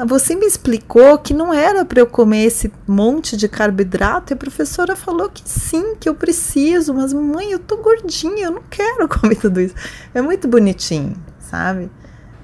você 0.07 0.37
me 0.37 0.47
explicou 0.47 1.19
que 1.19 1.35
não 1.35 1.53
era 1.53 1.85
para 1.85 2.01
eu 2.01 2.07
comer 2.07 2.45
esse 2.45 2.71
monte 2.87 3.37
de 3.37 3.49
carboidrato, 3.49 4.33
e 4.33 4.35
a 4.35 4.37
professora 4.37 4.95
falou 4.95 5.29
que 5.29 5.43
sim, 5.45 5.97
que 5.97 6.09
eu 6.09 6.15
preciso, 6.15 6.95
mas 6.95 7.13
mãe, 7.13 7.51
eu 7.51 7.59
tô 7.59 7.79
gordinha, 7.79 8.47
eu 8.47 8.53
não 8.53 8.63
quero 8.71 9.09
comer 9.11 9.37
tudo 9.37 9.61
isso. 9.61 9.75
É 10.15 10.23
muito 10.23 10.47
bonitinho, 10.47 11.17
sabe? 11.41 11.91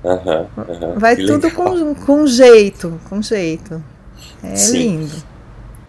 Uhum, 0.04 0.46
uhum, 0.56 0.98
Vai 0.98 1.16
tudo 1.16 1.50
com, 1.50 1.94
com 1.94 2.26
jeito, 2.26 3.00
com 3.08 3.22
jeito. 3.22 3.82
É 4.42 4.56
Sim. 4.56 4.98
lindo. 4.98 5.32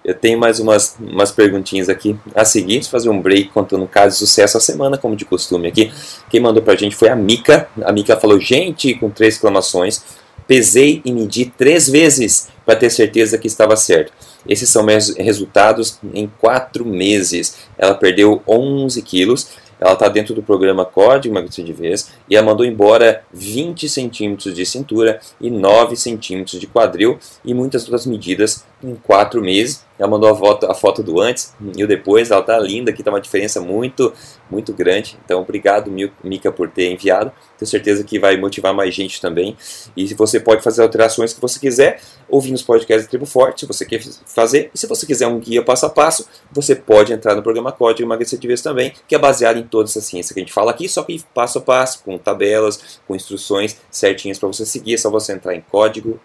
Eu 0.05 0.13
tenho 0.13 0.37
mais 0.37 0.59
umas, 0.59 0.97
umas 0.99 1.31
perguntinhas 1.31 1.87
aqui. 1.87 2.17
A 2.35 2.43
seguinte, 2.43 2.89
fazer 2.89 3.09
um 3.09 3.21
break 3.21 3.49
contando 3.49 3.83
um 3.83 3.87
caso 3.87 4.13
de 4.13 4.19
sucesso 4.19 4.57
a 4.57 4.61
semana, 4.61 4.97
como 4.97 5.15
de 5.15 5.23
costume 5.23 5.69
aqui. 5.69 5.91
Quem 6.29 6.41
mandou 6.41 6.61
pra 6.61 6.75
gente 6.75 6.95
foi 6.95 7.07
a 7.07 7.15
Mica. 7.15 7.69
A 7.81 7.91
Mica 7.91 8.17
falou, 8.17 8.39
gente, 8.39 8.93
com 8.95 9.09
três 9.09 9.35
exclamações. 9.35 10.03
Pesei 10.45 11.01
e 11.05 11.11
medi 11.11 11.45
três 11.57 11.87
vezes 11.87 12.49
para 12.65 12.75
ter 12.75 12.89
certeza 12.89 13.37
que 13.37 13.47
estava 13.47 13.77
certo. 13.77 14.11
Esses 14.45 14.69
são 14.69 14.83
meus 14.83 15.15
resultados 15.15 15.99
em 16.13 16.29
quatro 16.37 16.85
meses. 16.85 17.59
Ela 17.77 17.95
perdeu 17.95 18.43
11 18.45 19.01
quilos 19.03 19.47
ela 19.79 19.93
está 19.93 20.07
dentro 20.07 20.33
do 20.33 20.43
programa 20.43 20.85
Código 20.85 21.33
Emagrecer 21.33 21.65
de 21.65 21.73
Vez 21.73 22.11
e 22.29 22.35
ela 22.35 22.45
mandou 22.45 22.65
embora 22.65 23.23
20 23.33 23.87
centímetros 23.89 24.53
de 24.53 24.65
cintura 24.65 25.19
e 25.39 25.49
9 25.49 25.95
centímetros 25.95 26.59
de 26.59 26.67
quadril 26.67 27.17
e 27.43 27.53
muitas 27.53 27.83
outras 27.83 28.05
medidas 28.05 28.65
em 28.83 28.95
4 28.95 29.41
meses. 29.41 29.83
Ela 29.97 30.09
mandou 30.09 30.27
a 30.29 30.35
foto, 30.35 30.65
a 30.65 30.73
foto 30.73 31.03
do 31.03 31.19
antes 31.21 31.53
e 31.77 31.83
o 31.83 31.87
depois. 31.87 32.31
Ela 32.31 32.41
está 32.41 32.59
linda, 32.59 32.91
aqui 32.91 33.01
está 33.01 33.11
uma 33.11 33.21
diferença 33.21 33.61
muito, 33.61 34.11
muito 34.49 34.73
grande. 34.73 35.17
Então, 35.23 35.41
obrigado, 35.41 35.91
Mica, 36.23 36.51
por 36.51 36.69
ter 36.69 36.91
enviado. 36.91 37.31
Tenho 37.57 37.69
certeza 37.69 38.03
que 38.03 38.17
vai 38.17 38.35
motivar 38.35 38.73
mais 38.73 38.93
gente 38.93 39.21
também. 39.21 39.55
E 39.95 40.11
você 40.15 40.39
pode 40.39 40.63
fazer 40.63 40.81
alterações 40.81 41.31
que 41.31 41.39
você 41.39 41.59
quiser, 41.59 42.01
ouvindo 42.27 42.55
os 42.55 42.63
podcasts 42.63 43.05
da 43.05 43.09
Tribo 43.09 43.25
Forte, 43.25 43.61
se 43.61 43.65
você 43.67 43.85
quer 43.85 44.01
fazer. 44.25 44.71
E 44.73 44.77
se 44.77 44.87
você 44.87 45.05
quiser 45.05 45.27
um 45.27 45.39
guia 45.39 45.63
passo 45.63 45.85
a 45.85 45.89
passo, 45.89 46.27
você 46.51 46.75
pode 46.75 47.13
entrar 47.13 47.35
no 47.35 47.43
programa 47.43 47.71
Código 47.71 48.07
Emagrecer 48.07 48.39
de 48.39 48.47
Vez 48.47 48.61
também, 48.61 48.93
que 49.07 49.13
é 49.15 49.19
baseado 49.19 49.57
em 49.57 49.63
toda 49.63 49.87
essa 49.87 50.01
ciência 50.01 50.33
que 50.33 50.39
a 50.39 50.43
gente 50.43 50.51
fala 50.51 50.71
aqui, 50.71 50.89
só 50.89 51.03
que 51.03 51.23
passo 51.33 51.59
a 51.59 51.61
passo, 51.61 52.03
com 52.03 52.17
tabelas, 52.17 52.99
com 53.07 53.15
instruções 53.15 53.77
certinhas 53.91 54.39
para 54.39 54.47
você 54.47 54.65
seguir. 54.65 54.95
É 54.95 54.97
só 54.97 55.09
você 55.09 55.33
entrar 55.33 55.55
em 55.55 55.61
código 55.61 56.19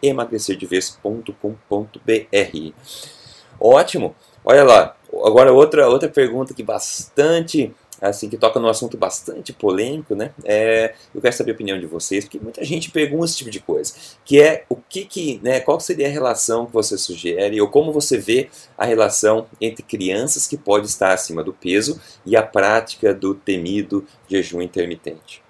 emagrecerdeves.com.br. 2.55 3.19
Ótimo. 3.61 4.15
Olha 4.45 4.65
lá. 4.65 4.97
Agora 5.25 5.53
outra 5.53 5.89
outra 5.89 6.09
pergunta 6.09 6.55
que 6.55 6.63
bastante 6.63 7.75
assim 8.01 8.29
que 8.29 8.37
toca 8.37 8.61
num 8.61 8.69
assunto 8.69 8.97
bastante 8.97 9.53
polêmico, 9.53 10.15
né? 10.15 10.31
É, 10.45 10.95
eu 11.13 11.21
quero 11.21 11.35
saber 11.35 11.51
a 11.51 11.55
opinião 11.55 11.81
de 11.81 11.87
vocês, 11.87 12.25
porque 12.25 12.39
muita 12.39 12.65
gente 12.65 12.91
pergunta 12.91 13.25
esse 13.25 13.39
tipo 13.39 13.51
de 13.51 13.61
coisa, 13.61 13.93
que 14.25 14.41
é 14.41 14.65
o 14.69 14.77
que 14.77 15.05
que, 15.05 15.41
né? 15.43 15.61
Qual 15.61 15.81
seria 15.81 16.07
a 16.07 16.11
relação 16.11 16.67
que 16.67 16.73
você 16.73 16.97
sugere 16.97 17.61
ou 17.61 17.69
como 17.69 17.93
você 17.93 18.17
vê 18.17 18.49
a 18.77 18.85
relação 18.85 19.47
entre 19.61 19.83
crianças 19.83 20.47
que 20.47 20.57
pode 20.57 20.87
estar 20.87 21.13
acima 21.13 21.43
do 21.43 21.53
peso 21.53 22.01
e 22.25 22.37
a 22.37 22.43
prática 22.43 23.13
do 23.13 23.35
temido 23.35 24.07
jejum 24.29 24.63
intermitente? 24.63 25.43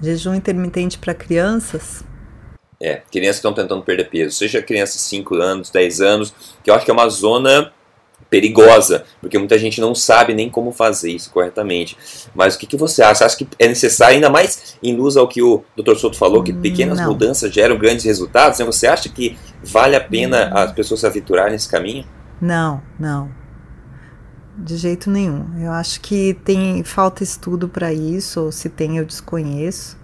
Jejum 0.00 0.34
intermitente 0.34 0.98
para 0.98 1.14
crianças? 1.14 2.04
É, 2.80 3.02
crianças 3.10 3.36
que 3.36 3.46
estão 3.46 3.54
tentando 3.54 3.82
perder 3.82 4.10
peso, 4.10 4.36
seja 4.36 4.60
crianças 4.60 4.96
de 4.96 5.02
5 5.02 5.34
anos, 5.36 5.70
10 5.70 6.00
anos, 6.00 6.34
que 6.62 6.70
eu 6.70 6.74
acho 6.74 6.84
que 6.84 6.90
é 6.90 6.94
uma 6.94 7.08
zona 7.08 7.72
perigosa, 8.34 9.04
porque 9.20 9.38
muita 9.38 9.56
gente 9.58 9.80
não 9.80 9.94
sabe 9.94 10.34
nem 10.34 10.50
como 10.50 10.72
fazer 10.72 11.10
isso 11.12 11.30
corretamente. 11.30 11.96
Mas 12.34 12.54
o 12.54 12.58
que, 12.58 12.66
que 12.66 12.76
você 12.76 13.02
acha? 13.02 13.14
Você 13.14 13.24
acha 13.24 13.36
que 13.36 13.48
é 13.58 13.68
necessário, 13.68 14.16
ainda 14.16 14.28
mais 14.28 14.76
em 14.82 14.96
luz 14.96 15.16
ao 15.16 15.28
que 15.28 15.40
o 15.40 15.62
Dr. 15.76 15.94
Souto 15.94 16.16
falou, 16.16 16.42
que 16.42 16.52
pequenas 16.52 16.98
não. 16.98 17.08
mudanças 17.08 17.52
geram 17.52 17.78
grandes 17.78 18.04
resultados? 18.04 18.58
Né? 18.58 18.64
Você 18.64 18.86
acha 18.86 19.08
que 19.08 19.38
vale 19.62 19.94
a 19.94 20.00
pena 20.00 20.48
as 20.48 20.72
pessoas 20.72 21.00
se 21.00 21.06
aventurar 21.06 21.50
nesse 21.50 21.68
caminho? 21.68 22.04
Não, 22.40 22.82
não. 22.98 23.30
De 24.56 24.76
jeito 24.76 25.10
nenhum. 25.10 25.46
Eu 25.60 25.72
acho 25.72 26.00
que 26.00 26.34
tem 26.44 26.82
falta 26.82 27.22
estudo 27.22 27.68
para 27.68 27.92
isso, 27.92 28.40
ou 28.40 28.52
se 28.52 28.68
tem 28.68 28.98
eu 28.98 29.04
desconheço 29.04 29.96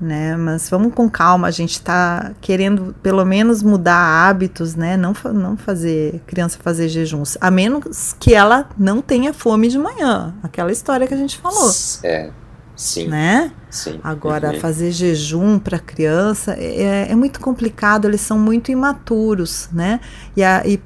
né? 0.00 0.36
Mas 0.36 0.70
vamos 0.70 0.94
com 0.94 1.08
calma, 1.08 1.48
a 1.48 1.50
gente 1.50 1.72
está 1.72 2.32
querendo 2.40 2.94
pelo 3.02 3.24
menos 3.24 3.62
mudar 3.62 4.28
hábitos, 4.28 4.74
né? 4.74 4.96
Não, 4.96 5.14
não 5.32 5.56
fazer 5.56 6.20
criança 6.26 6.58
fazer 6.62 6.88
jejuns, 6.88 7.36
a 7.40 7.50
menos 7.50 8.14
que 8.18 8.34
ela 8.34 8.68
não 8.78 9.02
tenha 9.02 9.32
fome 9.32 9.68
de 9.68 9.78
manhã, 9.78 10.34
aquela 10.42 10.72
história 10.72 11.06
que 11.06 11.14
a 11.14 11.16
gente 11.16 11.38
falou. 11.38 11.70
É, 12.02 12.30
sim. 12.74 13.08
Né? 13.08 13.52
Sim. 13.70 14.00
Agora, 14.02 14.52
uhum. 14.52 14.60
fazer 14.60 14.90
jejum 14.90 15.58
para 15.58 15.78
criança 15.78 16.56
é, 16.58 17.06
é, 17.08 17.14
muito 17.14 17.38
complicado, 17.38 18.08
eles 18.08 18.20
são 18.20 18.38
muito 18.38 18.72
imaturos, 18.72 19.68
né? 19.72 20.00
E, 20.36 20.42
a, 20.42 20.62
e 20.66 20.80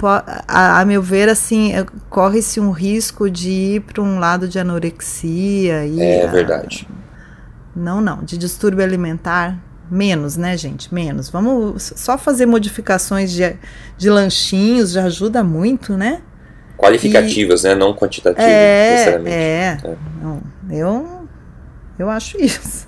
a, 0.46 0.80
a 0.80 0.84
meu 0.84 1.00
ver, 1.00 1.30
assim, 1.30 1.72
é, 1.72 1.86
corre-se 2.10 2.60
um 2.60 2.70
risco 2.70 3.30
de 3.30 3.50
ir 3.50 3.80
para 3.80 4.02
um 4.02 4.18
lado 4.18 4.46
de 4.46 4.58
anorexia. 4.58 5.86
E 5.86 5.98
é 6.00 6.26
verdade. 6.26 6.86
Não, 7.74 8.00
não. 8.00 8.22
De 8.22 8.38
distúrbio 8.38 8.84
alimentar, 8.84 9.58
menos, 9.90 10.36
né, 10.36 10.56
gente? 10.56 10.92
Menos. 10.92 11.28
Vamos 11.28 11.92
só 11.96 12.16
fazer 12.16 12.46
modificações 12.46 13.32
de, 13.32 13.56
de 13.96 14.10
lanchinhos 14.10 14.92
já 14.92 15.04
ajuda 15.04 15.42
muito, 15.42 15.96
né? 15.96 16.22
Qualificativas, 16.76 17.64
e, 17.64 17.68
né? 17.68 17.74
Não 17.74 17.94
quantitativas, 17.94 18.50
é, 18.50 18.90
necessariamente. 18.90 19.36
É, 19.36 19.80
é. 19.84 19.96
Não, 20.22 20.42
eu, 20.70 21.28
eu 21.98 22.10
acho 22.10 22.40
isso. 22.40 22.86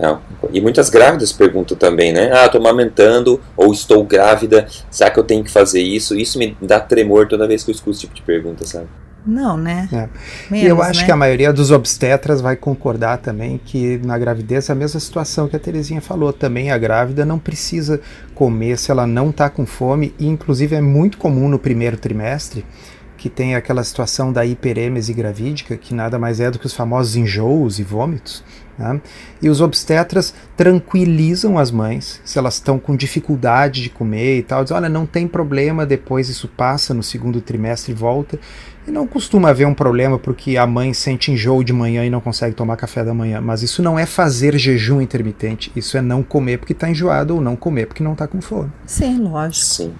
Não. 0.00 0.20
E 0.50 0.60
muitas 0.60 0.88
grávidas 0.88 1.30
perguntam 1.30 1.76
também, 1.76 2.12
né? 2.12 2.30
Ah, 2.32 2.46
estou 2.46 2.60
amamentando 2.60 3.40
ou 3.56 3.72
estou 3.72 4.02
grávida, 4.02 4.66
será 4.90 5.10
que 5.10 5.18
eu 5.18 5.24
tenho 5.24 5.44
que 5.44 5.50
fazer 5.50 5.82
isso? 5.82 6.16
Isso 6.16 6.38
me 6.38 6.56
dá 6.60 6.80
tremor 6.80 7.28
toda 7.28 7.46
vez 7.46 7.62
que 7.62 7.70
eu 7.70 7.74
escuto 7.74 7.90
esse 7.92 8.00
tipo 8.00 8.14
de 8.14 8.22
pergunta, 8.22 8.66
sabe? 8.66 8.88
Não, 9.26 9.56
né? 9.56 9.88
É. 9.92 10.08
Menos, 10.50 10.64
e 10.64 10.66
eu 10.66 10.82
acho 10.82 11.00
né? 11.00 11.06
que 11.06 11.12
a 11.12 11.16
maioria 11.16 11.52
dos 11.52 11.70
obstetras 11.70 12.40
vai 12.40 12.56
concordar 12.56 13.18
também 13.18 13.60
que 13.62 13.98
na 13.98 14.18
gravidez 14.18 14.68
é 14.68 14.72
a 14.72 14.74
mesma 14.74 14.98
situação 14.98 15.46
que 15.48 15.56
a 15.56 15.58
Terezinha 15.58 16.00
falou. 16.00 16.32
Também 16.32 16.70
a 16.70 16.78
grávida 16.78 17.24
não 17.24 17.38
precisa 17.38 18.00
comer 18.34 18.78
se 18.78 18.90
ela 18.90 19.06
não 19.06 19.30
está 19.30 19.50
com 19.50 19.66
fome. 19.66 20.14
E 20.18 20.26
inclusive 20.26 20.74
é 20.74 20.80
muito 20.80 21.18
comum 21.18 21.48
no 21.48 21.58
primeiro 21.58 21.96
trimestre 21.96 22.64
que 23.20 23.28
tem 23.28 23.54
aquela 23.54 23.84
situação 23.84 24.32
da 24.32 24.46
hiperêmese 24.46 25.12
gravídica, 25.12 25.76
que 25.76 25.94
nada 25.94 26.18
mais 26.18 26.40
é 26.40 26.50
do 26.50 26.58
que 26.58 26.64
os 26.64 26.72
famosos 26.72 27.16
enjoos 27.16 27.78
e 27.78 27.82
vômitos. 27.82 28.42
Né? 28.78 28.98
E 29.42 29.50
os 29.50 29.60
obstetras 29.60 30.32
tranquilizam 30.56 31.58
as 31.58 31.70
mães 31.70 32.18
se 32.24 32.38
elas 32.38 32.54
estão 32.54 32.78
com 32.78 32.96
dificuldade 32.96 33.82
de 33.82 33.90
comer 33.90 34.38
e 34.38 34.42
tal. 34.42 34.62
Dizem, 34.62 34.78
olha, 34.78 34.88
não 34.88 35.04
tem 35.04 35.28
problema, 35.28 35.84
depois 35.84 36.30
isso 36.30 36.48
passa 36.48 36.94
no 36.94 37.02
segundo 37.02 37.42
trimestre 37.42 37.92
e 37.92 37.94
volta. 37.94 38.40
E 38.86 38.90
não 38.90 39.06
costuma 39.06 39.50
haver 39.50 39.66
um 39.66 39.74
problema 39.74 40.18
porque 40.18 40.56
a 40.56 40.66
mãe 40.66 40.92
sente 40.94 41.30
enjoo 41.30 41.62
de 41.62 41.72
manhã 41.72 42.04
e 42.04 42.10
não 42.10 42.20
consegue 42.20 42.54
tomar 42.54 42.76
café 42.76 43.04
da 43.04 43.12
manhã. 43.12 43.40
Mas 43.40 43.62
isso 43.62 43.82
não 43.82 43.98
é 43.98 44.06
fazer 44.06 44.56
jejum 44.58 45.00
intermitente. 45.00 45.70
Isso 45.76 45.96
é 45.96 46.00
não 46.00 46.22
comer 46.22 46.58
porque 46.58 46.72
está 46.72 46.88
enjoado 46.88 47.34
ou 47.34 47.40
não 47.40 47.56
comer 47.56 47.86
porque 47.86 48.02
não 48.02 48.12
está 48.12 48.26
com 48.26 48.40
fome. 48.40 48.70
Sim, 48.86 49.18
lógico. 49.18 49.64
Sim. 49.64 49.94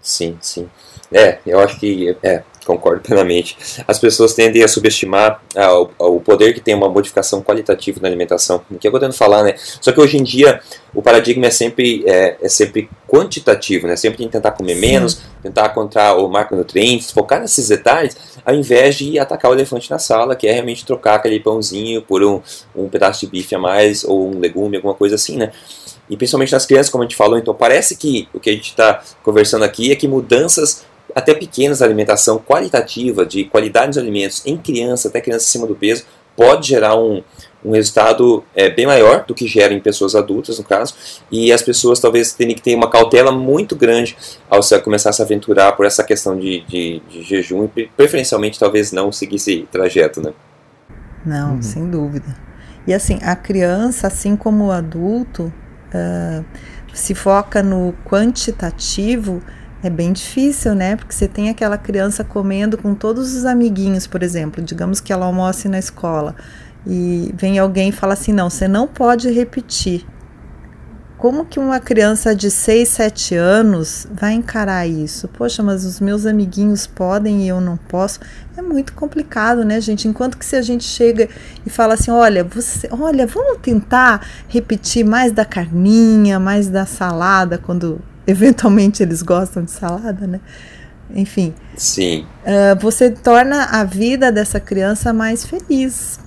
Sim, 0.00 0.36
sim. 0.40 0.68
É, 1.12 1.38
eu 1.46 1.60
acho 1.60 1.78
que 1.78 2.16
é, 2.22 2.42
concordo 2.64 3.00
plenamente. 3.02 3.56
As 3.86 3.98
pessoas 3.98 4.34
tendem 4.34 4.62
a 4.62 4.68
subestimar 4.68 5.42
ah, 5.56 5.80
o, 5.80 5.90
o, 5.98 6.20
poder 6.20 6.54
que 6.54 6.60
tem 6.60 6.74
uma 6.74 6.88
modificação 6.88 7.42
qualitativa 7.42 8.00
na 8.00 8.08
alimentação, 8.08 8.62
o 8.70 8.78
que 8.78 8.86
eu 8.86 8.92
tentando 8.92 9.14
falar, 9.14 9.42
né? 9.42 9.54
Só 9.80 9.92
que 9.92 10.00
hoje 10.00 10.16
em 10.16 10.22
dia 10.22 10.60
o 10.94 11.02
paradigma 11.02 11.46
é 11.46 11.50
sempre, 11.50 12.04
é, 12.06 12.36
é 12.40 12.48
sempre 12.48 12.88
quantitativo, 13.08 13.86
né? 13.86 13.96
Sempre 13.96 14.18
tem 14.18 14.26
que 14.26 14.32
tentar 14.32 14.52
comer 14.52 14.74
Sim. 14.74 14.80
menos, 14.80 15.22
tentar 15.42 15.70
encontrar 15.70 16.16
o 16.16 16.28
macronutrientes, 16.28 17.10
focar 17.10 17.40
nesses 17.40 17.68
detalhes, 17.68 18.16
ao 18.44 18.54
invés 18.54 18.96
de 18.96 19.18
atacar 19.18 19.50
o 19.50 19.54
elefante 19.54 19.90
na 19.90 19.98
sala, 19.98 20.36
que 20.36 20.46
é 20.46 20.52
realmente 20.52 20.84
trocar 20.84 21.16
aquele 21.16 21.40
pãozinho 21.40 22.02
por 22.02 22.22
um, 22.22 22.40
um 22.74 22.88
pedaço 22.88 23.20
de 23.20 23.26
bife 23.26 23.54
a 23.54 23.58
mais 23.58 24.04
ou 24.04 24.30
um 24.34 24.38
legume, 24.38 24.76
alguma 24.76 24.94
coisa 24.94 25.14
assim, 25.14 25.36
né? 25.36 25.52
E 26.10 26.16
principalmente 26.16 26.52
nas 26.52 26.66
crianças, 26.66 26.90
como 26.90 27.02
a 27.02 27.06
gente 27.06 27.16
falou, 27.16 27.38
então 27.38 27.54
parece 27.54 27.96
que 27.96 28.28
o 28.34 28.40
que 28.40 28.50
a 28.50 28.52
gente 28.52 28.70
está 28.70 29.02
conversando 29.22 29.64
aqui 29.64 29.92
é 29.92 29.96
que 29.96 30.06
mudanças 30.06 30.84
até 31.14 31.34
pequenas 31.34 31.78
de 31.78 31.84
alimentação 31.84 32.38
qualitativa, 32.38 33.24
de 33.24 33.44
qualidade 33.44 33.88
dos 33.88 33.98
alimentos 33.98 34.42
em 34.46 34.56
criança, 34.56 35.08
até 35.08 35.20
criança 35.20 35.46
acima 35.46 35.66
do 35.66 35.74
peso, 35.74 36.04
pode 36.36 36.68
gerar 36.68 36.96
um, 36.96 37.22
um 37.64 37.72
resultado 37.72 38.42
é, 38.54 38.70
bem 38.70 38.86
maior 38.86 39.24
do 39.26 39.34
que 39.34 39.46
gera 39.46 39.72
em 39.72 39.80
pessoas 39.80 40.14
adultas, 40.14 40.58
no 40.58 40.64
caso, 40.64 40.94
e 41.30 41.52
as 41.52 41.62
pessoas 41.62 42.00
talvez 42.00 42.32
tenham 42.32 42.54
que 42.54 42.62
ter 42.62 42.74
uma 42.74 42.90
cautela 42.90 43.30
muito 43.30 43.76
grande 43.76 44.16
ao 44.48 44.60
começar 44.82 45.10
a 45.10 45.12
se 45.12 45.22
aventurar 45.22 45.72
por 45.72 45.86
essa 45.86 46.02
questão 46.02 46.38
de, 46.38 46.60
de, 46.66 47.02
de 47.08 47.22
jejum 47.22 47.68
e 47.76 47.86
preferencialmente 47.86 48.58
talvez 48.58 48.92
não 48.92 49.12
seguir 49.12 49.36
esse 49.36 49.68
trajeto, 49.70 50.20
né? 50.20 50.32
Não, 51.24 51.54
uhum. 51.54 51.62
sem 51.62 51.88
dúvida. 51.88 52.36
E 52.86 52.92
assim, 52.92 53.18
a 53.22 53.36
criança, 53.36 54.08
assim 54.08 54.34
como 54.34 54.66
o 54.66 54.72
adulto, 54.72 55.52
uh, 55.94 56.44
se 56.92 57.14
foca 57.14 57.62
no 57.62 57.94
quantitativo, 58.04 59.40
é 59.82 59.90
bem 59.90 60.12
difícil, 60.12 60.74
né? 60.74 60.96
Porque 60.96 61.12
você 61.12 61.26
tem 61.26 61.48
aquela 61.50 61.76
criança 61.76 62.22
comendo 62.22 62.78
com 62.78 62.94
todos 62.94 63.34
os 63.34 63.44
amiguinhos, 63.44 64.06
por 64.06 64.22
exemplo, 64.22 64.62
digamos 64.62 65.00
que 65.00 65.12
ela 65.12 65.26
almoce 65.26 65.68
na 65.68 65.78
escola 65.78 66.36
e 66.86 67.32
vem 67.36 67.58
alguém 67.58 67.88
e 67.88 67.92
fala 67.92 68.12
assim: 68.12 68.32
não, 68.32 68.48
você 68.48 68.68
não 68.68 68.86
pode 68.86 69.30
repetir. 69.30 70.06
Como 71.18 71.44
que 71.44 71.60
uma 71.60 71.78
criança 71.78 72.34
de 72.34 72.50
6, 72.50 72.88
7 72.88 73.36
anos 73.36 74.08
vai 74.12 74.32
encarar 74.32 74.88
isso? 74.88 75.28
Poxa, 75.28 75.62
mas 75.62 75.84
os 75.84 76.00
meus 76.00 76.26
amiguinhos 76.26 76.84
podem 76.84 77.44
e 77.44 77.48
eu 77.48 77.60
não 77.60 77.76
posso. 77.76 78.18
É 78.56 78.60
muito 78.60 78.92
complicado, 78.92 79.64
né, 79.64 79.80
gente? 79.80 80.08
Enquanto 80.08 80.36
que 80.36 80.44
se 80.44 80.56
a 80.56 80.62
gente 80.62 80.82
chega 80.82 81.28
e 81.64 81.70
fala 81.70 81.94
assim, 81.94 82.10
olha, 82.10 82.42
você, 82.42 82.88
olha, 82.90 83.24
vamos 83.24 83.58
tentar 83.62 84.26
repetir 84.48 85.04
mais 85.04 85.30
da 85.30 85.44
carninha, 85.44 86.40
mais 86.40 86.66
da 86.66 86.84
salada 86.86 87.56
quando 87.56 88.00
eventualmente 88.26 89.02
eles 89.02 89.22
gostam 89.22 89.64
de 89.64 89.70
salada, 89.70 90.26
né? 90.26 90.40
Enfim. 91.14 91.54
Sim. 91.76 92.26
Uh, 92.44 92.80
você 92.80 93.10
torna 93.10 93.64
a 93.64 93.84
vida 93.84 94.32
dessa 94.32 94.58
criança 94.58 95.12
mais 95.12 95.44
feliz. 95.44 96.18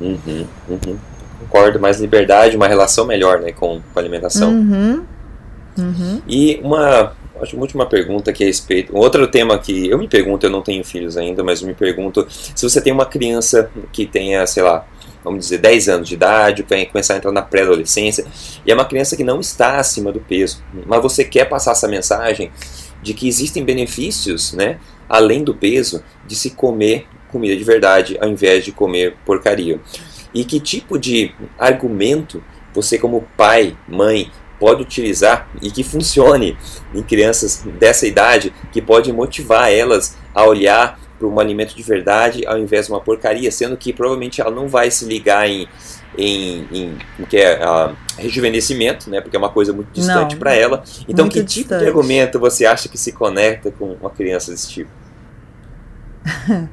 Uhum, 0.00 0.46
uhum. 0.68 0.98
Concordo, 1.40 1.80
mais 1.80 2.00
liberdade, 2.00 2.56
uma 2.56 2.68
relação 2.68 3.06
melhor 3.06 3.40
né, 3.40 3.52
com, 3.52 3.80
com 3.80 3.98
a 3.98 4.00
alimentação. 4.00 4.50
Uhum. 4.50 5.04
Uhum. 5.78 6.22
E 6.26 6.60
uma, 6.62 7.12
acho 7.40 7.56
uma 7.56 7.62
última 7.62 7.86
pergunta 7.86 8.32
que 8.32 8.42
é 8.42 8.46
a 8.46 8.48
respeito. 8.48 8.94
Um 8.94 8.98
outro 8.98 9.26
tema 9.28 9.58
que 9.58 9.88
eu 9.88 9.98
me 9.98 10.08
pergunto, 10.08 10.46
eu 10.46 10.50
não 10.50 10.62
tenho 10.62 10.84
filhos 10.84 11.16
ainda, 11.16 11.42
mas 11.42 11.62
eu 11.62 11.68
me 11.68 11.74
pergunto 11.74 12.26
se 12.28 12.62
você 12.62 12.80
tem 12.80 12.92
uma 12.92 13.06
criança 13.06 13.70
que 13.92 14.06
tenha, 14.06 14.46
sei 14.46 14.62
lá, 14.62 14.86
vamos 15.26 15.46
dizer, 15.46 15.58
10 15.58 15.88
anos 15.88 16.08
de 16.08 16.14
idade, 16.14 16.64
começar 16.92 17.14
a 17.14 17.16
entrar 17.16 17.32
na 17.32 17.42
pré-adolescência, 17.42 18.24
e 18.64 18.70
é 18.70 18.74
uma 18.74 18.84
criança 18.84 19.16
que 19.16 19.24
não 19.24 19.40
está 19.40 19.78
acima 19.78 20.12
do 20.12 20.20
peso, 20.20 20.62
mas 20.86 21.02
você 21.02 21.24
quer 21.24 21.46
passar 21.46 21.72
essa 21.72 21.88
mensagem 21.88 22.52
de 23.02 23.12
que 23.12 23.26
existem 23.26 23.64
benefícios, 23.64 24.52
né, 24.52 24.78
além 25.08 25.42
do 25.42 25.52
peso, 25.52 26.02
de 26.26 26.36
se 26.36 26.50
comer 26.50 27.06
comida 27.28 27.56
de 27.56 27.64
verdade 27.64 28.16
ao 28.20 28.28
invés 28.28 28.64
de 28.64 28.70
comer 28.70 29.16
porcaria. 29.26 29.80
E 30.32 30.44
que 30.44 30.60
tipo 30.60 30.96
de 30.96 31.34
argumento 31.58 32.42
você, 32.72 32.96
como 32.96 33.26
pai, 33.36 33.76
mãe, 33.88 34.30
pode 34.60 34.82
utilizar 34.82 35.48
e 35.60 35.70
que 35.70 35.82
funcione 35.82 36.56
em 36.94 37.02
crianças 37.02 37.64
dessa 37.78 38.06
idade, 38.06 38.52
que 38.70 38.80
pode 38.80 39.12
motivar 39.12 39.72
elas 39.72 40.16
a 40.34 40.44
olhar 40.44 41.00
para 41.18 41.26
um 41.26 41.38
alimento 41.40 41.74
de 41.74 41.82
verdade 41.82 42.46
ao 42.46 42.58
invés 42.58 42.86
de 42.86 42.92
uma 42.92 43.00
porcaria, 43.00 43.50
sendo 43.50 43.76
que 43.76 43.92
provavelmente 43.92 44.40
ela 44.40 44.50
não 44.50 44.68
vai 44.68 44.90
se 44.90 45.04
ligar 45.04 45.48
em, 45.48 45.68
em, 46.16 46.66
em, 46.72 46.98
em 47.18 47.24
que 47.24 47.36
é 47.36 47.58
uh, 47.64 47.96
rejuvenescimento, 48.18 49.10
né, 49.10 49.20
porque 49.20 49.36
é 49.36 49.38
uma 49.38 49.50
coisa 49.50 49.72
muito 49.72 49.90
distante 49.92 50.36
para 50.36 50.54
ela. 50.54 50.82
Então, 51.08 51.28
que 51.28 51.42
distante. 51.42 51.62
tipo 51.62 51.78
de 51.78 51.86
argumento 51.86 52.38
você 52.38 52.64
acha 52.66 52.88
que 52.88 52.98
se 52.98 53.12
conecta 53.12 53.70
com 53.70 53.92
uma 53.92 54.10
criança 54.10 54.50
desse 54.50 54.68
tipo? 54.68 54.90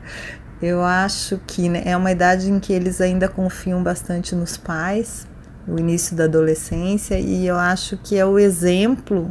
Eu 0.62 0.82
acho 0.82 1.42
que 1.46 1.68
né, 1.68 1.84
é 1.86 1.98
uma 1.98 2.10
idade 2.10 2.50
em 2.50 2.58
que 2.58 2.72
eles 2.72 3.02
ainda 3.02 3.28
confiam 3.28 3.84
bastante 3.84 4.34
nos 4.34 4.56
pais, 4.56 5.28
o 5.68 5.78
início 5.78 6.16
da 6.16 6.24
adolescência, 6.24 7.20
e 7.20 7.46
eu 7.46 7.58
acho 7.58 7.98
que 7.98 8.18
é 8.18 8.26
o 8.26 8.40
exemplo 8.40 9.30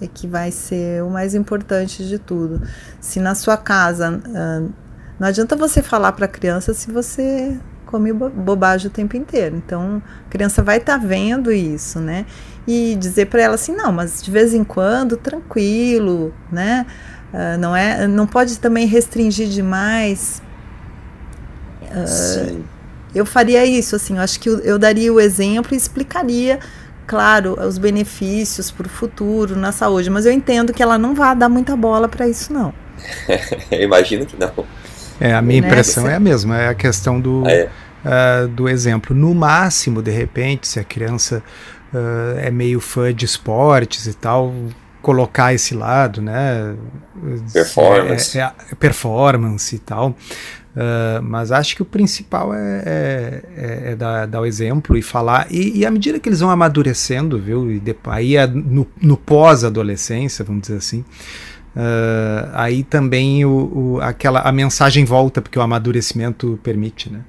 é 0.00 0.06
que 0.06 0.26
vai 0.26 0.50
ser 0.50 1.02
o 1.02 1.10
mais 1.10 1.34
importante 1.34 2.06
de 2.06 2.18
tudo. 2.18 2.62
Se 3.00 3.20
na 3.20 3.34
sua 3.34 3.56
casa 3.56 4.10
uh, 4.10 4.72
não 5.18 5.26
adianta 5.26 5.56
você 5.56 5.82
falar 5.82 6.12
para 6.12 6.26
a 6.26 6.28
criança 6.28 6.72
se 6.72 6.90
você 6.90 7.58
come 7.86 8.12
bobagem 8.12 8.86
o 8.86 8.90
tempo 8.90 9.16
inteiro. 9.16 9.56
Então, 9.56 10.02
a 10.26 10.30
criança 10.30 10.62
vai 10.62 10.76
estar 10.76 10.98
tá 10.98 11.04
vendo 11.04 11.50
isso, 11.50 11.98
né? 11.98 12.26
E 12.66 12.94
dizer 12.96 13.26
para 13.26 13.42
ela 13.42 13.54
assim, 13.54 13.74
não, 13.74 13.90
mas 13.90 14.22
de 14.22 14.30
vez 14.30 14.52
em 14.54 14.62
quando, 14.62 15.16
tranquilo, 15.16 16.32
né? 16.52 16.86
Uh, 17.32 17.58
não 17.58 17.74
é, 17.74 18.06
não 18.06 18.26
pode 18.26 18.58
também 18.58 18.86
restringir 18.86 19.48
demais. 19.48 20.42
Uh, 21.82 22.06
Sim. 22.06 22.64
Eu 23.14 23.24
faria 23.24 23.64
isso, 23.64 23.96
assim, 23.96 24.16
eu 24.16 24.22
acho 24.22 24.38
que 24.38 24.50
eu, 24.50 24.58
eu 24.60 24.78
daria 24.78 25.12
o 25.12 25.18
exemplo 25.18 25.74
e 25.74 25.76
explicaria 25.76 26.60
claro, 27.08 27.58
os 27.58 27.78
benefícios 27.78 28.70
para 28.70 28.86
o 28.86 28.90
futuro, 28.90 29.56
na 29.56 29.72
saúde, 29.72 30.10
mas 30.10 30.26
eu 30.26 30.32
entendo 30.32 30.72
que 30.74 30.82
ela 30.82 30.98
não 30.98 31.14
vai 31.14 31.34
dar 31.34 31.48
muita 31.48 31.74
bola 31.74 32.06
para 32.06 32.28
isso, 32.28 32.52
não. 32.52 32.72
Imagino 33.72 34.26
que 34.26 34.36
não. 34.38 34.52
É, 35.18 35.32
a 35.34 35.42
minha 35.42 35.62
né? 35.62 35.68
impressão 35.68 36.06
é 36.06 36.14
a 36.14 36.20
mesma, 36.20 36.58
é 36.58 36.68
a 36.68 36.74
questão 36.74 37.18
do, 37.18 37.42
ah, 37.46 37.50
é. 37.50 37.70
uh, 38.04 38.48
do 38.48 38.68
exemplo. 38.68 39.16
No 39.16 39.34
máximo, 39.34 40.02
de 40.02 40.10
repente, 40.10 40.68
se 40.68 40.78
a 40.78 40.84
criança 40.84 41.42
uh, 41.92 42.38
é 42.38 42.50
meio 42.50 42.78
fã 42.78 43.12
de 43.12 43.24
esportes 43.24 44.06
e 44.06 44.12
tal, 44.12 44.54
colocar 45.00 45.54
esse 45.54 45.74
lado, 45.74 46.20
né? 46.20 46.76
Performance. 47.52 48.38
É, 48.38 48.42
é, 48.42 48.52
é 48.72 48.74
performance 48.74 49.74
e 49.74 49.78
tal. 49.78 50.14
Uh, 50.76 51.20
mas 51.22 51.50
acho 51.50 51.74
que 51.74 51.82
o 51.82 51.84
principal 51.84 52.54
é, 52.54 52.82
é, 52.86 53.42
é, 53.56 53.92
é 53.92 53.96
dar, 53.96 54.26
dar, 54.26 54.40
o 54.40 54.46
exemplo 54.46 54.96
e 54.96 55.02
falar. 55.02 55.46
E, 55.50 55.78
e, 55.78 55.86
à 55.86 55.90
medida 55.90 56.20
que 56.20 56.28
eles 56.28 56.40
vão 56.40 56.50
amadurecendo, 56.50 57.38
viu? 57.38 57.72
E 57.72 57.80
depois, 57.80 58.16
aí 58.16 58.36
é 58.36 58.46
no, 58.46 58.86
no 59.00 59.16
pós-adolescência, 59.16 60.44
vamos 60.44 60.62
dizer 60.62 60.76
assim. 60.76 61.04
Uh, 61.74 62.50
aí 62.52 62.82
também 62.84 63.44
o, 63.44 63.50
o, 63.50 64.00
aquela, 64.00 64.40
a 64.40 64.52
mensagem 64.52 65.04
volta, 65.04 65.40
porque 65.40 65.58
o 65.58 65.62
amadurecimento 65.62 66.58
permite, 66.62 67.10
né? 67.10 67.20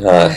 Ah. 0.00 0.30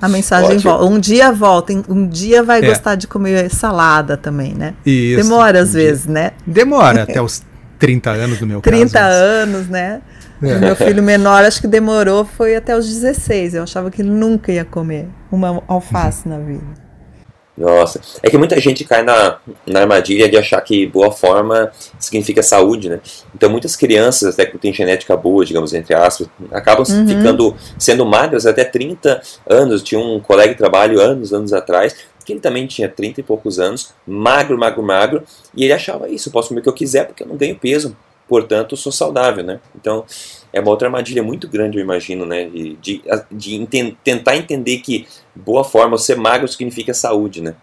A 0.00 0.08
mensagem 0.08 0.58
volta. 0.58 0.84
Um 0.84 0.98
dia 0.98 1.32
volta, 1.32 1.72
um 1.88 2.06
dia 2.06 2.42
vai 2.42 2.62
é. 2.62 2.66
gostar 2.66 2.94
de 2.94 3.06
comer 3.06 3.48
salada 3.50 4.18
também, 4.18 4.52
né? 4.52 4.74
Isso, 4.84 5.22
Demora 5.22 5.62
às 5.62 5.70
um 5.70 5.72
vezes, 5.72 6.06
né? 6.06 6.32
Demora 6.46 7.04
até 7.04 7.20
os 7.22 7.42
30 7.78 8.10
anos 8.10 8.40
no 8.40 8.46
meu 8.46 8.60
30 8.60 8.78
caso. 8.78 8.92
30 8.92 9.00
anos, 9.00 9.68
né? 9.68 10.02
É. 10.44 10.58
Meu 10.58 10.76
filho 10.76 11.02
menor, 11.02 11.44
acho 11.44 11.60
que 11.60 11.66
demorou, 11.66 12.24
foi 12.24 12.56
até 12.56 12.76
os 12.76 12.86
16. 12.86 13.54
Eu 13.54 13.62
achava 13.62 13.90
que 13.90 14.02
ele 14.02 14.10
nunca 14.10 14.52
ia 14.52 14.64
comer 14.64 15.08
uma 15.30 15.62
alface 15.68 16.28
na 16.28 16.38
vida. 16.38 16.84
Nossa, 17.56 18.00
é 18.20 18.28
que 18.28 18.36
muita 18.36 18.60
gente 18.60 18.84
cai 18.84 19.04
na, 19.04 19.38
na 19.64 19.82
armadilha 19.82 20.28
de 20.28 20.36
achar 20.36 20.60
que 20.60 20.86
boa 20.88 21.12
forma 21.12 21.70
significa 22.00 22.42
saúde, 22.42 22.88
né? 22.88 23.00
Então 23.32 23.48
muitas 23.48 23.76
crianças, 23.76 24.34
até 24.34 24.44
que 24.44 24.58
têm 24.58 24.72
genética 24.72 25.16
boa, 25.16 25.44
digamos, 25.44 25.72
entre 25.72 25.94
aspas, 25.94 26.28
acabam 26.50 26.84
uhum. 26.88 27.06
ficando 27.06 27.56
sendo 27.78 28.04
magras 28.04 28.44
até 28.44 28.64
30 28.64 29.22
anos. 29.48 29.84
Tinha 29.84 30.00
um 30.00 30.18
colega 30.18 30.52
de 30.52 30.58
trabalho 30.58 31.00
anos, 31.00 31.32
anos 31.32 31.52
atrás, 31.52 31.94
que 32.24 32.32
ele 32.32 32.40
também 32.40 32.66
tinha 32.66 32.88
30 32.88 33.20
e 33.20 33.22
poucos 33.22 33.60
anos, 33.60 33.94
magro, 34.04 34.58
magro, 34.58 34.82
magro, 34.82 35.22
e 35.54 35.62
ele 35.62 35.72
achava 35.72 36.08
isso, 36.08 36.32
posso 36.32 36.48
comer 36.48 36.60
o 36.60 36.62
que 36.62 36.68
eu 36.68 36.72
quiser 36.72 37.06
porque 37.06 37.22
eu 37.22 37.28
não 37.28 37.36
ganho 37.36 37.56
peso 37.56 37.96
portanto 38.28 38.76
sou 38.76 38.92
saudável, 38.92 39.44
né? 39.44 39.60
Então 39.74 40.04
é 40.52 40.60
uma 40.60 40.70
outra 40.70 40.88
armadilha 40.88 41.22
muito 41.22 41.48
grande, 41.48 41.78
eu 41.78 41.82
imagino, 41.82 42.24
né? 42.24 42.44
De, 42.48 42.76
de, 42.76 43.02
de 43.30 43.66
tentar 44.02 44.36
entender 44.36 44.78
que 44.78 45.06
boa 45.34 45.64
forma, 45.64 45.98
ser 45.98 46.16
magro 46.16 46.46
significa 46.48 46.94
saúde, 46.94 47.42
né? 47.42 47.54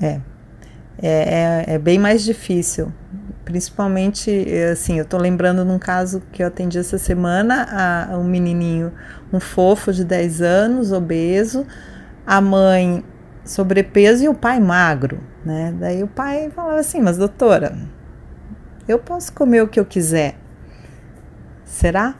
É. 0.00 0.20
É, 1.02 1.64
é, 1.68 1.74
é 1.74 1.78
bem 1.78 1.98
mais 1.98 2.24
difícil. 2.24 2.92
Principalmente, 3.44 4.30
assim, 4.70 4.98
eu 4.98 5.04
tô 5.04 5.16
lembrando 5.16 5.64
num 5.64 5.78
caso 5.78 6.22
que 6.32 6.42
eu 6.42 6.46
atendi 6.46 6.78
essa 6.78 6.98
semana, 6.98 8.08
a, 8.10 8.18
um 8.18 8.24
menininho, 8.24 8.92
um 9.32 9.40
fofo 9.40 9.92
de 9.92 10.04
10 10.04 10.42
anos, 10.42 10.92
obeso, 10.92 11.66
a 12.26 12.40
mãe 12.40 13.02
sobrepeso 13.44 14.24
e 14.24 14.28
o 14.28 14.34
pai 14.34 14.60
magro, 14.60 15.20
né? 15.44 15.74
Daí 15.78 16.02
o 16.02 16.06
pai 16.06 16.50
falava 16.54 16.78
assim, 16.78 17.00
mas 17.00 17.16
doutora, 17.16 17.76
eu 18.90 18.98
posso 18.98 19.32
comer 19.32 19.62
o 19.62 19.68
que 19.68 19.78
eu 19.78 19.84
quiser. 19.84 20.36
Será? 21.64 22.14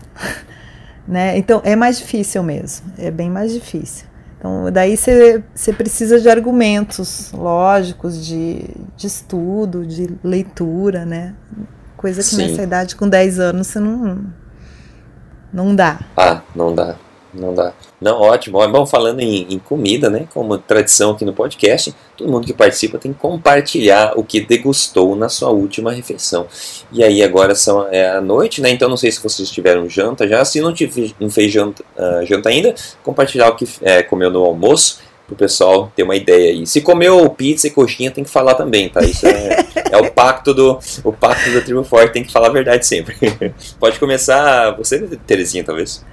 né? 1.06 1.36
Então 1.36 1.60
é 1.64 1.74
mais 1.74 1.98
difícil 1.98 2.42
mesmo, 2.42 2.92
é 2.98 3.10
bem 3.10 3.30
mais 3.30 3.52
difícil. 3.52 4.10
Então, 4.38 4.72
daí 4.72 4.96
você 4.96 5.72
precisa 5.76 6.18
de 6.18 6.30
argumentos 6.30 7.30
lógicos, 7.30 8.24
de, 8.24 8.64
de 8.96 9.06
estudo, 9.06 9.84
de 9.84 10.16
leitura, 10.24 11.04
né? 11.04 11.34
Coisa 11.94 12.22
que 12.22 12.28
Sim. 12.28 12.48
nessa 12.48 12.62
idade, 12.62 12.96
com 12.96 13.06
10 13.06 13.38
anos, 13.38 13.66
você 13.66 13.78
não, 13.78 14.24
não 15.52 15.76
dá. 15.76 16.00
Ah, 16.16 16.40
não 16.56 16.74
dá. 16.74 16.96
Não 17.32 17.54
dá. 17.54 17.72
Não, 18.00 18.20
ótimo. 18.20 18.58
Bom, 18.68 18.84
falando 18.84 19.20
em, 19.20 19.46
em, 19.48 19.58
comida, 19.58 20.10
né? 20.10 20.26
Como 20.34 20.58
tradição 20.58 21.12
aqui 21.12 21.24
no 21.24 21.32
podcast, 21.32 21.94
todo 22.16 22.30
mundo 22.30 22.46
que 22.46 22.52
participa 22.52 22.98
tem 22.98 23.12
que 23.12 23.18
compartilhar 23.18 24.14
o 24.16 24.24
que 24.24 24.40
degustou 24.40 25.14
na 25.14 25.28
sua 25.28 25.50
última 25.50 25.92
refeição. 25.92 26.46
E 26.92 27.04
aí 27.04 27.22
agora 27.22 27.54
são 27.54 27.86
é 27.90 28.10
a 28.10 28.20
noite, 28.20 28.60
né? 28.60 28.70
Então 28.70 28.88
não 28.88 28.96
sei 28.96 29.12
se 29.12 29.22
vocês 29.22 29.50
tiveram 29.50 29.88
janta 29.88 30.26
já. 30.26 30.44
Se 30.44 30.60
não, 30.60 30.72
tive, 30.72 31.14
não 31.20 31.30
fez 31.30 31.52
janta, 31.52 31.84
uh, 31.96 32.26
janta 32.26 32.48
ainda, 32.48 32.74
compartilhar 33.02 33.48
o 33.48 33.54
que 33.54 33.68
é, 33.82 34.02
comeu 34.02 34.30
no 34.30 34.44
almoço 34.44 34.98
o 35.30 35.36
pessoal 35.36 35.92
ter 35.94 36.02
uma 36.02 36.16
ideia 36.16 36.52
aí. 36.52 36.66
Se 36.66 36.80
comeu 36.80 37.28
pizza 37.30 37.68
e 37.68 37.70
coxinha, 37.70 38.10
tem 38.10 38.24
que 38.24 38.30
falar 38.30 38.54
também, 38.54 38.88
tá? 38.88 39.00
Isso 39.00 39.26
é, 39.26 39.64
é 39.92 39.96
o 39.96 40.10
pacto 40.10 40.52
do 40.52 40.78
o 41.04 41.12
pacto 41.12 41.52
da 41.52 41.60
tribo 41.60 41.84
forte, 41.84 42.12
tem 42.12 42.24
que 42.24 42.32
falar 42.32 42.48
a 42.48 42.52
verdade 42.52 42.84
sempre. 42.84 43.16
Pode 43.78 43.98
começar 44.00 44.72
você, 44.72 44.98
Terezinha, 45.26 45.62
talvez. 45.62 46.04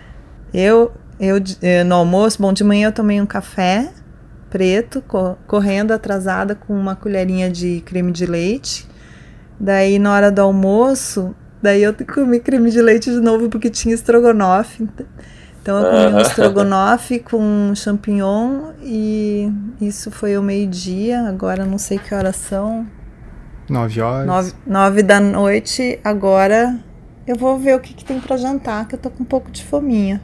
Eu 0.54 0.92
eu, 1.20 1.38
eh, 1.62 1.84
no 1.84 1.96
almoço, 1.96 2.42
bom, 2.42 2.54
de 2.54 2.64
manhã 2.64 2.90
eu 2.90 2.92
tomei 2.92 3.20
um 3.20 3.26
café 3.26 3.92
preto, 4.50 5.04
correndo 5.46 5.92
atrasada 5.92 6.56
com 6.56 6.74
uma 6.74 6.96
colherinha 6.96 7.50
de 7.50 7.82
creme 7.82 8.12
de 8.12 8.26
leite. 8.26 8.88
Daí, 9.60 10.00
na 10.00 10.14
hora 10.14 10.32
do 10.32 10.42
almoço, 10.42 11.36
daí 11.62 11.84
eu 11.84 11.94
comi 11.94 12.40
creme 12.40 12.70
de 12.70 12.82
leite 12.82 13.12
de 13.12 13.20
novo 13.20 13.50
porque 13.50 13.70
tinha 13.70 13.94
estrogonofe. 13.94 14.88
Então 15.62 15.80
eu 15.80 15.92
comi 15.92 16.16
um 16.16 16.20
estrogonofe 16.22 17.20
com 17.20 17.74
champignon 17.76 18.72
e 18.82 19.52
isso 19.82 20.10
foi 20.12 20.38
o 20.38 20.42
meio-dia. 20.42 21.28
Agora 21.28 21.66
não 21.66 21.78
sei 21.78 22.00
que 22.00 22.14
horas 22.16 22.36
são. 22.38 22.88
Nove 23.70 24.00
horas. 24.00 24.26
Nove, 24.26 24.54
nove 24.66 25.04
da 25.04 25.20
noite. 25.20 26.00
Agora 26.04 26.80
eu 27.28 27.36
vou 27.36 27.60
ver 27.60 27.76
o 27.76 27.80
que, 27.80 27.94
que 27.94 28.06
tem 28.06 28.20
para 28.20 28.38
jantar, 28.38 28.88
que 28.88 28.96
eu 28.96 29.00
tô 29.00 29.10
com 29.10 29.24
um 29.24 29.26
pouco 29.26 29.52
de 29.52 29.66
fominha. 29.66 30.22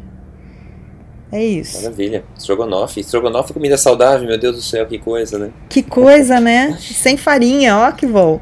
É 1.33 1.43
isso. 1.43 1.81
Maravilha. 1.81 2.23
Estrogonofe. 2.37 2.99
Estrogonofe 2.99 3.49
é 3.49 3.53
comida 3.55 3.75
saudável, 3.75 4.27
meu 4.27 4.37
Deus 4.37 4.55
do 4.55 4.61
céu, 4.61 4.85
que 4.85 4.99
coisa, 4.99 5.39
né? 5.39 5.49
Que 5.67 5.81
coisa, 5.81 6.39
né? 6.39 6.77
Sem 6.79 7.17
farinha, 7.17 7.75
ó 7.75 7.91
que 7.91 8.05
bom. 8.05 8.39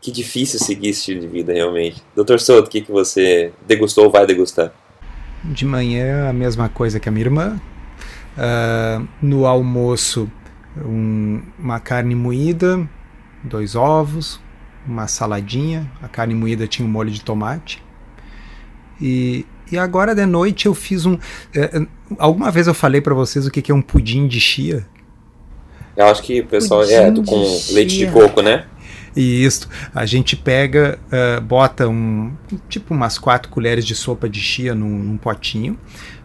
Que 0.00 0.10
difícil 0.10 0.58
seguir 0.58 0.88
esse 0.88 1.00
estilo 1.00 1.20
de 1.20 1.26
vida, 1.26 1.52
realmente. 1.52 2.02
Doutor 2.16 2.40
Souto, 2.40 2.66
o 2.66 2.70
que, 2.70 2.80
que 2.80 2.90
você 2.90 3.52
degustou 3.66 4.04
ou 4.04 4.10
vai 4.10 4.26
degustar? 4.26 4.72
De 5.44 5.66
manhã, 5.66 6.30
a 6.30 6.32
mesma 6.32 6.70
coisa 6.70 6.98
que 6.98 7.10
a 7.10 7.12
minha 7.12 7.26
irmã. 7.26 7.60
Uh, 8.38 9.06
no 9.20 9.44
almoço, 9.44 10.26
um, 10.82 11.42
uma 11.58 11.78
carne 11.78 12.14
moída, 12.14 12.88
dois 13.44 13.76
ovos, 13.76 14.40
uma 14.86 15.06
saladinha. 15.06 15.92
A 16.00 16.08
carne 16.08 16.34
moída 16.34 16.66
tinha 16.66 16.88
um 16.88 16.90
molho 16.90 17.10
de 17.10 17.22
tomate. 17.22 17.82
E, 18.98 19.44
e 19.70 19.78
agora 19.78 20.14
de 20.14 20.26
noite 20.26 20.66
eu 20.66 20.74
fiz 20.74 21.06
um. 21.06 21.18
É, 21.54 21.82
alguma 22.18 22.50
vez 22.50 22.66
eu 22.66 22.74
falei 22.74 23.00
para 23.00 23.14
vocês 23.14 23.46
o 23.46 23.50
que, 23.50 23.62
que 23.62 23.72
é 23.72 23.74
um 23.74 23.82
pudim 23.82 24.26
de 24.26 24.40
chia? 24.40 24.86
Eu 25.96 26.06
acho 26.06 26.22
que 26.22 26.40
o 26.40 26.46
pessoal 26.46 26.80
pudim 26.80 26.94
é 26.94 27.12
com 27.24 27.44
chia. 27.44 27.74
leite 27.74 27.98
de 27.98 28.06
coco, 28.06 28.42
né? 28.42 28.66
E 29.14 29.44
isso, 29.44 29.68
a 29.94 30.06
gente 30.06 30.36
pega, 30.36 30.98
uh, 31.06 31.40
bota 31.40 31.88
um 31.88 32.32
tipo 32.68 32.94
umas 32.94 33.18
quatro 33.18 33.50
colheres 33.50 33.84
de 33.84 33.94
sopa 33.94 34.28
de 34.28 34.40
chia 34.40 34.74
num, 34.74 34.88
num 34.88 35.16
potinho, 35.16 35.76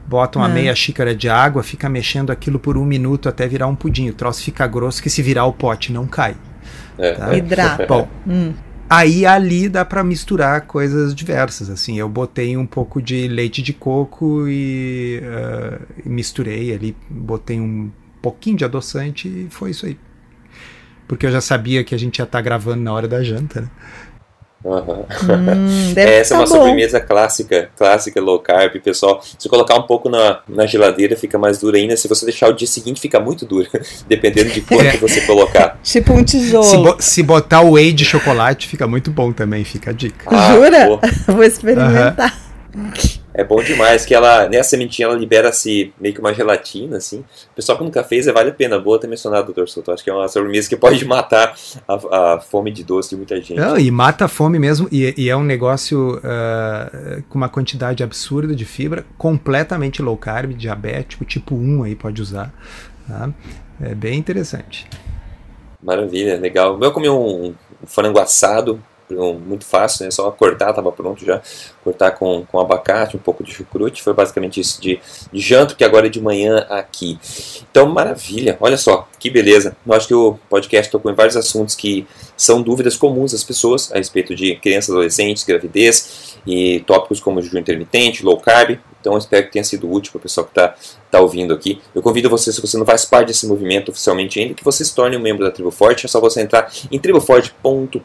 bota 0.08 0.38
uma 0.38 0.50
é. 0.50 0.54
meia 0.54 0.76
xícara 0.76 1.16
de 1.16 1.28
água, 1.28 1.64
fica 1.64 1.90
mexendo 1.90 2.32
aquilo 2.32 2.60
por 2.60 2.78
um 2.78 2.86
minuto 2.86 3.28
até 3.28 3.48
virar 3.48 3.68
um 3.68 3.76
pudim. 3.76 4.10
O 4.10 4.14
troço 4.14 4.44
fica 4.44 4.68
grosso 4.68 5.02
que 5.02 5.10
se 5.10 5.22
virar 5.22 5.46
o 5.46 5.54
pote 5.54 5.92
não 5.92 6.06
cai. 6.06 6.36
É. 6.98 7.14
Tá? 7.14 7.36
Hidrata. 7.36 7.86
Bom, 7.88 8.08
hum. 8.28 8.54
Aí 8.90 9.26
ali 9.26 9.68
dá 9.68 9.84
para 9.84 10.04
misturar 10.04 10.62
coisas 10.62 11.16
diversas, 11.16 11.70
assim. 11.70 11.98
Eu 11.98 12.08
botei 12.08 12.56
um 12.56 12.66
pouco 12.66 13.02
de 13.02 13.28
leite 13.28 13.62
de 13.62 13.74
coco 13.74 14.48
e 14.48 15.22
uh, 15.24 16.10
misturei 16.10 16.74
ali, 16.74 16.96
botei 17.10 17.60
um 17.60 17.92
pouquinho 18.22 18.58
de 18.58 18.66
adoçante 18.66 19.28
e 19.28 19.48
foi 19.50 19.72
isso 19.72 19.86
aí. 19.86 19.98
Porque 21.08 21.26
eu 21.26 21.32
já 21.32 21.42
sabia 21.42 21.84
que 21.84 21.96
a 21.96 21.98
gente 21.98 22.20
ia 22.20 22.24
estar 22.24 22.38
tá 22.38 22.42
gravando 22.42 22.84
na 22.84 22.94
hora 22.94 23.08
da 23.08 23.24
janta, 23.24 23.62
né? 23.62 23.70
Uhum. 24.66 25.06
Hum, 25.30 25.94
Essa 25.96 26.34
é 26.34 26.38
uma 26.38 26.44
tá 26.44 26.56
sobremesa 26.56 27.00
clássica, 27.00 27.70
clássica 27.78 28.20
low 28.20 28.40
carb, 28.40 28.80
pessoal. 28.82 29.22
Se 29.38 29.48
colocar 29.48 29.76
um 29.76 29.84
pouco 29.84 30.10
na, 30.10 30.40
na 30.50 30.66
geladeira, 30.66 31.16
fica 31.16 31.38
mais 31.38 31.60
dura 31.60 31.78
ainda. 31.78 31.96
Se 31.96 32.08
você 32.08 32.26
deixar 32.26 32.50
o 32.50 32.54
dia 32.54 32.68
seguinte, 32.68 33.00
fica 33.00 33.20
muito 33.20 33.46
dura, 33.46 33.68
dependendo 34.10 34.50
de 34.50 34.62
quanto 34.62 34.84
é. 34.84 34.98
você 34.98 35.22
colocar. 35.22 35.78
tipo 35.84 36.14
um 36.14 36.24
tijolo. 36.24 36.64
Se, 36.64 36.78
bo 36.78 36.96
se, 37.00 37.24
botar 37.24 37.62
o 37.62 37.74
whey 37.74 37.94
de 37.94 38.04
chocolate, 38.04 38.68
fica 38.68 38.88
muito 38.88 39.12
bom 39.12 39.32
também, 39.32 39.64
fica 39.64 39.92
a 39.92 39.94
dica. 39.94 40.26
Ah, 40.28 40.54
Jura? 40.54 41.00
Vou 41.28 41.44
experimentar. 41.44 42.36
Uhum. 42.76 43.25
É 43.38 43.44
bom 43.44 43.62
demais 43.62 44.06
que 44.06 44.16
ela, 44.16 44.48
nessa 44.48 44.70
sementinha, 44.70 45.08
ela 45.08 45.16
libera-se 45.16 45.94
meio 46.00 46.14
que 46.14 46.22
uma 46.22 46.34
gelatina, 46.34 46.96
assim. 46.96 47.20
O 47.20 47.56
pessoal 47.56 47.78
que 47.78 47.84
nunca 47.84 48.02
fez, 48.02 48.28
é, 48.28 48.32
vale 48.32 48.50
a 48.50 48.54
pena. 48.54 48.80
Boa 48.80 48.98
ter 48.98 49.08
mencionado, 49.08 49.48
doutor 49.48 49.68
Souto. 49.68 49.92
Acho 49.92 50.02
que 50.02 50.10
é 50.10 50.14
uma 50.14 50.30
sobremesa 50.30 50.70
que 50.70 50.78
pode 50.78 51.04
matar 51.06 51.54
a, 51.86 52.36
a, 52.36 52.40
fome 52.40 52.72
de 52.72 52.86
doce 52.86 53.10
de 53.10 53.18
muita 53.18 53.36
gente. 53.42 53.56
Não, 53.56 53.78
e 53.78 53.92
mata 53.92 54.24
a 54.24 54.28
fome 54.30 54.58
mesmo, 54.58 54.88
e, 54.90 55.14
e 55.18 55.30
é 55.30 55.36
um 55.36 55.44
negócio 55.44 56.18
uh, 56.18 57.24
com 57.28 57.38
uma 57.38 57.50
quantidade 57.50 58.02
absurda 58.04 58.56
de 58.56 58.64
fibra, 58.64 59.06
completamente 59.18 60.02
low 60.02 60.16
carb, 60.16 60.54
diabético, 60.54 61.26
tipo 61.26 61.56
1 61.56 61.84
aí 61.84 61.96
pode 61.96 62.22
usar. 62.22 62.54
Tá? 63.06 63.30
É 63.82 63.94
bem 63.94 64.18
interessante. 64.18 64.88
Maravilha, 65.84 66.40
legal. 66.40 66.80
Eu 66.82 66.92
comi 66.94 67.10
um, 67.10 67.48
um 67.48 67.56
frango 67.86 68.18
assado 68.18 68.82
muito 69.14 69.66
fácil, 69.66 70.06
né? 70.06 70.12
Só 70.12 70.30
cortar, 70.32 70.72
estava 70.72 70.92
pronto 70.92 71.24
já. 71.24 71.42
Cortar 71.84 72.12
com, 72.12 72.46
com 72.46 72.60
abacate, 72.60 73.16
um 73.16 73.20
pouco 73.20 73.44
de 73.44 73.54
chucrute. 73.54 74.02
Foi 74.02 74.14
basicamente 74.14 74.60
isso 74.60 74.82
de, 74.82 75.00
de 75.32 75.40
janto, 75.40 75.76
que 75.76 75.84
agora 75.84 76.08
é 76.08 76.10
de 76.10 76.22
manhã 76.22 76.66
aqui. 76.70 77.20
Então, 77.70 77.88
maravilha. 77.88 78.58
Olha 78.60 78.78
só, 78.78 79.08
que 79.20 79.30
beleza. 79.30 79.76
Eu 79.86 79.94
acho 79.94 80.08
que 80.08 80.14
o 80.16 80.40
podcast 80.50 80.92
tocou 80.92 81.12
em 81.12 81.16
vários 81.16 81.38
assuntos 81.38 81.76
que 81.76 82.08
são 82.36 82.62
dúvidas 82.62 82.96
comuns 82.96 83.32
das 83.32 83.44
pessoas 83.44 83.92
a 83.92 83.98
respeito 83.98 84.34
de 84.36 84.56
crianças, 84.56 84.90
adolescentes, 84.90 85.44
gravidez 85.44 86.35
e 86.46 86.82
tópicos 86.82 87.20
como 87.20 87.42
jejum 87.42 87.60
intermitente, 87.60 88.24
low 88.24 88.40
carb. 88.40 88.78
Então 89.00 89.18
espero 89.18 89.46
que 89.46 89.52
tenha 89.52 89.64
sido 89.64 89.92
útil 89.92 90.12
para 90.12 90.20
o 90.20 90.22
pessoal 90.22 90.46
que 90.46 90.52
está 90.52 90.76
tá 91.12 91.20
ouvindo 91.20 91.54
aqui. 91.54 91.80
Eu 91.94 92.02
convido 92.02 92.30
você, 92.30 92.52
se 92.52 92.60
você 92.60 92.78
não 92.78 92.86
faz 92.86 93.06
parte 93.06 93.28
desse 93.28 93.46
movimento 93.46 93.90
oficialmente 93.90 94.40
ainda, 94.40 94.56
que 94.56 94.64
você 94.64 94.84
se 94.84 94.96
torne 94.96 95.16
um 95.16 95.20
membro 95.20 95.46
da 95.46 95.52
Tribo 95.52 95.70
Forte. 95.70 96.06
É 96.06 96.10
só 96.10 96.20
você 96.20 96.42
entrar 96.42 96.72
em 96.92 96.98
triboforte.com.br 96.98 98.00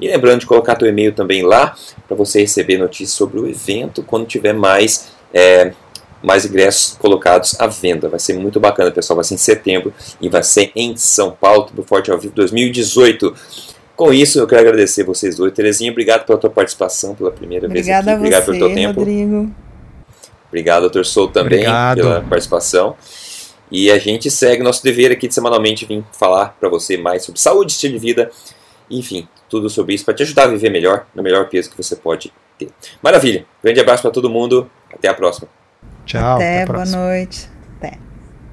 e 0.00 0.08
lembrando 0.08 0.40
de 0.40 0.46
colocar 0.46 0.74
teu 0.74 0.88
e-mail 0.88 1.12
também 1.12 1.42
lá 1.42 1.76
para 2.08 2.16
você 2.16 2.40
receber 2.40 2.78
notícias 2.78 3.16
sobre 3.16 3.38
o 3.38 3.46
evento 3.46 4.02
quando 4.02 4.26
tiver 4.26 4.52
mais 4.52 5.12
é, 5.32 5.72
mais 6.24 6.44
ingressos 6.46 6.96
colocados 6.96 7.54
à 7.60 7.66
venda. 7.66 8.08
Vai 8.08 8.18
ser 8.18 8.32
muito 8.32 8.58
bacana, 8.58 8.90
pessoal. 8.90 9.16
Vai 9.16 9.24
ser 9.24 9.34
em 9.34 9.38
setembro 9.38 9.92
e 10.20 10.28
vai 10.28 10.42
ser 10.42 10.72
em 10.74 10.96
São 10.96 11.30
Paulo, 11.30 11.64
Tribo 11.64 11.84
Forte 11.84 12.10
ao 12.10 12.18
vivo 12.18 12.34
2018. 12.34 13.34
Com 13.96 14.12
isso, 14.12 14.40
eu 14.40 14.46
quero 14.46 14.62
agradecer 14.62 15.04
vocês 15.04 15.36
dois. 15.36 15.52
Terezinha, 15.52 15.90
obrigado 15.90 16.26
pela 16.26 16.38
tua 16.38 16.50
participação 16.50 17.14
pela 17.14 17.30
primeira 17.30 17.66
Obrigada 17.66 18.02
vez 18.02 18.08
aqui. 18.08 18.18
Obrigado 18.18 18.44
pelo 18.44 18.58
teu 18.58 18.74
tempo. 18.74 19.00
Rodrigo. 19.00 19.50
Obrigado, 20.48 20.82
doutor 20.82 21.04
Sou, 21.04 21.28
também 21.28 21.60
obrigado. 21.60 21.96
pela 21.96 22.20
participação. 22.22 22.96
E 23.70 23.90
a 23.90 23.98
gente 23.98 24.30
segue 24.30 24.62
nosso 24.62 24.82
dever 24.82 25.10
aqui 25.10 25.26
de 25.26 25.34
semanalmente 25.34 25.84
vir 25.84 26.04
falar 26.12 26.56
para 26.60 26.68
você 26.68 26.96
mais 26.96 27.24
sobre 27.24 27.40
saúde, 27.40 27.72
estilo 27.72 27.94
de 27.94 27.98
vida, 27.98 28.30
enfim, 28.90 29.26
tudo 29.48 29.68
sobre 29.70 29.94
isso 29.94 30.04
para 30.04 30.14
te 30.14 30.22
ajudar 30.22 30.44
a 30.44 30.46
viver 30.48 30.70
melhor, 30.70 31.06
no 31.14 31.22
melhor 31.22 31.48
peso 31.48 31.70
que 31.70 31.76
você 31.76 31.96
pode 31.96 32.32
ter. 32.58 32.68
Maravilha. 33.02 33.44
Grande 33.62 33.80
abraço 33.80 34.02
para 34.02 34.10
todo 34.10 34.30
mundo. 34.30 34.70
Até 34.92 35.08
a 35.08 35.14
próxima. 35.14 35.48
Tchau. 36.04 36.36
Até, 36.36 36.62
até 36.62 36.72
boa 36.72 36.84
noite. 36.84 37.48
Até. 37.78 38.13